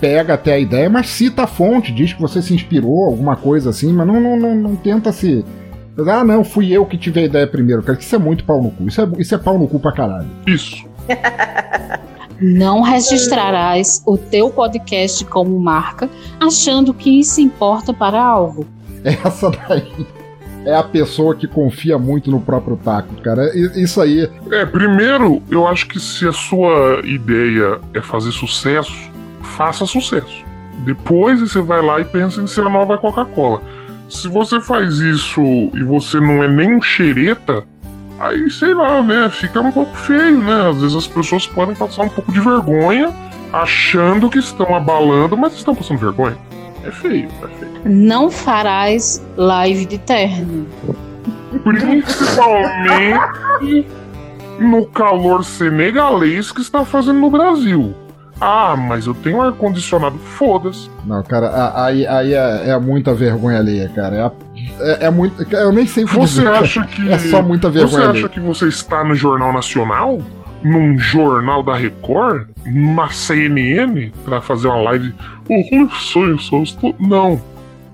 pega 0.00 0.34
até 0.34 0.54
a 0.54 0.58
ideia, 0.58 0.88
mas 0.88 1.08
cita 1.08 1.44
a 1.44 1.46
fonte, 1.46 1.92
diz 1.92 2.12
que 2.12 2.20
você 2.20 2.40
se 2.40 2.54
inspirou, 2.54 3.04
alguma 3.04 3.36
coisa 3.36 3.70
assim, 3.70 3.92
mas 3.92 4.06
não, 4.06 4.20
não, 4.20 4.36
não, 4.36 4.54
não 4.54 4.76
tenta 4.76 5.12
se. 5.12 5.44
Ah, 6.06 6.24
não, 6.24 6.44
fui 6.44 6.70
eu 6.70 6.86
que 6.86 6.96
tive 6.96 7.20
a 7.20 7.24
ideia 7.24 7.46
primeiro, 7.46 7.82
cara. 7.82 7.98
Isso 7.98 8.14
é 8.14 8.18
muito 8.18 8.44
pau 8.44 8.62
no 8.62 8.70
cu. 8.70 8.86
Isso 8.86 9.00
é, 9.00 9.08
isso 9.18 9.34
é 9.34 9.38
pau 9.38 9.58
no 9.58 9.66
cu 9.66 9.80
pra 9.80 9.92
caralho. 9.92 10.28
Isso. 10.46 10.86
Não 12.40 12.82
registrarás 12.82 14.00
o 14.06 14.16
teu 14.16 14.48
podcast 14.48 15.24
como 15.24 15.58
marca, 15.58 16.08
achando 16.38 16.94
que 16.94 17.18
isso 17.18 17.40
importa 17.40 17.92
para 17.92 18.22
algo. 18.22 18.64
Essa 19.02 19.50
daí 19.50 20.06
é 20.64 20.74
a 20.74 20.82
pessoa 20.82 21.34
que 21.34 21.46
confia 21.46 21.98
muito 21.98 22.30
no 22.30 22.40
próprio 22.40 22.76
taco, 22.76 23.14
cara. 23.22 23.50
Isso 23.56 24.00
aí. 24.00 24.30
É, 24.50 24.66
primeiro, 24.66 25.42
eu 25.50 25.66
acho 25.66 25.88
que 25.88 25.98
se 25.98 26.28
a 26.28 26.32
sua 26.32 27.00
ideia 27.04 27.80
é 27.94 28.00
fazer 28.00 28.32
sucesso, 28.32 29.07
faça 29.58 29.84
sucesso. 29.84 30.46
Depois 30.84 31.40
você 31.40 31.60
vai 31.60 31.82
lá 31.82 32.00
e 32.00 32.04
pensa 32.04 32.40
em 32.40 32.46
ser 32.46 32.64
a 32.64 32.70
nova 32.70 32.96
Coca-Cola. 32.96 33.60
Se 34.08 34.28
você 34.28 34.60
faz 34.60 34.98
isso 35.00 35.42
e 35.74 35.82
você 35.82 36.20
não 36.20 36.44
é 36.44 36.48
nem 36.48 36.76
um 36.76 36.80
xereta, 36.80 37.64
aí 38.20 38.48
sei 38.48 38.72
lá, 38.72 39.02
né? 39.02 39.28
Fica 39.28 39.60
um 39.60 39.72
pouco 39.72 39.94
feio, 39.96 40.38
né? 40.38 40.70
Às 40.70 40.80
vezes 40.80 40.96
as 40.96 41.08
pessoas 41.08 41.44
podem 41.48 41.74
passar 41.74 42.04
um 42.04 42.08
pouco 42.08 42.30
de 42.30 42.38
vergonha 42.40 43.12
achando 43.52 44.30
que 44.30 44.38
estão 44.38 44.74
abalando, 44.74 45.36
mas 45.36 45.54
estão 45.54 45.74
passando 45.74 45.98
vergonha. 45.98 46.38
É 46.84 46.92
feio, 46.92 47.28
é 47.42 47.48
feio. 47.58 47.72
Não 47.84 48.30
farás 48.30 49.20
live 49.36 49.84
de 49.86 49.98
terno. 49.98 50.68
Principalmente 51.64 53.18
no 54.60 54.86
calor 54.86 55.44
senegalês 55.44 56.52
que 56.52 56.60
está 56.60 56.84
fazendo 56.84 57.18
no 57.18 57.28
Brasil. 57.30 57.94
Ah, 58.40 58.76
mas 58.76 59.06
eu 59.06 59.14
tenho 59.14 59.40
ar-condicionado. 59.42 60.18
Foda-se. 60.18 60.88
Não, 61.04 61.22
cara, 61.22 61.72
aí, 61.74 62.06
aí 62.06 62.34
é, 62.34 62.70
é, 62.70 62.78
muita 62.78 63.12
vergonha 63.14 63.58
alheia, 63.58 63.90
cara. 63.94 64.16
É, 64.16 65.04
é, 65.04 65.06
é 65.06 65.10
muito. 65.10 65.42
Eu 65.54 65.72
nem 65.72 65.86
sei 65.86 66.04
o 66.04 66.06
que 66.06 66.14
Você 66.14 66.40
dizer, 66.42 66.48
acha 66.48 66.84
que. 66.86 67.10
É 67.10 67.18
só 67.18 67.42
muita 67.42 67.68
vergonha 67.68 67.90
Você 67.90 68.00
acha 68.02 68.10
alheia. 68.10 68.28
que 68.28 68.40
você 68.40 68.68
está 68.68 69.02
no 69.02 69.14
Jornal 69.14 69.52
Nacional? 69.52 70.18
Num 70.62 70.98
jornal 70.98 71.62
da 71.62 71.76
Record? 71.76 72.48
Numa 72.66 73.10
CNN? 73.10 74.10
Pra 74.24 74.40
fazer 74.40 74.68
uma 74.68 74.82
live? 74.82 75.14
Oh, 75.48 75.88
sonho, 75.96 76.38
só 76.38 76.62
estou. 76.62 76.94
Não. 76.98 77.40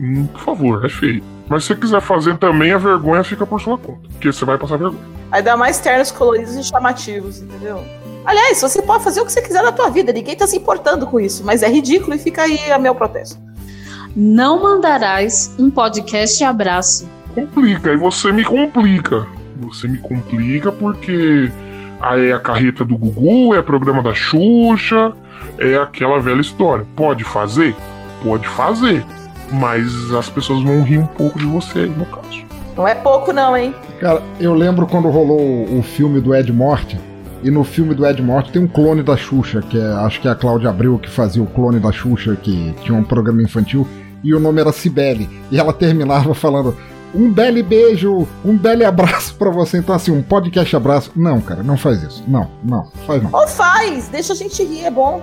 Hum, 0.00 0.26
por 0.26 0.40
favor, 0.40 0.84
é 0.84 0.88
feio. 0.88 1.22
Mas 1.48 1.64
se 1.64 1.68
você 1.68 1.74
quiser 1.76 2.00
fazer 2.00 2.36
também, 2.38 2.72
a 2.72 2.78
vergonha 2.78 3.22
fica 3.22 3.46
por 3.46 3.60
sua 3.60 3.76
conta. 3.76 4.08
Porque 4.12 4.32
você 4.32 4.44
vai 4.44 4.56
passar 4.56 4.78
vergonha. 4.78 5.02
Aí 5.30 5.42
dá 5.42 5.56
mais 5.56 5.78
ternos 5.78 6.10
coloridos 6.10 6.54
e 6.54 6.64
chamativos, 6.64 7.42
entendeu? 7.42 7.82
Aliás, 8.24 8.60
você 8.60 8.80
pode 8.80 9.04
fazer 9.04 9.20
o 9.20 9.26
que 9.26 9.32
você 9.32 9.42
quiser 9.42 9.62
na 9.62 9.72
tua 9.72 9.90
vida, 9.90 10.12
ninguém 10.12 10.34
tá 10.34 10.46
se 10.46 10.56
importando 10.56 11.06
com 11.06 11.20
isso, 11.20 11.44
mas 11.44 11.62
é 11.62 11.68
ridículo 11.68 12.14
e 12.14 12.18
fica 12.18 12.42
aí 12.42 12.72
a 12.72 12.78
meu 12.78 12.94
protesto. 12.94 13.38
Não 14.16 14.62
mandarás 14.62 15.54
um 15.58 15.70
podcast 15.70 16.42
abraço. 16.44 17.08
Complica, 17.34 17.92
e 17.92 17.96
você 17.96 18.32
me 18.32 18.44
complica. 18.44 19.26
Você 19.56 19.88
me 19.88 19.98
complica 19.98 20.72
porque 20.72 21.50
aí 22.00 22.28
é 22.28 22.32
a 22.32 22.38
carreta 22.38 22.84
do 22.84 22.96
Gugu, 22.96 23.54
é 23.54 23.60
programa 23.60 24.02
da 24.02 24.14
Xuxa, 24.14 25.12
é 25.58 25.76
aquela 25.76 26.18
velha 26.20 26.40
história. 26.40 26.86
Pode 26.96 27.24
fazer? 27.24 27.74
Pode 28.22 28.48
fazer. 28.48 29.04
Mas 29.52 30.12
as 30.12 30.28
pessoas 30.30 30.62
vão 30.62 30.82
rir 30.82 30.98
um 30.98 31.06
pouco 31.06 31.38
de 31.38 31.44
você 31.44 31.80
aí, 31.80 31.90
no 31.90 32.06
caso. 32.06 32.44
Não 32.76 32.88
é 32.88 32.94
pouco, 32.94 33.32
não, 33.32 33.56
hein? 33.56 33.74
Cara, 34.00 34.22
eu 34.40 34.54
lembro 34.54 34.86
quando 34.86 35.08
rolou 35.08 35.64
o 35.76 35.82
filme 35.82 36.20
do 36.20 36.34
Ed 36.34 36.52
Morte. 36.52 36.98
E 37.44 37.50
no 37.50 37.62
filme 37.62 37.94
do 37.94 38.06
Ed 38.06 38.22
Morte 38.22 38.52
tem 38.52 38.62
um 38.62 38.66
clone 38.66 39.02
da 39.02 39.18
Xuxa, 39.18 39.60
que 39.60 39.78
é, 39.78 39.84
acho 39.84 40.18
que 40.18 40.26
é 40.26 40.30
a 40.30 40.34
Cláudia 40.34 40.70
Abreu 40.70 40.98
que 40.98 41.10
fazia 41.10 41.42
o 41.42 41.46
clone 41.46 41.78
da 41.78 41.92
Xuxa, 41.92 42.34
que 42.36 42.74
tinha 42.80 42.96
um 42.96 43.04
programa 43.04 43.42
infantil, 43.42 43.86
e 44.22 44.34
o 44.34 44.40
nome 44.40 44.62
era 44.62 44.72
Cibele. 44.72 45.28
E 45.50 45.58
ela 45.60 45.70
terminava 45.70 46.34
falando: 46.34 46.74
um 47.14 47.30
belo 47.30 47.62
beijo, 47.62 48.26
um 48.42 48.56
belo 48.56 48.86
abraço 48.86 49.34
para 49.36 49.50
você. 49.50 49.76
Então, 49.76 49.94
assim, 49.94 50.10
um 50.10 50.22
podcast 50.22 50.74
abraço. 50.74 51.12
Não, 51.14 51.38
cara, 51.42 51.62
não 51.62 51.76
faz 51.76 52.02
isso. 52.02 52.24
Não, 52.26 52.48
não, 52.64 52.86
faz 53.06 53.22
não. 53.22 53.30
Ou 53.30 53.46
faz, 53.46 54.08
deixa 54.08 54.32
a 54.32 54.36
gente 54.36 54.64
rir, 54.64 54.86
é 54.86 54.90
bom. 54.90 55.22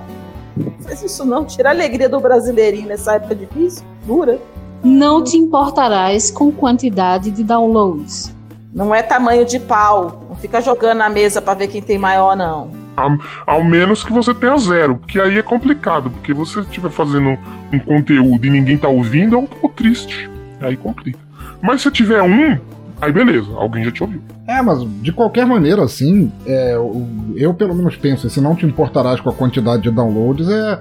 Não 0.55 0.72
faz 0.84 1.01
isso 1.01 1.26
não, 1.26 1.43
tira 1.43 1.69
a 1.69 1.72
alegria 1.72 2.07
do 2.07 2.19
brasileirinho 2.19 2.88
nessa 2.88 3.15
época 3.15 3.34
difícil, 3.34 3.84
dura. 4.05 4.39
Não 4.84 5.24
te 5.24 5.38
importarás 5.38 6.30
com 6.30 6.51
quantidade 6.51 7.32
de 7.32 7.43
downloads. 7.43 8.32
Não 8.72 8.93
é 8.93 9.01
tamanho 9.01 9.43
de 9.43 9.59
pau. 9.59 10.20
Fica 10.42 10.60
jogando 10.60 10.98
na 10.98 11.10
mesa 11.10 11.39
para 11.39 11.54
ver 11.54 11.68
quem 11.68 11.82
tem 11.82 12.00
maior, 12.00 12.36
não. 12.36 12.72
Ao, 12.98 13.18
ao, 13.46 13.64
menos 13.64 14.04
que 14.04 14.12
você 14.12 14.34
tenha 14.34 14.58
zero, 14.58 14.96
porque 14.96 15.20
aí 15.20 15.38
é 15.38 15.42
complicado, 15.44 16.10
porque 16.10 16.34
você 16.34 16.62
estiver 16.62 16.89
fazendo 16.89 17.38
um 17.72 17.80
conteúdo 17.80 18.46
e 18.46 18.50
ninguém 18.50 18.76
tá 18.76 18.88
ouvindo, 18.88 19.36
é 19.36 19.39
um 19.39 19.46
pouco 19.46 19.70
triste. 19.70 20.30
Aí 20.60 20.76
complica. 20.76 21.20
Mas 21.62 21.82
se 21.82 21.92
tiver 21.92 22.24
um, 22.24 22.58
aí 23.00 23.12
beleza, 23.12 23.52
alguém 23.56 23.84
já 23.84 23.92
te 23.92 24.04
ouviu. 24.04 24.22
É, 24.48 24.62
mas 24.64 24.80
de 25.02 25.14
qualquer 25.14 25.46
maneira, 25.46 25.84
assim, 25.84 26.32
é, 26.46 26.74
eu, 26.74 27.08
eu, 27.36 27.54
pelo 27.54 27.76
menos 27.76 27.96
penso, 27.96 28.28
se 28.28 28.42
não 28.42 28.56
te 28.56 28.66
importarás 28.66 29.20
com 29.20 29.30
a 29.30 29.34
quantidade 29.34 29.84
de 29.84 29.92
downloads, 29.92 30.50
é, 30.50 30.80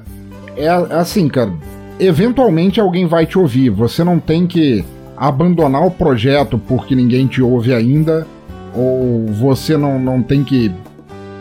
é, 0.57 0.65
é 0.65 0.95
assim, 0.95 1.29
cara. 1.29 1.53
Eventualmente 1.99 2.81
alguém 2.81 3.07
vai 3.07 3.27
te 3.27 3.39
ouvir. 3.39 3.69
Você 3.69 4.03
não 4.03 4.19
tem 4.19 4.47
que 4.47 4.83
abandonar 5.17 5.87
o 5.87 5.91
projeto 5.91 6.59
porque 6.59 6.95
ninguém 6.95 7.27
te 7.27 7.43
ouve 7.43 7.75
ainda, 7.75 8.27
ou 8.75 9.27
você 9.27 9.77
não, 9.77 9.99
não 9.99 10.23
tem 10.23 10.45
que 10.45 10.73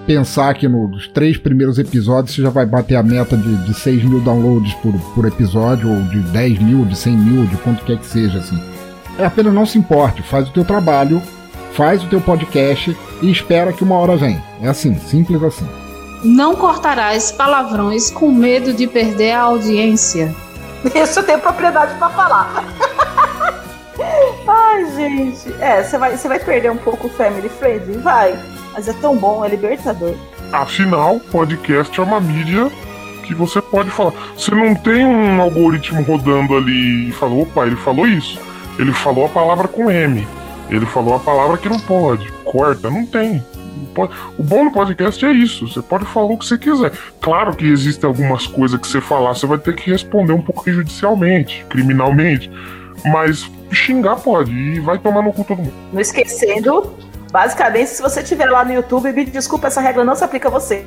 pensar 0.09 0.55
que 0.55 0.67
nos 0.67 1.07
três 1.07 1.37
primeiros 1.37 1.77
episódios 1.77 2.33
você 2.33 2.41
já 2.41 2.49
vai 2.49 2.65
bater 2.65 2.95
a 2.95 3.03
meta 3.03 3.37
de, 3.37 3.55
de 3.57 3.73
6 3.75 4.03
mil 4.05 4.19
downloads 4.21 4.73
por, 4.75 4.93
por 5.13 5.25
episódio, 5.25 5.87
ou 5.87 6.01
de 6.03 6.19
10 6.19 6.59
mil, 6.59 6.83
de 6.85 6.95
100 6.95 7.13
mil, 7.15 7.45
de 7.45 7.55
quanto 7.57 7.85
quer 7.85 7.97
que 7.97 8.07
seja, 8.07 8.39
assim. 8.39 8.59
É 9.19 9.25
apenas 9.25 9.53
não 9.53 9.65
se 9.65 9.77
importe, 9.77 10.23
faz 10.23 10.47
o 10.47 10.51
teu 10.51 10.65
trabalho, 10.65 11.21
faz 11.73 12.03
o 12.03 12.07
teu 12.07 12.19
podcast 12.19 12.97
e 13.21 13.29
espera 13.29 13.71
que 13.71 13.83
uma 13.83 13.95
hora 13.95 14.15
vem. 14.15 14.41
É 14.61 14.67
assim, 14.67 14.95
simples 14.95 15.43
assim. 15.43 15.67
Não 16.23 16.55
cortarás 16.55 17.31
palavrões 17.31 18.09
com 18.09 18.31
medo 18.31 18.73
de 18.73 18.87
perder 18.87 19.33
a 19.33 19.41
audiência. 19.41 20.33
Isso 20.95 21.19
eu 21.19 21.23
tenho 21.23 21.39
propriedade 21.39 21.93
para 21.99 22.09
falar. 22.09 22.65
Ai, 24.71 24.85
gente. 24.91 25.51
É, 25.59 25.81
você 25.81 25.97
vai, 25.97 26.15
vai 26.15 26.39
perder 26.39 26.71
um 26.71 26.77
pouco 26.77 27.07
o 27.07 27.09
family 27.09 27.49
friendly? 27.49 27.97
Vai. 27.97 28.37
Mas 28.71 28.87
é 28.87 28.93
tão 28.93 29.17
bom, 29.17 29.43
é 29.43 29.49
libertador. 29.49 30.13
Afinal, 30.51 31.19
podcast 31.19 31.99
é 31.99 32.03
uma 32.03 32.21
mídia 32.21 32.69
que 33.23 33.33
você 33.33 33.61
pode 33.61 33.89
falar. 33.89 34.13
Você 34.37 34.51
não 34.51 34.75
tem 34.75 35.03
um 35.03 35.41
algoritmo 35.41 36.03
rodando 36.03 36.55
ali 36.55 37.09
e 37.09 37.11
falou, 37.11 37.41
opa, 37.41 37.65
ele 37.65 37.75
falou 37.77 38.07
isso. 38.07 38.39
Ele 38.77 38.93
falou 38.93 39.25
a 39.25 39.29
palavra 39.29 39.67
com 39.67 39.89
M. 39.89 40.27
Ele 40.69 40.85
falou 40.85 41.15
a 41.15 41.19
palavra 41.19 41.57
que 41.57 41.67
não 41.67 41.79
pode. 41.79 42.31
Corta, 42.43 42.91
não 42.91 43.07
tem. 43.07 43.43
O 44.37 44.43
bom 44.43 44.65
do 44.65 44.71
podcast 44.71 45.25
é 45.25 45.31
isso. 45.31 45.67
Você 45.67 45.81
pode 45.81 46.05
falar 46.05 46.27
o 46.27 46.37
que 46.37 46.45
você 46.45 46.59
quiser. 46.59 46.91
Claro 47.19 47.55
que 47.55 47.65
existem 47.65 48.07
algumas 48.07 48.45
coisas 48.45 48.79
que 48.79 48.87
você 48.87 49.01
falar, 49.01 49.33
você 49.33 49.47
vai 49.47 49.57
ter 49.57 49.73
que 49.73 49.89
responder 49.89 50.33
um 50.33 50.41
pouco 50.41 50.71
judicialmente, 50.71 51.65
criminalmente. 51.69 52.51
Mas 53.05 53.49
xingar 53.71 54.17
pode 54.17 54.51
e 54.51 54.79
vai 54.79 54.97
tomar 54.97 55.21
no 55.21 55.33
cu 55.33 55.43
todo 55.43 55.57
mundo. 55.57 55.73
Não 55.93 56.01
esquecendo, 56.01 56.93
basicamente, 57.31 57.89
se 57.89 58.01
você 58.01 58.21
estiver 58.21 58.49
lá 58.49 58.65
no 58.65 58.73
YouTube, 58.73 59.11
me 59.11 59.25
desculpa, 59.25 59.67
essa 59.67 59.81
regra 59.81 60.03
não 60.03 60.15
se 60.15 60.23
aplica 60.23 60.47
a 60.47 60.51
você, 60.51 60.85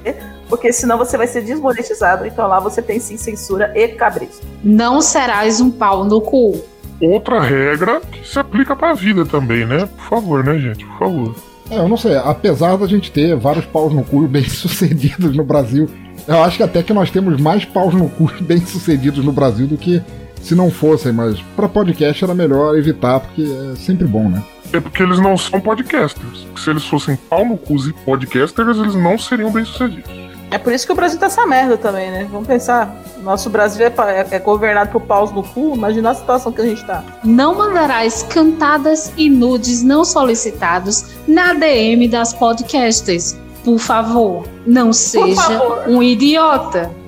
porque 0.48 0.72
senão 0.72 0.98
você 0.98 1.16
vai 1.16 1.26
ser 1.26 1.42
desmonetizado. 1.42 2.26
Então 2.26 2.46
lá 2.46 2.60
você 2.60 2.82
tem 2.82 2.98
sim 2.98 3.16
censura 3.16 3.72
e 3.74 3.88
cabresto. 3.88 4.46
Não 4.62 5.00
serás 5.00 5.60
um 5.60 5.70
pau 5.70 6.04
no 6.04 6.20
cu. 6.20 6.62
Outra 7.00 7.40
regra 7.40 8.00
que 8.00 8.26
se 8.26 8.38
aplica 8.38 8.76
pra 8.76 8.94
vida 8.94 9.26
também, 9.26 9.66
né? 9.66 9.86
Por 9.86 10.04
favor, 10.04 10.44
né, 10.44 10.58
gente? 10.58 10.84
Por 10.86 10.98
favor. 10.98 11.34
É, 11.70 11.78
eu 11.78 11.88
não 11.88 11.96
sei, 11.96 12.16
apesar 12.16 12.76
da 12.76 12.86
gente 12.86 13.10
ter 13.10 13.34
vários 13.34 13.64
paus 13.64 13.92
no 13.92 14.04
cu 14.04 14.26
bem 14.28 14.44
sucedidos 14.44 15.36
no 15.36 15.42
Brasil, 15.42 15.88
eu 16.28 16.42
acho 16.42 16.58
que 16.58 16.62
até 16.62 16.82
que 16.82 16.92
nós 16.92 17.10
temos 17.10 17.40
mais 17.40 17.64
paus 17.64 17.94
no 17.94 18.08
cu 18.08 18.30
bem 18.42 18.60
sucedidos 18.64 19.24
no 19.24 19.32
Brasil 19.32 19.66
do 19.66 19.76
que 19.76 20.02
se 20.42 20.54
não 20.54 20.70
fossem, 20.70 21.12
mas 21.12 21.40
para 21.56 21.68
podcast 21.68 22.24
era 22.24 22.34
melhor 22.34 22.76
evitar, 22.76 23.20
porque 23.20 23.42
é 23.42 23.76
sempre 23.76 24.06
bom, 24.06 24.28
né? 24.28 24.42
É 24.72 24.80
porque 24.80 25.02
eles 25.02 25.18
não 25.18 25.36
são 25.36 25.60
podcasters. 25.60 26.46
Se 26.56 26.70
eles 26.70 26.84
fossem 26.84 27.16
pau 27.16 27.44
no 27.44 27.56
cu 27.56 27.76
e 27.76 27.92
podcasters, 27.92 28.78
eles 28.78 28.94
não 28.94 29.18
seriam 29.18 29.50
bem 29.50 29.64
sucedidos. 29.64 30.10
É 30.50 30.58
por 30.58 30.72
isso 30.72 30.84
que 30.84 30.92
o 30.92 30.94
Brasil 30.94 31.18
tá 31.18 31.26
essa 31.26 31.46
merda 31.46 31.78
também, 31.78 32.10
né? 32.10 32.28
Vamos 32.30 32.46
pensar. 32.46 32.94
Nosso 33.22 33.48
Brasil 33.48 33.86
é, 33.86 34.26
é 34.30 34.38
governado 34.38 34.90
por 34.90 35.00
paus 35.00 35.32
no 35.32 35.42
cu, 35.42 35.74
imagina 35.74 36.10
a 36.10 36.14
situação 36.14 36.52
que 36.52 36.60
a 36.60 36.66
gente 36.66 36.84
tá. 36.84 37.02
Não 37.24 37.54
mandarás 37.54 38.22
cantadas 38.24 39.12
e 39.16 39.30
nudes 39.30 39.82
não 39.82 40.04
solicitados 40.04 41.06
na 41.26 41.54
DM 41.54 42.06
das 42.08 42.34
podcasters. 42.34 43.36
Por 43.64 43.78
favor, 43.78 44.44
não 44.66 44.92
seja 44.92 45.40
favor. 45.40 45.84
um 45.88 46.02
idiota. 46.02 47.01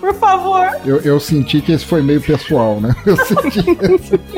Por 0.00 0.14
favor. 0.14 0.66
Eu, 0.84 1.00
eu 1.00 1.20
senti 1.20 1.60
que 1.60 1.72
esse 1.72 1.84
foi 1.84 2.02
meio 2.02 2.20
pessoal, 2.20 2.80
né? 2.80 2.94
Eu 3.04 3.16
senti 3.16 3.60
esse... 3.94 4.18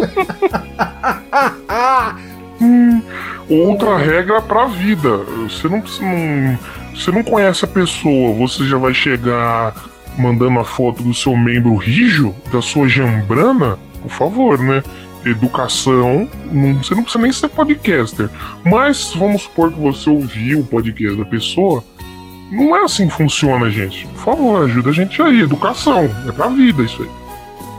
Outra 3.50 3.98
regra 3.98 4.40
pra 4.40 4.66
vida. 4.66 5.18
Você 5.48 5.68
não, 5.68 5.78
não, 5.78 6.58
você 6.94 7.10
não 7.10 7.24
conhece 7.24 7.64
a 7.64 7.68
pessoa, 7.68 8.32
você 8.34 8.64
já 8.64 8.78
vai 8.78 8.94
chegar 8.94 9.74
mandando 10.16 10.60
a 10.60 10.64
foto 10.64 11.02
do 11.02 11.12
seu 11.12 11.36
membro 11.36 11.74
rijo, 11.76 12.34
da 12.52 12.62
sua 12.62 12.88
jambrana? 12.88 13.76
Por 14.02 14.10
favor, 14.10 14.58
né? 14.58 14.82
Educação, 15.24 16.28
não, 16.50 16.82
você 16.82 16.94
não 16.94 17.02
precisa 17.02 17.22
nem 17.22 17.32
ser 17.32 17.48
podcaster. 17.48 18.30
Mas 18.64 19.12
vamos 19.14 19.42
supor 19.42 19.72
que 19.72 19.80
você 19.80 20.08
ouviu 20.08 20.60
o 20.60 20.64
podcast 20.64 21.18
da 21.18 21.24
pessoa. 21.24 21.84
Não 22.50 22.74
é 22.74 22.84
assim 22.84 23.06
que 23.06 23.14
funciona, 23.14 23.70
gente. 23.70 24.06
Por 24.08 24.18
favor, 24.18 24.64
ajuda 24.64 24.90
a 24.90 24.92
gente 24.92 25.22
aí. 25.22 25.40
Educação. 25.40 26.10
É 26.28 26.32
pra 26.32 26.48
vida 26.48 26.82
isso 26.82 27.02
aí. 27.02 27.10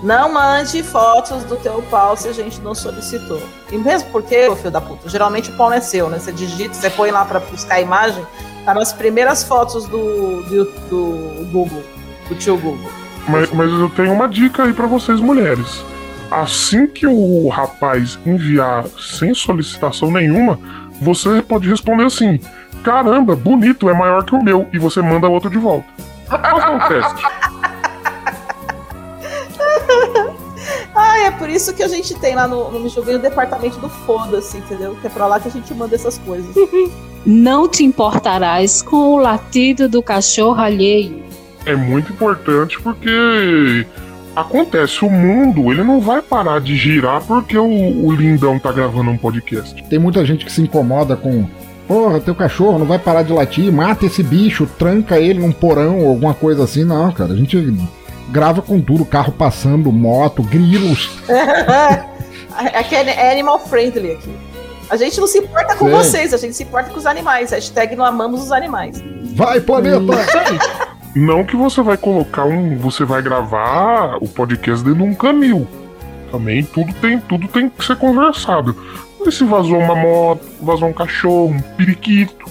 Não 0.02 0.34
mande 0.34 0.82
fotos 0.82 1.44
do 1.44 1.58
teu 1.58 1.82
pau 1.84 2.18
se 2.18 2.28
a 2.28 2.34
gente 2.34 2.60
não 2.62 2.74
solicitou. 2.74 3.42
E 3.72 3.78
mesmo 3.78 4.10
porque, 4.10 4.48
ô 4.48 4.56
filho 4.56 4.72
da 4.72 4.82
puta, 4.82 5.08
geralmente 5.08 5.52
o 5.52 5.54
pau 5.54 5.70
não 5.70 5.78
é 5.78 5.82
seu, 5.82 6.10
né? 6.10 6.18
Você 6.18 6.32
digita, 6.32 6.74
você 6.74 6.90
põe 6.90 7.12
lá 7.12 7.24
pra 7.24 7.40
buscar 7.40 7.76
a 7.76 7.82
imagem, 7.82 8.26
tá 8.66 8.74
nas 8.74 8.92
primeiras 8.92 9.44
fotos 9.44 9.86
do, 9.86 10.42
do, 10.44 10.66
do 10.90 11.52
Google, 11.52 11.84
do 12.28 12.36
tio 12.36 12.58
Google. 12.58 12.90
Mas, 13.28 13.52
mas 13.52 13.70
eu 13.72 13.90
tenho 13.90 14.12
uma 14.12 14.28
dica 14.28 14.64
aí 14.64 14.74
pra 14.74 14.88
vocês, 14.88 15.20
mulheres. 15.20 15.84
Assim 16.32 16.88
que 16.88 17.06
o 17.06 17.48
rapaz 17.50 18.18
enviar 18.26 18.86
sem 18.98 19.36
solicitação 19.36 20.10
nenhuma, 20.10 20.58
você 21.02 21.42
pode 21.42 21.68
responder 21.68 22.06
assim: 22.06 22.40
Caramba, 22.84 23.36
bonito, 23.36 23.90
é 23.90 23.94
maior 23.94 24.24
que 24.24 24.36
o 24.36 24.44
meu. 24.44 24.68
E 24.72 24.78
você 24.78 25.02
manda 25.02 25.28
outro 25.28 25.50
de 25.50 25.58
volta. 25.58 25.88
Faça 26.28 26.70
um 26.70 26.80
teste. 26.88 27.24
Ah, 30.94 31.20
é 31.20 31.32
por 31.32 31.50
isso 31.50 31.74
que 31.74 31.82
a 31.82 31.88
gente 31.88 32.14
tem 32.16 32.36
lá 32.36 32.48
no, 32.48 32.70
no 32.70 32.80
Me 32.80 32.90
Julguei 32.90 33.16
o 33.16 33.20
departamento 33.20 33.80
do 33.80 33.90
foda-se, 33.90 34.58
entendeu? 34.58 34.96
Que 35.00 35.08
é 35.08 35.10
pra 35.10 35.26
lá 35.26 35.40
que 35.40 35.48
a 35.48 35.52
gente 35.52 35.74
manda 35.74 35.96
essas 35.96 36.18
coisas. 36.20 36.54
Não 37.26 37.68
te 37.68 37.84
importarás 37.84 38.82
com 38.82 39.14
o 39.14 39.18
latido 39.18 39.88
do 39.88 40.04
cachorro 40.04 40.62
alheio. 40.62 41.24
É 41.66 41.76
muito 41.76 42.12
importante 42.12 42.80
porque 42.82 43.86
acontece, 44.36 45.04
o 45.04 45.10
mundo 45.10 45.72
ele 45.72 45.84
não 45.84 46.00
vai 46.00 46.22
parar 46.22 46.60
de 46.60 46.76
girar 46.76 47.22
porque 47.22 47.58
o, 47.58 47.66
o 47.66 48.12
lindão 48.12 48.60
tá 48.60 48.72
gravando 48.72 49.12
um 49.12 49.18
podcast. 49.18 49.84
Tem 49.84 50.00
muita 50.00 50.26
gente 50.26 50.46
que 50.46 50.52
se 50.52 50.62
incomoda 50.62 51.16
com. 51.16 51.46
Porra, 51.88 52.22
teu 52.22 52.34
cachorro 52.34 52.80
não 52.80 52.86
vai 52.86 52.98
parar 52.98 53.24
de 53.24 53.34
latir, 53.34 53.72
mata 53.72 54.06
esse 54.06 54.24
bicho, 54.24 54.66
tranca 54.78 55.20
ele 55.20 55.40
num 55.40 55.52
porão 55.52 56.00
ou 56.00 56.10
alguma 56.10 56.34
coisa 56.34 56.64
assim. 56.64 56.86
Não, 56.86 57.12
cara, 57.12 57.34
a 57.34 57.36
gente 57.36 57.58
grava 58.30 58.62
com 58.62 58.80
tudo, 58.80 59.04
carro 59.04 59.34
passando, 59.34 59.92
moto, 59.92 60.42
grilos. 60.42 61.10
Aqui 62.56 62.96
é 62.96 63.32
animal 63.32 63.60
friendly 63.60 64.12
aqui. 64.12 64.30
A 64.90 64.98
gente 64.98 65.20
não 65.22 65.28
se 65.28 65.40
importa 65.40 65.74
com 65.76 65.86
Sim. 65.86 65.92
vocês, 65.92 66.34
a 66.34 66.38
gente 66.38 66.54
se 66.54 66.64
importa 66.64 66.90
com 66.90 66.98
os 66.98 67.06
animais. 67.06 67.52
Hashtag 67.52 67.96
não 67.96 68.04
amamos 68.04 68.44
os 68.44 68.52
animais. 68.52 69.02
Vai, 69.36 69.62
planeta! 69.62 70.88
Não 71.16 71.44
que 71.44 71.56
você 71.56 71.82
vai 71.82 71.98
colocar 71.98 72.46
um. 72.46 72.78
Você 72.78 73.04
vai 73.04 73.22
gravar 73.22 74.18
o 74.22 74.28
podcast 74.28 74.84
dentro 74.84 75.04
de 75.04 75.10
um 75.10 75.14
canil. 75.14 75.68
Também 76.32 76.64
tudo 76.64 76.94
tem, 76.94 77.20
tudo 77.20 77.48
tem 77.48 77.70
que 77.70 77.84
ser 77.84 77.98
conversado. 77.98 78.76
E 79.26 79.32
se 79.32 79.44
vazou 79.44 79.78
uma 79.78 79.96
moto, 79.96 80.42
vazou 80.62 80.88
um 80.88 80.94
cachorro, 80.94 81.54
um 81.54 81.62
periquito. 81.76 82.46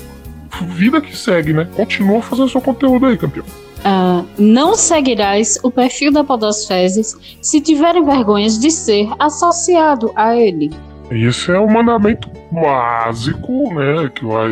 Vida 0.63 1.01
que 1.01 1.17
segue, 1.17 1.55
né? 1.55 1.67
Continua 1.75 2.21
fazendo 2.21 2.51
seu 2.51 2.61
conteúdo 2.61 3.07
aí, 3.07 3.17
campeão. 3.17 3.47
Ah, 3.83 4.23
não 4.39 4.77
seguirás 4.77 5.59
o 5.63 5.71
perfil 5.71 6.13
da 6.13 6.23
Podosfezes 6.23 7.17
se 7.41 7.63
tiverem 7.63 8.05
vergonhas 8.05 8.59
de 8.59 8.71
ser 8.71 9.09
associado 9.19 10.13
a 10.15 10.37
ele. 10.37 10.71
Esse 11.11 11.51
é 11.51 11.59
o 11.59 11.69
mandamento 11.69 12.31
básico, 12.53 13.73
né? 13.73 14.11
Que 14.15 14.25
vai. 14.25 14.51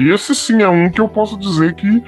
E 0.00 0.10
esse 0.10 0.34
sim 0.34 0.62
é 0.62 0.68
um 0.68 0.90
que 0.90 1.00
eu 1.00 1.08
posso 1.08 1.38
dizer 1.38 1.74
que 1.74 2.02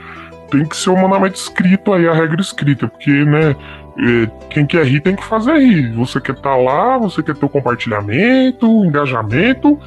tem 0.50 0.64
que 0.64 0.76
ser 0.76 0.90
o 0.90 0.96
mandamento 0.96 1.36
escrito 1.36 1.92
aí, 1.92 2.06
a 2.08 2.12
regra 2.12 2.40
escrita, 2.40 2.88
porque, 2.88 3.10
né? 3.24 3.56
é, 3.98 4.30
Quem 4.50 4.66
quer 4.66 4.84
rir 4.84 5.00
tem 5.00 5.16
que 5.16 5.24
fazer 5.24 5.58
rir. 5.58 5.92
Você 5.92 6.20
quer 6.20 6.34
estar 6.34 6.56
lá, 6.56 6.98
você 6.98 7.22
quer 7.22 7.34
ter 7.34 7.44
o 7.44 7.48
compartilhamento, 7.48 8.70
o 8.70 8.84
engajamento, 8.84 9.78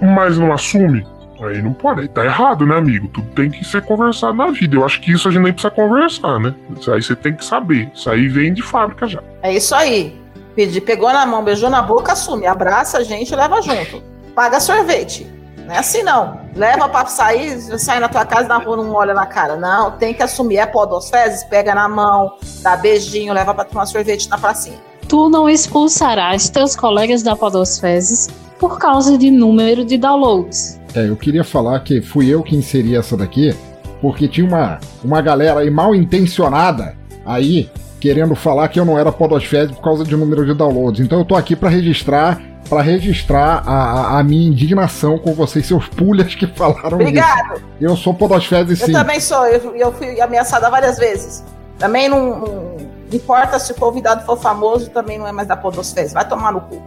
mas 0.00 0.38
não 0.38 0.52
assume. 0.52 1.06
Aí 1.42 1.60
não 1.60 1.72
pode, 1.72 2.08
tá 2.08 2.24
errado, 2.24 2.64
né, 2.64 2.76
amigo? 2.76 3.08
Tudo 3.08 3.26
tem 3.34 3.50
que 3.50 3.64
ser 3.64 3.82
conversado 3.82 4.34
na 4.34 4.50
vida. 4.50 4.76
Eu 4.76 4.84
acho 4.84 5.00
que 5.00 5.12
isso 5.12 5.28
a 5.28 5.32
gente 5.32 5.42
nem 5.42 5.52
precisa 5.52 5.70
conversar, 5.70 6.38
né? 6.38 6.54
Isso 6.78 6.90
aí 6.92 7.02
você 7.02 7.16
tem 7.16 7.34
que 7.34 7.44
saber. 7.44 7.90
Isso 7.92 8.08
aí 8.08 8.28
vem 8.28 8.54
de 8.54 8.62
fábrica 8.62 9.06
já. 9.06 9.22
É 9.42 9.52
isso 9.52 9.74
aí. 9.74 10.18
Pedi, 10.54 10.80
pegou 10.80 11.12
na 11.12 11.26
mão, 11.26 11.42
beijou 11.42 11.68
na 11.68 11.82
boca, 11.82 12.12
assume. 12.12 12.46
Abraça 12.46 12.98
a 12.98 13.02
gente 13.02 13.32
e 13.32 13.36
leva 13.36 13.60
junto. 13.60 14.02
Paga 14.34 14.60
sorvete. 14.60 15.26
Não 15.64 15.74
é 15.74 15.78
assim, 15.78 16.02
não. 16.02 16.40
Leva 16.54 16.88
pra 16.88 17.06
sair, 17.06 17.58
sai 17.78 17.98
na 17.98 18.08
tua 18.08 18.24
casa 18.24 18.44
e 18.44 18.48
na 18.48 18.58
rua 18.58 18.76
não 18.76 18.92
olha 18.92 19.14
na 19.14 19.26
cara. 19.26 19.56
Não, 19.56 19.92
tem 19.92 20.12
que 20.12 20.22
assumir. 20.22 20.58
É 20.58 20.66
podosfezes, 20.66 21.44
pega 21.44 21.74
na 21.74 21.88
mão, 21.88 22.36
dá 22.62 22.76
beijinho, 22.76 23.32
leva 23.32 23.54
pra 23.54 23.64
tomar 23.64 23.86
sorvete 23.86 24.28
na 24.28 24.38
pracinha. 24.38 24.78
Tu 25.08 25.28
não 25.28 25.48
expulsarás 25.48 26.48
teus 26.48 26.74
colegas 26.74 27.22
da 27.22 27.36
Podosfezes 27.36 28.28
por 28.58 28.78
causa 28.78 29.18
de 29.18 29.30
número 29.30 29.84
de 29.84 29.98
downloads. 29.98 30.80
É, 30.94 31.08
eu 31.08 31.16
queria 31.16 31.44
falar 31.44 31.80
que 31.80 32.00
fui 32.00 32.28
eu 32.28 32.42
que 32.42 32.56
inseri 32.56 32.96
essa 32.96 33.16
daqui, 33.16 33.54
porque 34.00 34.28
tinha 34.28 34.46
uma, 34.46 34.78
uma 35.02 35.20
galera 35.20 35.60
aí 35.60 35.70
mal 35.70 35.94
intencionada 35.94 36.96
aí 37.26 37.70
querendo 38.00 38.34
falar 38.34 38.68
que 38.68 38.78
eu 38.78 38.84
não 38.84 38.98
era 38.98 39.10
podosfese 39.10 39.72
por 39.72 39.82
causa 39.82 40.04
de 40.04 40.16
número 40.16 40.44
de 40.44 40.54
downloads. 40.54 41.00
Então 41.00 41.18
eu 41.18 41.24
tô 41.24 41.34
aqui 41.34 41.56
pra 41.56 41.68
registrar 41.68 42.40
para 42.68 42.82
registrar 42.82 43.62
a, 43.66 43.72
a- 43.72 44.18
a 44.18 44.22
minha 44.22 44.48
indignação 44.48 45.18
com 45.18 45.34
vocês, 45.34 45.66
seus 45.66 45.86
pulhas 45.88 46.34
que 46.34 46.46
falaram 46.46 46.98
Obrigado. 46.98 47.54
isso. 47.56 47.64
Eu 47.80 47.96
sou 47.96 48.14
podosfese 48.14 48.72
Eu 48.80 48.86
sim. 48.86 48.92
também 48.92 49.20
sou. 49.20 49.46
Eu, 49.46 49.74
eu 49.76 49.92
fui 49.92 50.20
ameaçada 50.20 50.70
várias 50.70 50.98
vezes. 50.98 51.44
Também 51.78 52.08
não, 52.08 52.38
não 52.40 52.76
importa 53.12 53.58
se 53.58 53.72
o 53.72 53.74
convidado 53.74 54.24
for 54.24 54.38
famoso, 54.38 54.90
também 54.90 55.18
não 55.18 55.26
é 55.26 55.32
mais 55.32 55.48
da 55.48 55.56
podosfezes. 55.56 56.12
Vai 56.12 56.26
tomar 56.28 56.52
no 56.52 56.60
cu. 56.62 56.82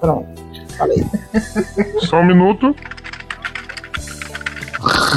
Pronto. 0.00 0.28
Falei. 0.76 1.04
Só 2.08 2.20
um 2.20 2.26
minuto. 2.26 2.74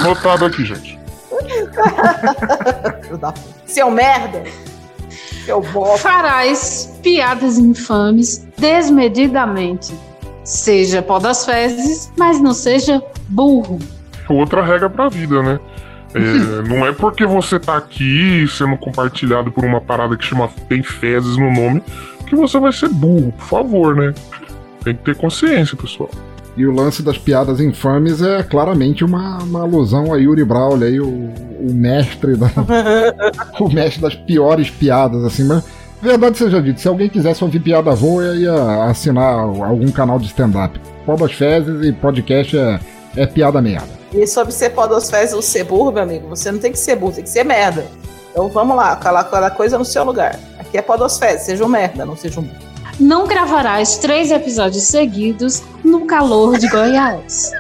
Notado 0.03 0.45
aqui, 0.45 0.65
gente. 0.65 0.99
Seu 3.65 3.89
merda. 3.91 4.43
Seu 5.45 5.61
bosta. 5.61 5.97
Farás 5.97 6.99
piadas 7.01 7.57
infames 7.57 8.47
desmedidamente. 8.57 9.93
Seja 10.43 11.01
podosfezes, 11.01 12.11
mas 12.17 12.41
não 12.41 12.53
seja 12.53 13.01
burro. 13.29 13.79
Outra 14.29 14.63
regra 14.63 14.89
pra 14.89 15.09
vida, 15.09 15.41
né? 15.41 15.59
É, 16.13 16.19
não 16.67 16.85
é 16.85 16.91
porque 16.91 17.25
você 17.25 17.59
tá 17.59 17.77
aqui 17.77 18.45
sendo 18.47 18.77
compartilhado 18.77 19.51
por 19.51 19.63
uma 19.63 19.79
parada 19.79 20.17
que 20.17 20.25
chama 20.25 20.49
tem 20.67 20.83
fezes 20.83 21.37
no 21.37 21.51
nome 21.51 21.83
que 22.31 22.35
você 22.37 22.57
vai 22.59 22.71
ser 22.71 22.87
burro, 22.87 23.33
por 23.33 23.45
favor, 23.45 23.93
né? 23.93 24.13
Tem 24.85 24.95
que 24.95 25.03
ter 25.03 25.15
consciência, 25.15 25.75
pessoal. 25.75 26.09
E 26.57 26.65
o 26.65 26.71
lance 26.71 27.01
das 27.01 27.17
piadas 27.17 27.59
infames 27.59 28.21
é 28.21 28.43
claramente 28.43 29.05
uma, 29.05 29.37
uma 29.41 29.61
alusão 29.61 30.13
a 30.13 30.17
Yuri 30.17 30.43
Braulio, 30.43 30.85
aí, 30.85 30.99
o, 30.99 31.07
o 31.07 31.73
mestre 31.73 32.35
da, 32.35 32.51
o 33.59 33.69
mestre 33.69 34.01
das 34.01 34.15
piores 34.15 34.69
piadas, 34.69 35.23
assim, 35.23 35.45
mas 35.45 35.63
verdade 36.01 36.37
seja 36.37 36.61
dito, 36.61 36.81
se 36.81 36.87
alguém 36.87 37.07
quisesse 37.07 37.43
ouvir 37.43 37.59
piada 37.59 37.95
boa, 37.95 38.23
eu 38.23 38.35
ia 38.35 38.83
assinar 38.85 39.33
algum 39.33 39.91
canal 39.91 40.19
de 40.19 40.25
stand-up. 40.25 40.79
Pobas 41.05 41.31
fezes 41.31 41.85
e 41.85 41.93
podcast 41.93 42.57
é, 42.57 42.79
é 43.15 43.25
piada 43.25 43.61
merda. 43.61 44.01
E 44.13 44.27
sobre 44.27 44.51
ser 44.51 44.71
podosfezes 44.71 45.33
ou 45.33 45.41
ser 45.41 45.63
burro, 45.63 45.91
meu 45.91 46.03
amigo, 46.03 46.27
você 46.27 46.51
não 46.51 46.59
tem 46.59 46.71
que 46.71 46.79
ser 46.79 46.95
burro, 46.95 47.13
tem 47.13 47.23
que 47.23 47.29
ser 47.29 47.45
merda. 47.45 47.85
Então 48.31 48.49
vamos 48.49 48.75
lá, 48.75 48.95
coloca 48.95 49.29
cada 49.29 49.51
coisa 49.51 49.77
no 49.77 49.85
seu 49.85 50.03
lugar. 50.03 50.37
Aqui 50.59 50.77
é 50.77 50.81
podosfezes, 50.81 51.45
seja 51.45 51.63
um 51.63 51.69
merda, 51.69 52.05
não 52.05 52.17
seja 52.17 52.39
um 52.39 52.43
burro. 52.43 52.70
Não 52.99 53.27
gravarás 53.27 53.97
três 53.97 54.31
episódios 54.31 54.83
seguidos 54.83 55.63
no 55.83 56.05
calor 56.05 56.57
de 56.57 56.67
Goiás. 56.67 57.51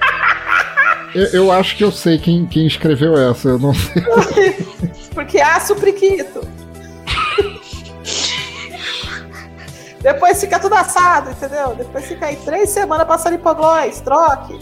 Eu, 1.13 1.25
eu 1.27 1.51
acho 1.51 1.75
que 1.75 1.83
eu 1.83 1.91
sei 1.91 2.17
quem, 2.17 2.45
quem 2.45 2.65
escreveu 2.65 3.17
essa, 3.17 3.49
eu 3.49 3.59
não 3.59 3.73
sei. 3.73 4.03
Porque 5.13 5.39
aço 5.39 5.75
priquito. 5.75 6.47
Depois 10.01 10.39
fica 10.39 10.57
tudo 10.59 10.73
assado, 10.73 11.31
entendeu? 11.31 11.75
Depois 11.75 12.05
fica 12.05 12.25
aí 12.27 12.35
três 12.37 12.69
semanas 12.69 13.07
passando 13.07 13.35
hipoglós, 13.35 14.01
troque. 14.01 14.57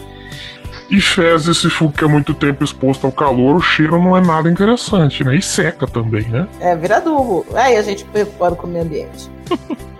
E 0.90 1.00
fezes, 1.00 1.58
se 1.58 1.70
fica 1.70 2.08
muito 2.08 2.34
tempo 2.34 2.64
exposto 2.64 3.06
ao 3.06 3.12
calor, 3.12 3.56
o 3.56 3.60
cheiro 3.60 4.02
não 4.02 4.16
é 4.16 4.20
nada 4.20 4.50
interessante, 4.50 5.22
né? 5.22 5.36
E 5.36 5.42
seca 5.42 5.86
também, 5.86 6.28
né? 6.28 6.48
É, 6.58 6.74
vira 6.74 6.96
adubo. 6.96 7.46
Aí 7.54 7.76
a 7.76 7.82
gente 7.82 8.04
preocupando 8.06 8.56
com 8.56 8.66
o 8.66 8.70
meio 8.70 8.84
ambiente. 8.84 9.30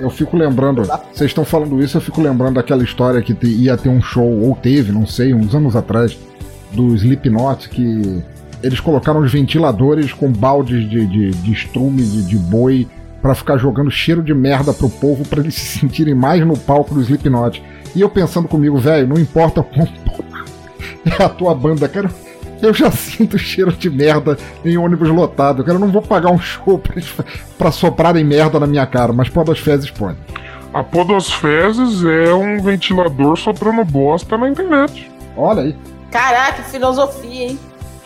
Eu 0.00 0.10
fico 0.10 0.36
lembrando, 0.36 0.82
vocês 1.12 1.30
estão 1.30 1.44
falando 1.44 1.82
isso, 1.82 1.96
eu 1.96 2.00
fico 2.00 2.20
lembrando 2.20 2.54
daquela 2.54 2.82
história 2.82 3.20
que 3.22 3.34
te- 3.34 3.46
ia 3.46 3.76
ter 3.76 3.88
um 3.88 4.00
show, 4.00 4.28
ou 4.42 4.54
teve, 4.56 4.92
não 4.92 5.06
sei, 5.06 5.32
uns 5.34 5.54
anos 5.54 5.74
atrás, 5.76 6.16
do 6.72 6.94
Slipknot, 6.94 7.68
que 7.68 8.22
eles 8.62 8.80
colocaram 8.80 9.20
os 9.20 9.32
ventiladores 9.32 10.12
com 10.12 10.30
baldes 10.30 10.88
de, 10.88 11.06
de, 11.06 11.30
de 11.30 11.52
estrume 11.52 12.02
de, 12.02 12.22
de 12.22 12.36
boi 12.36 12.86
para 13.22 13.34
ficar 13.34 13.56
jogando 13.58 13.90
cheiro 13.90 14.22
de 14.22 14.34
merda 14.34 14.72
pro 14.72 14.88
povo 14.88 15.26
para 15.26 15.40
eles 15.40 15.54
se 15.56 15.78
sentirem 15.80 16.14
mais 16.14 16.44
no 16.46 16.56
palco 16.56 16.94
do 16.94 17.00
Slipknot. 17.00 17.62
E 17.94 18.00
eu 18.00 18.08
pensando 18.10 18.46
comigo, 18.48 18.76
velho, 18.78 19.06
não 19.08 19.18
importa 19.18 19.62
como 19.62 19.88
é 21.18 21.22
a 21.22 21.28
tua 21.28 21.54
banda, 21.54 21.88
cara. 21.88 22.10
Eu 22.60 22.72
já 22.72 22.90
sinto 22.92 23.38
cheiro 23.38 23.72
de 23.72 23.90
merda 23.90 24.36
em 24.64 24.76
ônibus 24.76 25.08
lotado. 25.08 25.64
Cara, 25.64 25.76
eu 25.76 25.80
não 25.80 25.90
vou 25.90 26.02
pagar 26.02 26.30
um 26.30 26.38
show 26.38 26.78
pra, 26.78 26.94
pra 27.58 27.70
soprarem 27.70 28.24
merda 28.24 28.58
na 28.60 28.66
minha 28.66 28.86
cara, 28.86 29.12
mas 29.12 29.28
pode 29.28 29.50
as 29.50 29.58
fezes 29.58 29.90
pode. 29.90 30.18
A 30.72 30.82
Podosfezes 30.84 32.04
é 32.04 32.34
um 32.34 32.60
ventilador 32.60 33.36
soprando 33.38 33.82
bosta 33.84 34.36
na 34.36 34.48
internet. 34.48 35.10
Olha 35.36 35.62
aí. 35.62 35.76
Caraca, 36.10 36.62
filosofia, 36.64 37.44
hein? 37.50 37.58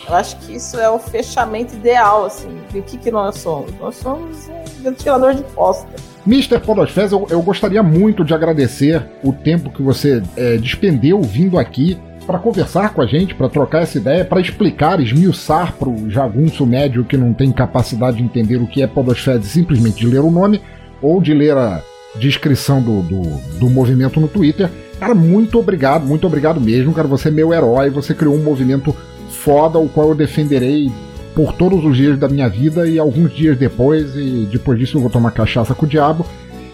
Eu 0.07 0.15
acho 0.15 0.37
que 0.37 0.55
isso 0.55 0.79
é 0.79 0.89
o 0.89 0.97
fechamento 0.97 1.75
ideal, 1.75 2.25
assim. 2.25 2.49
O 2.73 2.81
que, 2.81 2.97
que 2.97 3.11
nós 3.11 3.37
somos? 3.37 3.73
Nós 3.79 3.95
somos 3.95 4.49
um 4.49 4.83
ventilador 4.83 5.35
de 5.35 5.43
bosta. 5.53 5.87
Mr. 6.25 6.59
Podosfez, 6.59 7.11
eu, 7.11 7.27
eu 7.29 7.41
gostaria 7.41 7.83
muito 7.83 8.23
de 8.23 8.33
agradecer 8.33 9.05
o 9.23 9.33
tempo 9.33 9.69
que 9.69 9.81
você 9.81 10.23
é, 10.37 10.57
despendeu 10.57 11.21
vindo 11.21 11.59
aqui 11.59 11.99
para 12.25 12.39
conversar 12.39 12.93
com 12.93 13.01
a 13.01 13.05
gente, 13.05 13.35
para 13.35 13.49
trocar 13.49 13.83
essa 13.83 13.97
ideia, 13.97 14.23
para 14.23 14.39
explicar, 14.39 14.99
esmiuçar 14.99 15.73
para 15.73 15.89
o 15.89 16.09
jagunço 16.09 16.65
médio 16.65 17.03
que 17.03 17.17
não 17.17 17.33
tem 17.33 17.51
capacidade 17.51 18.17
de 18.17 18.23
entender 18.23 18.57
o 18.57 18.67
que 18.67 18.81
é 18.81 18.87
Podosfez 18.87 19.45
simplesmente 19.45 19.99
de 19.99 20.07
ler 20.07 20.21
o 20.21 20.31
nome 20.31 20.61
ou 21.01 21.21
de 21.21 21.33
ler 21.33 21.57
a 21.57 21.81
descrição 22.15 22.81
do, 22.81 23.01
do, 23.01 23.21
do 23.59 23.69
movimento 23.69 24.19
no 24.19 24.27
Twitter. 24.27 24.69
Cara, 24.99 25.15
muito 25.15 25.57
obrigado, 25.57 26.05
muito 26.05 26.27
obrigado 26.27 26.61
mesmo, 26.61 26.93
cara. 26.93 27.07
Você 27.07 27.29
é 27.29 27.31
meu 27.31 27.53
herói, 27.53 27.89
você 27.89 28.13
criou 28.13 28.35
um 28.35 28.43
movimento 28.43 28.95
foda, 29.29 29.79
o 29.79 29.89
qual 29.89 30.09
eu 30.09 30.15
defenderei 30.15 30.91
por 31.33 31.53
todos 31.53 31.83
os 31.83 31.95
dias 31.95 32.19
da 32.19 32.27
minha 32.27 32.47
vida 32.47 32.87
e 32.87 32.99
alguns 32.99 33.33
dias 33.33 33.57
depois, 33.57 34.15
e 34.15 34.47
depois 34.51 34.77
disso 34.77 34.97
eu 34.97 35.01
vou 35.01 35.09
tomar 35.09 35.31
cachaça 35.31 35.73
com 35.73 35.85
o 35.85 35.89
diabo. 35.89 36.25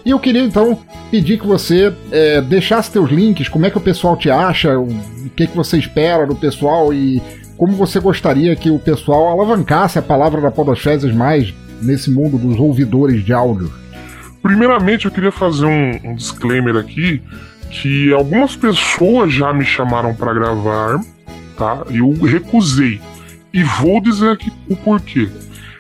E 0.07 0.11
eu 0.11 0.19
queria 0.19 0.41
então 0.41 0.79
pedir 1.11 1.37
que 1.37 1.45
você 1.45 1.93
é, 2.13 2.39
deixasse 2.39 2.89
teus 2.89 3.11
links, 3.11 3.49
como 3.49 3.65
é 3.65 3.69
que 3.69 3.77
o 3.77 3.81
pessoal 3.81 4.15
te 4.15 4.31
acha, 4.31 4.79
o 4.79 4.87
que, 5.35 5.45
que 5.45 5.53
você 5.53 5.77
espera 5.77 6.25
do 6.25 6.33
pessoal 6.33 6.93
e 6.93 7.21
como 7.57 7.73
você 7.73 7.99
gostaria 7.99 8.55
que 8.55 8.69
o 8.69 8.79
pessoal 8.79 9.27
alavancasse 9.27 9.99
a 9.99 10.01
palavra 10.01 10.39
da 10.39 10.49
Podosfezes 10.49 11.13
mais 11.13 11.53
nesse 11.81 12.09
mundo 12.09 12.37
dos 12.37 12.57
ouvidores 12.57 13.21
de 13.25 13.33
áudio. 13.33 13.69
Primeiramente, 14.41 15.07
eu 15.07 15.11
queria 15.11 15.31
fazer 15.31 15.65
um, 15.65 15.99
um 16.05 16.15
disclaimer 16.15 16.77
aqui 16.77 17.21
que 17.69 18.13
algumas 18.13 18.55
pessoas 18.55 19.33
já 19.33 19.51
me 19.51 19.65
chamaram 19.65 20.15
para 20.15 20.33
gravar, 20.33 21.01
tá? 21.57 21.83
Eu 21.89 22.13
recusei. 22.13 23.01
E 23.51 23.61
vou 23.61 23.99
dizer 23.99 24.29
aqui 24.29 24.53
o 24.69 24.75
porquê. 24.77 25.27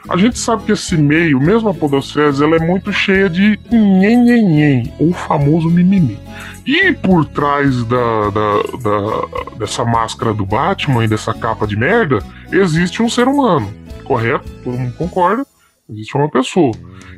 A 0.09 0.15
gente 0.15 0.39
sabe 0.39 0.63
que 0.63 0.71
esse 0.71 0.95
meio, 0.95 1.39
mesmo 1.39 1.67
a 1.67 1.73
podosfera, 1.73 2.31
ela 2.41 2.55
é 2.55 2.59
muito 2.59 2.93
cheia 2.93 3.29
de 3.29 3.59
nhenhenhen, 3.69 4.93
ou 4.99 5.11
famoso 5.11 5.69
mimimi. 5.69 6.17
E 6.65 6.93
por 6.93 7.25
trás 7.25 7.83
da, 7.83 8.29
da, 8.29 8.61
da, 8.83 9.55
dessa 9.57 9.83
máscara 9.83 10.33
do 10.33 10.45
Batman 10.45 11.03
e 11.03 11.07
dessa 11.07 11.33
capa 11.33 11.67
de 11.67 11.75
merda, 11.75 12.19
existe 12.51 13.03
um 13.03 13.09
ser 13.09 13.27
humano, 13.27 13.73
correto? 14.05 14.49
Todo 14.63 14.77
mundo 14.77 14.93
concorda? 14.97 15.45
Existe 15.89 16.15
uma 16.15 16.29
pessoa. 16.29 16.71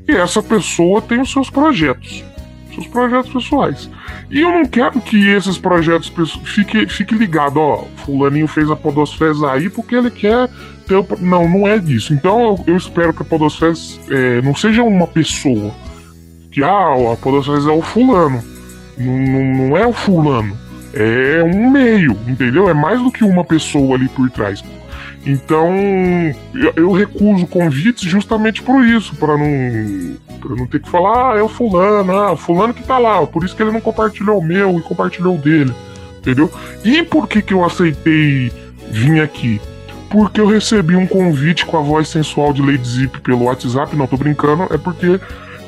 E 0.07 0.11
essa 0.11 0.41
pessoa 0.41 1.01
tem 1.01 1.21
os 1.21 1.31
seus 1.31 1.49
projetos, 1.49 2.23
seus 2.79 2.87
projetos 2.87 3.31
pessoais. 3.31 3.89
E 4.29 4.39
eu 4.41 4.51
não 4.51 4.65
quero 4.65 5.01
que 5.01 5.27
esses 5.29 5.57
projetos 5.57 6.11
fiquem 6.43 6.87
fique 6.87 7.15
ligado, 7.15 7.57
ó, 7.57 7.85
fulaninho 7.97 8.47
fez 8.47 8.69
a 8.69 8.75
podosfera 8.75 9.51
aí 9.51 9.69
porque 9.69 9.95
ele 9.95 10.09
quer 10.09 10.49
ter. 10.87 11.03
Não, 11.19 11.47
não 11.47 11.67
é 11.67 11.77
disso. 11.77 12.13
Então 12.13 12.41
eu, 12.41 12.63
eu 12.67 12.77
espero 12.77 13.13
que 13.13 13.21
a 13.21 13.25
podosfera 13.25 13.73
é, 14.09 14.41
não 14.41 14.55
seja 14.55 14.83
uma 14.83 15.07
pessoa. 15.07 15.71
Que, 16.51 16.63
ah, 16.63 17.13
a 17.13 17.17
podosfera 17.17 17.59
é 17.59 17.77
o 17.77 17.81
fulano. 17.81 18.43
Não, 18.97 19.17
não, 19.17 19.67
não 19.67 19.77
é 19.77 19.85
o 19.85 19.93
fulano. 19.93 20.57
É 20.93 21.43
um 21.43 21.69
meio, 21.69 22.17
entendeu? 22.27 22.67
É 22.69 22.73
mais 22.73 22.99
do 22.99 23.11
que 23.11 23.23
uma 23.23 23.43
pessoa 23.43 23.95
ali 23.95 24.09
por 24.09 24.29
trás. 24.31 24.63
Então, 25.29 25.71
eu, 26.75 26.91
recuso 26.91 27.45
convites 27.45 28.09
justamente 28.09 28.63
por 28.63 28.83
isso, 28.83 29.15
para 29.15 29.37
não, 29.37 30.17
pra 30.39 30.55
não 30.55 30.65
ter 30.65 30.81
que 30.81 30.89
falar, 30.89 31.33
ah, 31.33 31.37
é 31.37 31.43
o 31.43 31.47
fulano, 31.47 32.11
ah, 32.17 32.35
fulano 32.35 32.73
que 32.73 32.81
tá 32.81 32.97
lá, 32.97 33.25
por 33.27 33.43
isso 33.43 33.55
que 33.55 33.61
ele 33.61 33.71
não 33.71 33.79
compartilhou 33.79 34.39
o 34.39 34.43
meu 34.43 34.79
e 34.79 34.81
compartilhou 34.81 35.35
o 35.35 35.37
dele, 35.37 35.71
entendeu? 36.17 36.51
E 36.83 37.03
por 37.03 37.27
que 37.27 37.43
que 37.43 37.53
eu 37.53 37.63
aceitei 37.63 38.51
vir 38.89 39.21
aqui? 39.21 39.61
Porque 40.09 40.41
eu 40.41 40.47
recebi 40.47 40.95
um 40.95 41.05
convite 41.05 41.63
com 41.63 41.77
a 41.77 41.81
voz 41.81 42.07
sensual 42.07 42.51
de 42.51 42.63
Lady 42.63 42.87
Zip 42.89 43.21
pelo 43.21 43.43
WhatsApp, 43.43 43.95
não 43.95 44.07
tô 44.07 44.17
brincando, 44.17 44.63
é 44.73 44.79
porque 44.79 45.19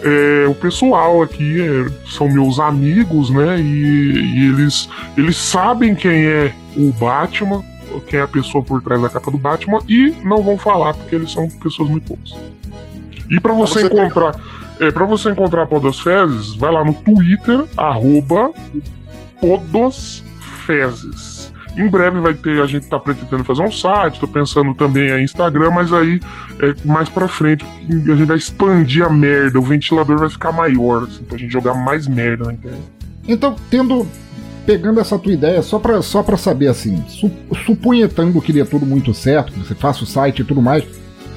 é, 0.03 0.47
o 0.47 0.55
pessoal 0.55 1.22
aqui 1.22 1.62
é, 1.62 1.86
são 2.09 2.28
meus 2.28 2.59
amigos, 2.59 3.30
né? 3.30 3.59
E, 3.59 3.64
e, 3.64 4.47
eles, 4.47 4.89
eles 5.16 5.38
sabem 5.38 5.93
quem 5.93 6.26
é 6.26 6.51
o 6.76 6.91
Batman, 6.93 7.64
quem 8.02 8.20
é 8.20 8.24
a 8.24 8.28
pessoa 8.28 8.64
por 8.64 8.82
trás 8.82 9.02
da 9.02 9.10
capa 9.10 9.30
do 9.32 9.38
Batman, 9.38 9.80
e 9.88 10.16
não 10.24 10.42
vão 10.42 10.58
falar 10.58 10.94
porque 10.94 11.16
eles 11.16 11.32
são 11.32 11.50
pessoas 11.50 11.89
muito 11.89 12.16
boas. 12.16 12.36
E 13.30 13.39
para 13.39 13.54
você, 13.54 13.82
você, 13.82 13.88
encontrar. 13.88 14.34
Tem... 14.34 14.88
É, 14.88 14.92
para 14.92 15.06
você 15.06 15.30
encontrar 15.30 15.68
Podosfezes, 15.68 16.56
vai 16.56 16.72
lá 16.72 16.84
no 16.84 16.94
Twitter, 16.94 17.66
arroba 17.78 18.52
Podosfezes. 19.39 21.32
Em 21.78 21.88
breve 21.88 22.20
vai 22.20 22.34
ter, 22.34 22.62
a 22.62 22.66
gente 22.66 22.88
tá 22.88 23.00
pretendendo 23.00 23.46
fazer 23.46 23.62
um 23.62 23.72
site, 23.72 24.20
tô 24.20 24.28
pensando 24.28 24.74
também 24.74 25.10
em 25.10 25.24
Instagram, 25.24 25.72
mas 25.72 25.94
aí 25.94 26.20
é 26.60 26.76
mais 26.86 27.08
pra 27.08 27.30
frente 27.30 27.64
a 27.64 28.16
gente 28.16 28.26
vai 28.26 28.36
expandir 28.36 29.06
a 29.06 29.10
merda, 29.10 29.58
o 29.58 29.62
ventilador 29.62 30.18
vai 30.18 30.30
ficar 30.30 30.52
maior, 30.52 31.04
assim, 31.04 31.24
pra 31.24 31.38
gente 31.38 31.52
jogar 31.52 31.74
mais 31.74 32.08
merda 32.08 32.46
na 32.46 32.54
internet. 32.54 32.84
Então, 33.28 33.56
tendo. 33.70 34.06
Pegando 34.66 34.99
essa 34.99 35.18
tua 35.18 35.34
ideia, 35.34 35.62
só 35.62 35.80
pra, 35.80 36.01
só 36.01 36.22
pra 36.22 36.38
saber 36.38 36.68
assim, 36.68 37.03
su, 37.07 37.32
supunhetando 37.66 38.39
que 38.41 38.53
dê 38.53 38.64
tudo 38.64 38.86
muito 38.86 39.14
certo, 39.14 39.51
que 39.51 39.59
você 39.59 39.74
faça 39.74 40.03
o 40.03 40.07
site 40.07 40.41
e 40.41 40.45
tudo 40.45 40.62
mais, 40.62 40.84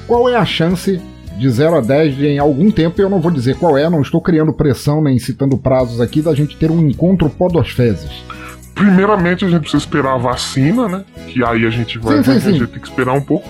qual 0.05 0.29
é 0.29 0.35
a 0.35 0.45
chance 0.45 1.01
de 1.37 1.49
0 1.49 1.77
a 1.77 1.81
10 1.81 2.15
de 2.15 2.27
em 2.27 2.39
algum 2.39 2.71
tempo, 2.71 3.01
eu 3.01 3.09
não 3.09 3.19
vou 3.19 3.31
dizer 3.31 3.55
qual 3.55 3.77
é, 3.77 3.89
não 3.89 4.01
estou 4.01 4.21
criando 4.21 4.53
pressão 4.53 5.01
nem 5.01 5.19
citando 5.19 5.57
prazos 5.57 5.99
aqui, 5.99 6.21
da 6.21 6.33
gente 6.33 6.55
ter 6.55 6.71
um 6.71 6.87
encontro 6.87 7.29
podosfezes? 7.29 8.23
Primeiramente 8.73 9.45
a 9.45 9.49
gente 9.49 9.61
precisa 9.61 9.83
esperar 9.83 10.15
a 10.15 10.17
vacina, 10.17 10.87
né? 10.87 11.05
Que 11.27 11.43
aí 11.43 11.65
a 11.65 11.69
gente 11.69 11.97
vai, 11.97 12.17
sim, 12.17 12.23
sim, 12.23 12.39
sim. 12.39 12.49
A 12.49 12.51
gente 12.51 12.67
tem 12.67 12.81
que 12.81 12.87
esperar 12.87 13.13
um 13.13 13.21
pouco. 13.21 13.49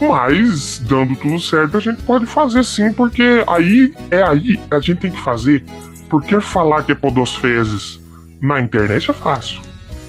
Mas, 0.00 0.78
dando 0.86 1.16
tudo 1.16 1.40
certo, 1.40 1.78
a 1.78 1.80
gente 1.80 2.02
pode 2.02 2.26
fazer 2.26 2.62
sim, 2.62 2.92
porque 2.92 3.42
aí 3.46 3.94
é 4.10 4.22
aí 4.22 4.60
a 4.70 4.78
gente 4.78 5.00
tem 5.00 5.10
que 5.10 5.20
fazer. 5.20 5.64
Porque 6.10 6.38
falar 6.40 6.82
que 6.82 6.92
é 6.92 6.94
podosfezes 6.94 7.98
na 8.40 8.60
internet 8.60 9.10
é 9.10 9.14
fácil. 9.14 9.60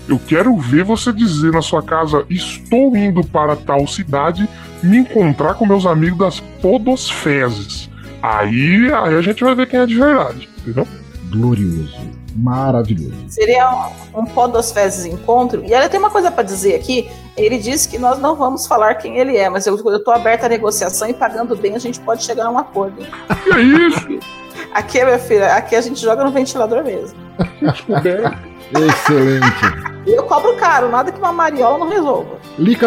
Eu 0.07 0.19
quero 0.19 0.55
ver 0.57 0.83
você 0.83 1.11
dizer 1.11 1.51
na 1.51 1.61
sua 1.61 1.83
casa: 1.83 2.25
estou 2.29 2.95
indo 2.95 3.23
para 3.25 3.55
tal 3.55 3.85
cidade 3.87 4.47
me 4.81 4.97
encontrar 4.97 5.55
com 5.55 5.65
meus 5.65 5.85
amigos 5.85 6.17
das 6.17 6.39
podosfezes. 6.61 7.89
Aí, 8.21 8.91
aí 8.93 9.15
a 9.15 9.21
gente 9.21 9.43
vai 9.43 9.53
ver 9.53 9.67
quem 9.67 9.79
é 9.79 9.85
de 9.85 9.95
verdade, 9.95 10.49
entendeu? 10.59 10.87
Glorioso 11.29 12.17
maravilhoso. 12.37 13.15
Seria 13.27 13.91
um, 14.13 14.19
um 14.19 14.25
Podosfezes 14.25 15.05
encontro. 15.05 15.63
E 15.65 15.73
ela 15.73 15.89
tem 15.89 15.99
uma 15.99 16.09
coisa 16.09 16.29
para 16.29 16.43
dizer 16.43 16.75
aqui. 16.75 17.09
Ele 17.35 17.57
disse 17.57 17.89
que 17.89 17.97
nós 17.97 18.19
não 18.19 18.35
vamos 18.35 18.67
falar 18.67 18.95
quem 18.95 19.17
ele 19.17 19.35
é, 19.35 19.49
mas 19.49 19.65
eu, 19.65 19.77
eu 19.77 20.03
tô 20.03 20.11
aberta 20.11 20.45
à 20.45 20.49
negociação 20.49 21.09
e 21.09 21.13
pagando 21.13 21.55
bem 21.55 21.75
a 21.75 21.79
gente 21.79 21.99
pode 21.99 22.23
chegar 22.23 22.45
a 22.45 22.49
um 22.49 22.57
acordo. 22.57 22.97
Que 23.43 23.53
é 23.53 23.61
isso? 23.61 24.19
Aqui, 24.73 25.03
minha 25.03 25.19
filha, 25.19 25.53
aqui 25.53 25.75
a 25.75 25.81
gente 25.81 25.99
joga 25.99 26.23
no 26.23 26.31
ventilador 26.31 26.83
mesmo. 26.83 27.17
Excelente. 28.71 29.97
Eu 30.05 30.23
cobro 30.23 30.55
caro, 30.55 30.89
nada 30.89 31.11
que 31.11 31.19
uma 31.19 31.33
mariola 31.33 31.77
não 31.79 31.89
resolva. 31.89 32.37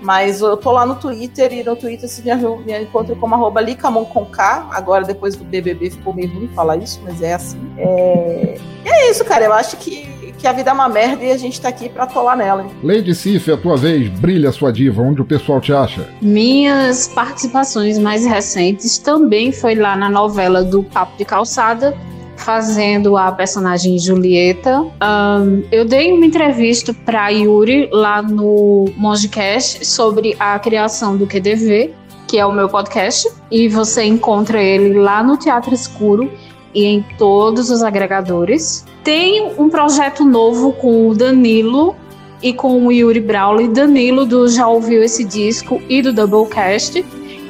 Mas 0.00 0.42
eu 0.42 0.56
tô 0.56 0.70
lá 0.70 0.84
no 0.84 0.96
Twitter 0.96 1.50
e 1.50 1.64
no 1.64 1.74
Twitter 1.74 2.06
se 2.06 2.22
me, 2.22 2.34
me 2.34 2.82
encontra 2.82 3.16
como 3.16 3.34
arroba 3.34 3.60
Licamon 3.62 4.04
com 4.04 4.26
K. 4.26 4.68
Agora, 4.70 5.02
depois 5.02 5.34
do 5.34 5.44
BBB, 5.44 5.90
ficou 5.90 6.12
meio 6.12 6.30
ruim 6.30 6.48
falar 6.48 6.76
isso, 6.76 7.00
mas 7.02 7.22
é 7.22 7.32
assim. 7.32 7.58
É, 7.78 8.58
é 8.84 9.10
isso, 9.10 9.24
cara. 9.24 9.46
Eu 9.46 9.52
acho 9.54 9.78
que, 9.78 10.13
que 10.44 10.48
a 10.48 10.52
vida 10.52 10.68
é 10.68 10.74
uma 10.74 10.90
merda 10.90 11.24
e 11.24 11.32
a 11.32 11.38
gente 11.38 11.58
tá 11.58 11.70
aqui 11.70 11.88
pra 11.88 12.04
atolar 12.04 12.36
nela. 12.36 12.64
Hein? 12.64 12.70
Lady 12.82 13.14
Sif, 13.14 13.50
a 13.50 13.56
tua 13.56 13.78
vez, 13.78 14.10
brilha 14.10 14.52
sua 14.52 14.70
diva, 14.70 15.00
onde 15.00 15.22
o 15.22 15.24
pessoal 15.24 15.58
te 15.58 15.72
acha? 15.72 16.06
Minhas 16.20 17.08
participações 17.08 17.98
mais 17.98 18.26
recentes 18.26 18.98
também 18.98 19.52
foi 19.52 19.74
lá 19.74 19.96
na 19.96 20.10
novela 20.10 20.62
do 20.62 20.82
Papo 20.82 21.16
de 21.16 21.24
Calçada, 21.24 21.96
fazendo 22.36 23.16
a 23.16 23.32
personagem 23.32 23.98
Julieta. 23.98 24.82
Um, 24.82 25.62
eu 25.72 25.86
dei 25.86 26.12
uma 26.12 26.26
entrevista 26.26 26.92
para 26.92 27.30
Yuri 27.30 27.88
lá 27.90 28.20
no 28.20 28.84
Mongecast 28.98 29.86
sobre 29.86 30.36
a 30.38 30.58
criação 30.58 31.16
do 31.16 31.26
QDV, 31.26 31.94
que 32.28 32.36
é 32.36 32.44
o 32.44 32.52
meu 32.52 32.68
podcast, 32.68 33.26
e 33.50 33.66
você 33.66 34.04
encontra 34.04 34.62
ele 34.62 34.92
lá 34.92 35.22
no 35.22 35.38
Teatro 35.38 35.72
Escuro 35.72 36.30
e 36.74 36.84
em 36.84 37.02
todos 37.16 37.70
os 37.70 37.82
agregadores. 37.82 38.84
Tem 39.04 39.52
um 39.58 39.68
projeto 39.68 40.24
novo 40.24 40.72
com 40.72 41.08
o 41.08 41.14
Danilo 41.14 41.94
e 42.42 42.54
com 42.54 42.86
o 42.86 42.90
Yuri 42.90 43.20
Brawley. 43.20 43.68
Danilo 43.68 44.24
do 44.24 44.48
Já 44.48 44.66
Ouviu 44.66 45.02
Esse 45.02 45.22
Disco 45.22 45.80
e 45.90 46.00
do 46.00 46.10
Doublecast. 46.10 47.04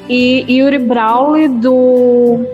E 0.09 0.45
Yuri 0.49 0.77
Brawley 0.79 1.47
do 1.47 2.45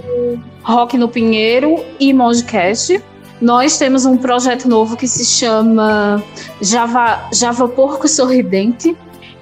Rock 0.62 0.99
no 0.99 1.10
Pinheiro 1.10 1.84
e 1.99 2.14
Mongecast. 2.14 3.04
Nós 3.41 3.80
temos 3.80 4.06
um 4.06 4.18
projeto 4.18 4.70
novo 4.70 4.95
que 4.95 5.08
se 5.08 5.26
chama 5.26 6.24
Java, 6.62 7.28
Java 7.34 7.68
Porco 7.68 8.08
Sorridente. 8.08 8.95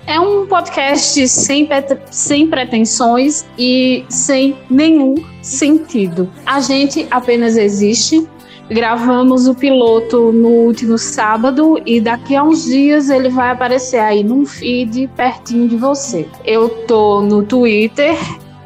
É 0.07 0.17
um 0.19 0.47
podcast 0.47 1.27
sem, 1.27 1.67
sem 2.09 2.47
pretensões 2.47 3.45
e 3.57 4.05
sem 4.07 4.57
nenhum 4.69 5.15
sentido. 5.41 6.31
A 6.45 6.61
gente 6.61 7.05
apenas 7.11 7.57
existe. 7.57 8.25
Gravamos 8.69 9.47
o 9.47 9.55
piloto 9.55 10.31
no 10.31 10.49
último 10.49 10.95
sábado 10.95 11.81
e 11.87 11.99
daqui 11.99 12.35
a 12.35 12.43
uns 12.43 12.65
dias 12.65 13.09
ele 13.09 13.29
vai 13.29 13.49
aparecer 13.49 13.97
aí 13.97 14.23
num 14.23 14.45
feed 14.45 15.09
pertinho 15.15 15.67
de 15.67 15.75
você. 15.75 16.27
Eu 16.45 16.69
tô 16.85 17.19
no 17.21 17.41
Twitter 17.41 18.15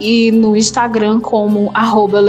e 0.02 0.30
no 0.30 0.58
Instagram 0.58 1.22
como 1.22 1.72
arroba 1.74 2.22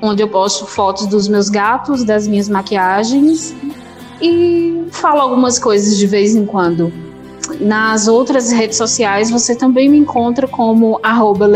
onde 0.00 0.22
eu 0.22 0.28
posto 0.28 0.64
fotos 0.64 1.06
dos 1.06 1.28
meus 1.28 1.50
gatos, 1.50 2.02
das 2.02 2.26
minhas 2.26 2.48
maquiagens 2.48 3.54
e 4.22 4.84
falo 4.90 5.20
algumas 5.20 5.58
coisas 5.58 5.98
de 5.98 6.06
vez 6.06 6.34
em 6.34 6.46
quando. 6.46 6.90
Nas 7.60 8.08
outras 8.08 8.50
redes 8.50 8.78
sociais 8.78 9.30
você 9.30 9.54
também 9.54 9.86
me 9.86 9.98
encontra 9.98 10.48
como 10.48 10.98
arroba 11.02 11.46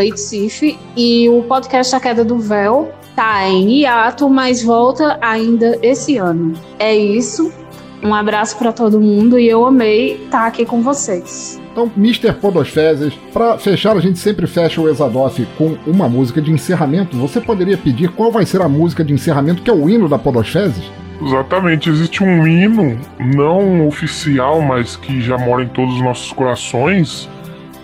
e 0.95 1.29
o 1.31 1.43
podcast 1.45 1.97
A 1.97 2.01
Queda 2.01 2.23
do 2.23 2.39
Véu 2.39 2.93
tá 3.19 3.49
em 3.49 3.81
hiato, 3.81 4.31
mas 4.31 4.62
volta 4.62 5.19
ainda 5.21 5.77
esse 5.83 6.16
ano. 6.19 6.53
É 6.79 6.97
isso. 6.97 7.53
Um 8.01 8.14
abraço 8.14 8.57
para 8.57 8.73
todo 8.73 9.01
mundo 9.01 9.37
e 9.37 9.49
eu 9.49 9.66
amei 9.66 10.23
estar 10.23 10.47
aqui 10.47 10.64
com 10.64 10.83
vocês. 10.83 11.61
Então, 11.73 11.91
Mr. 11.97 12.33
Podosfezes, 12.35 13.12
para 13.33 13.59
fechar, 13.59 13.97
a 13.97 14.01
gente 14.01 14.21
sempre 14.21 14.47
fecha 14.47 14.81
o 14.81 14.89
Exadoff 14.89 15.45
com 15.59 15.77
uma 15.85 16.09
música 16.09 16.41
de 16.41 16.53
encerramento. 16.53 17.16
Você 17.16 17.41
poderia 17.41 17.77
pedir 17.77 18.09
qual 18.11 18.31
vai 18.31 18.47
ser 18.47 18.62
a 18.62 18.69
música 18.69 19.03
de 19.03 19.12
encerramento, 19.12 19.62
que 19.62 19.71
é 19.71 19.75
o 19.75 19.91
hino 19.91 20.09
da 20.09 20.16
Podosfezes? 20.16 20.85
Exatamente, 21.21 21.91
existe 21.91 22.23
um 22.23 22.47
hino 22.47 22.97
não 23.19 23.89
oficial, 23.89 24.61
mas 24.61 24.95
que 24.95 25.21
já 25.21 25.37
mora 25.37 25.64
em 25.64 25.69
todos 25.69 25.97
os 25.97 26.03
nossos 26.03 26.33
corações, 26.33 27.29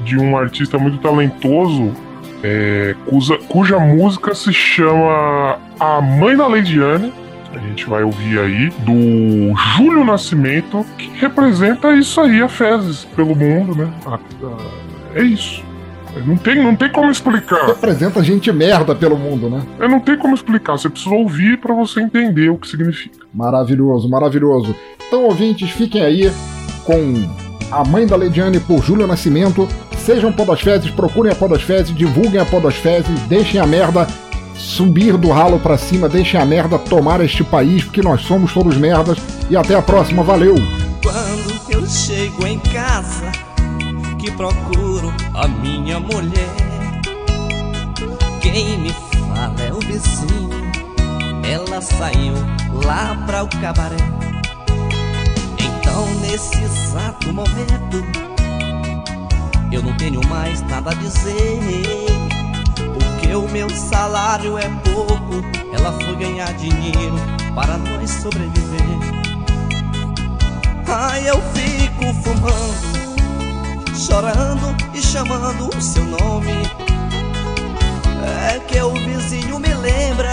de 0.04 0.16
um 0.16 0.36
artista 0.36 0.78
muito 0.78 0.98
talentoso, 0.98 1.90
é, 2.46 2.94
cuja, 3.06 3.38
cuja 3.48 3.78
música 3.78 4.34
se 4.34 4.52
chama 4.52 5.58
A 5.80 6.02
Mãe 6.02 6.36
da 6.36 6.46
Leidiane. 6.46 7.10
A 7.54 7.58
gente 7.58 7.86
vai 7.86 8.02
ouvir 8.02 8.38
aí 8.38 8.68
do 8.80 9.56
Júlio 9.76 10.04
Nascimento, 10.04 10.84
que 10.98 11.08
representa 11.18 11.94
isso 11.94 12.20
aí, 12.20 12.42
a 12.42 12.48
fezes 12.48 13.06
pelo 13.16 13.34
mundo, 13.34 13.74
né? 13.74 13.90
A, 14.04 14.16
a, 14.16 15.18
é 15.18 15.22
isso. 15.22 15.62
Não 16.26 16.36
tem, 16.36 16.62
não 16.62 16.76
tem 16.76 16.90
como 16.90 17.10
explicar. 17.10 17.66
Representa 17.66 18.22
gente 18.22 18.52
merda 18.52 18.94
pelo 18.94 19.16
mundo, 19.16 19.48
né? 19.48 19.62
É, 19.80 19.88
não 19.88 19.98
tem 19.98 20.18
como 20.18 20.34
explicar. 20.34 20.72
Você 20.72 20.90
precisa 20.90 21.14
ouvir 21.14 21.58
para 21.58 21.74
você 21.74 22.00
entender 22.00 22.50
o 22.50 22.58
que 22.58 22.68
significa. 22.68 23.26
Maravilhoso, 23.32 24.08
maravilhoso. 24.08 24.74
Então, 25.06 25.24
ouvintes, 25.24 25.70
fiquem 25.70 26.02
aí 26.02 26.30
com 26.84 27.26
A 27.70 27.84
Mãe 27.84 28.06
da 28.06 28.16
Lediane 28.16 28.60
por 28.60 28.84
Júlio 28.84 29.06
Nascimento. 29.06 29.66
Sejam 30.04 30.30
podosfezes, 30.30 30.90
procurem 30.90 31.32
a 31.32 31.34
podosfezes, 31.34 31.94
divulguem 31.94 32.38
a 32.38 32.44
podosfezes, 32.44 33.18
deixem 33.22 33.58
a 33.58 33.66
merda 33.66 34.06
subir 34.54 35.16
do 35.16 35.30
ralo 35.30 35.58
para 35.58 35.78
cima, 35.78 36.10
deixem 36.10 36.38
a 36.38 36.44
merda 36.44 36.78
tomar 36.78 37.22
este 37.22 37.42
país, 37.42 37.84
porque 37.84 38.02
nós 38.02 38.20
somos 38.20 38.52
todos 38.52 38.76
merdas. 38.76 39.16
E 39.48 39.56
até 39.56 39.74
a 39.74 39.80
próxima, 39.80 40.22
valeu! 40.22 40.56
Quando 41.02 41.54
eu 41.70 41.86
chego 41.86 42.46
em 42.46 42.58
casa, 42.58 43.32
que 44.18 44.30
procuro 44.32 45.10
a 45.32 45.48
minha 45.48 45.98
mulher, 45.98 47.00
quem 48.42 48.78
me 48.80 48.90
fala 48.90 49.56
é 49.66 49.72
o 49.72 49.80
vizinho, 49.80 50.70
ela 51.50 51.80
saiu 51.80 52.34
lá 52.84 53.22
para 53.26 53.42
o 53.42 53.48
cabaré. 53.48 53.96
Então, 55.58 56.06
nesse 56.20 56.62
exato 56.62 57.32
momento, 57.32 58.33
eu 59.74 59.82
não 59.82 59.96
tenho 59.96 60.20
mais 60.28 60.62
nada 60.62 60.90
a 60.90 60.94
dizer. 60.94 61.58
Porque 62.76 63.34
o 63.34 63.48
meu 63.48 63.68
salário 63.70 64.56
é 64.56 64.68
pouco, 64.92 65.42
ela 65.72 65.92
foi 65.92 66.16
ganhar 66.16 66.52
dinheiro 66.54 67.16
para 67.54 67.76
nós 67.78 68.10
sobreviver. 68.10 68.84
Ai, 70.86 71.28
eu 71.28 71.42
fico 71.54 72.14
fumando, 72.22 73.96
chorando 73.96 74.76
e 74.94 75.02
chamando 75.02 75.68
o 75.76 75.80
seu 75.80 76.04
nome. 76.04 76.52
É 78.52 78.60
que 78.60 78.80
o 78.80 78.92
vizinho 78.92 79.58
me 79.58 79.74
lembra, 79.74 80.30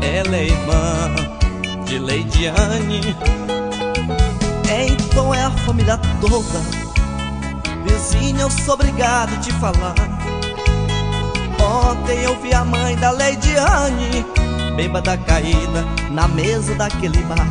ela 0.00 0.36
é 0.36 0.46
irmã 0.46 1.84
de 1.84 1.98
Leidiane. 1.98 3.16
Então 4.88 5.34
é 5.34 5.42
a 5.42 5.50
família 5.50 5.98
toda. 6.20 6.81
Vizinha, 7.92 8.40
eu 8.40 8.50
sou 8.50 8.74
obrigado 8.74 9.34
a 9.34 9.36
te 9.38 9.52
falar. 9.52 9.94
Ontem 11.60 12.22
eu 12.22 12.40
vi 12.40 12.54
a 12.54 12.64
mãe 12.64 12.96
da 12.96 13.10
Leidiane, 13.10 14.24
bêbada 14.74 15.16
caída, 15.18 15.84
na 16.10 16.26
mesa 16.26 16.74
daquele 16.74 17.22
bar. 17.24 17.46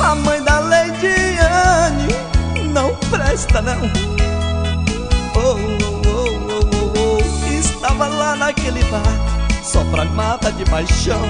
A 0.00 0.14
mãe 0.14 0.42
da 0.42 0.58
Leidiane 0.60 2.08
não 2.72 2.94
presta 3.10 3.60
não. 3.60 3.82
Oh, 5.36 5.40
oh, 5.40 6.08
oh, 6.08 6.34
oh, 6.48 6.70
oh, 6.72 6.98
oh. 6.98 7.52
Estava 7.52 8.08
lá 8.08 8.34
naquele 8.36 8.82
bar, 8.84 9.02
só 9.62 9.84
pra 9.84 10.06
mata 10.06 10.50
de 10.50 10.64
paixão. 10.64 11.22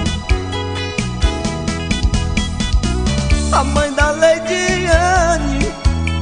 A 3.51 3.63
mãe 3.63 3.93
da 3.93 4.11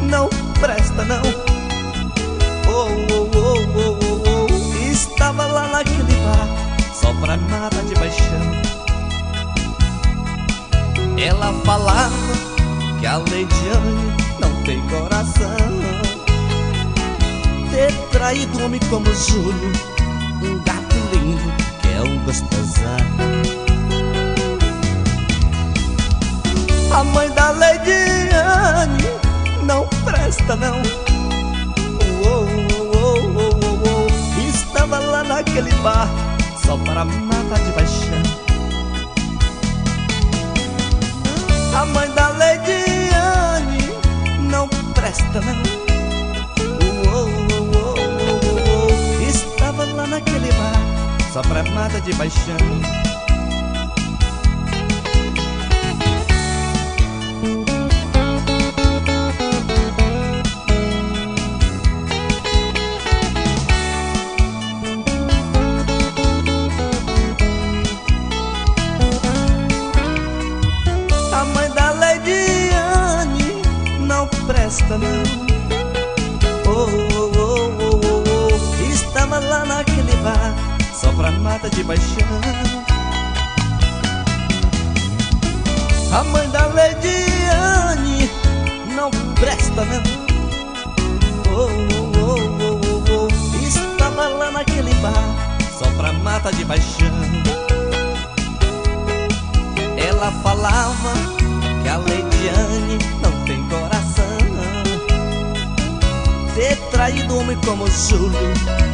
Não 0.10 0.30
presta 0.60 1.06
não. 1.06 1.22
Oh, 2.68 2.88
oh, 3.12 3.30
oh, 3.36 3.60
oh, 3.76 4.00
oh, 4.02 4.48
oh. 4.50 4.92
Estava 4.92 5.46
lá 5.46 5.68
naquele 5.68 6.16
bar, 6.24 6.48
só 6.94 7.14
pra 7.14 7.38
mata 7.38 7.82
de 7.84 7.94
paixão. 7.96 8.74
Ela 11.18 11.54
falava 11.64 12.34
que 13.00 13.06
a 13.06 13.18
Leidiane 13.18 14.14
não 14.40 14.64
tem 14.64 14.82
coração 14.88 15.58
Ter 17.72 17.94
traído 18.12 18.60
um 18.60 18.66
homem 18.66 18.80
como 18.90 19.06
Júlio 19.14 19.72
Um 20.42 20.62
gato 20.64 20.96
lindo 21.14 21.54
que 21.82 21.88
é 21.90 22.02
um 22.02 22.18
gostosão 22.26 23.63
A 26.94 27.04
mãe 27.04 27.28
da 27.32 27.50
Leidiane 27.50 29.04
não 29.64 29.88
presta 30.06 30.56
não. 30.56 30.80
Oh, 32.24 32.46
oh, 32.96 33.48
oh, 33.84 34.40
Estava 34.48 35.00
lá 35.00 35.24
naquele 35.24 35.72
bar 35.82 36.08
só 36.64 36.78
para 36.78 37.04
matar 37.04 37.60
de 37.60 37.72
paixão. 37.72 38.24
A 41.76 41.86
mãe 41.88 42.12
da 42.12 42.30
Leidiane 42.30 43.90
não 44.52 44.68
presta 44.94 45.42
não. 45.42 45.84
Estava 49.28 49.86
lá 49.86 50.06
naquele 50.06 50.52
bar 50.52 51.24
Só 51.32 51.42
pra 51.42 51.64
mata 51.64 52.00
de 52.02 52.14
paixão 52.14 53.03
como 107.62 107.86
Júlio 107.88 108.93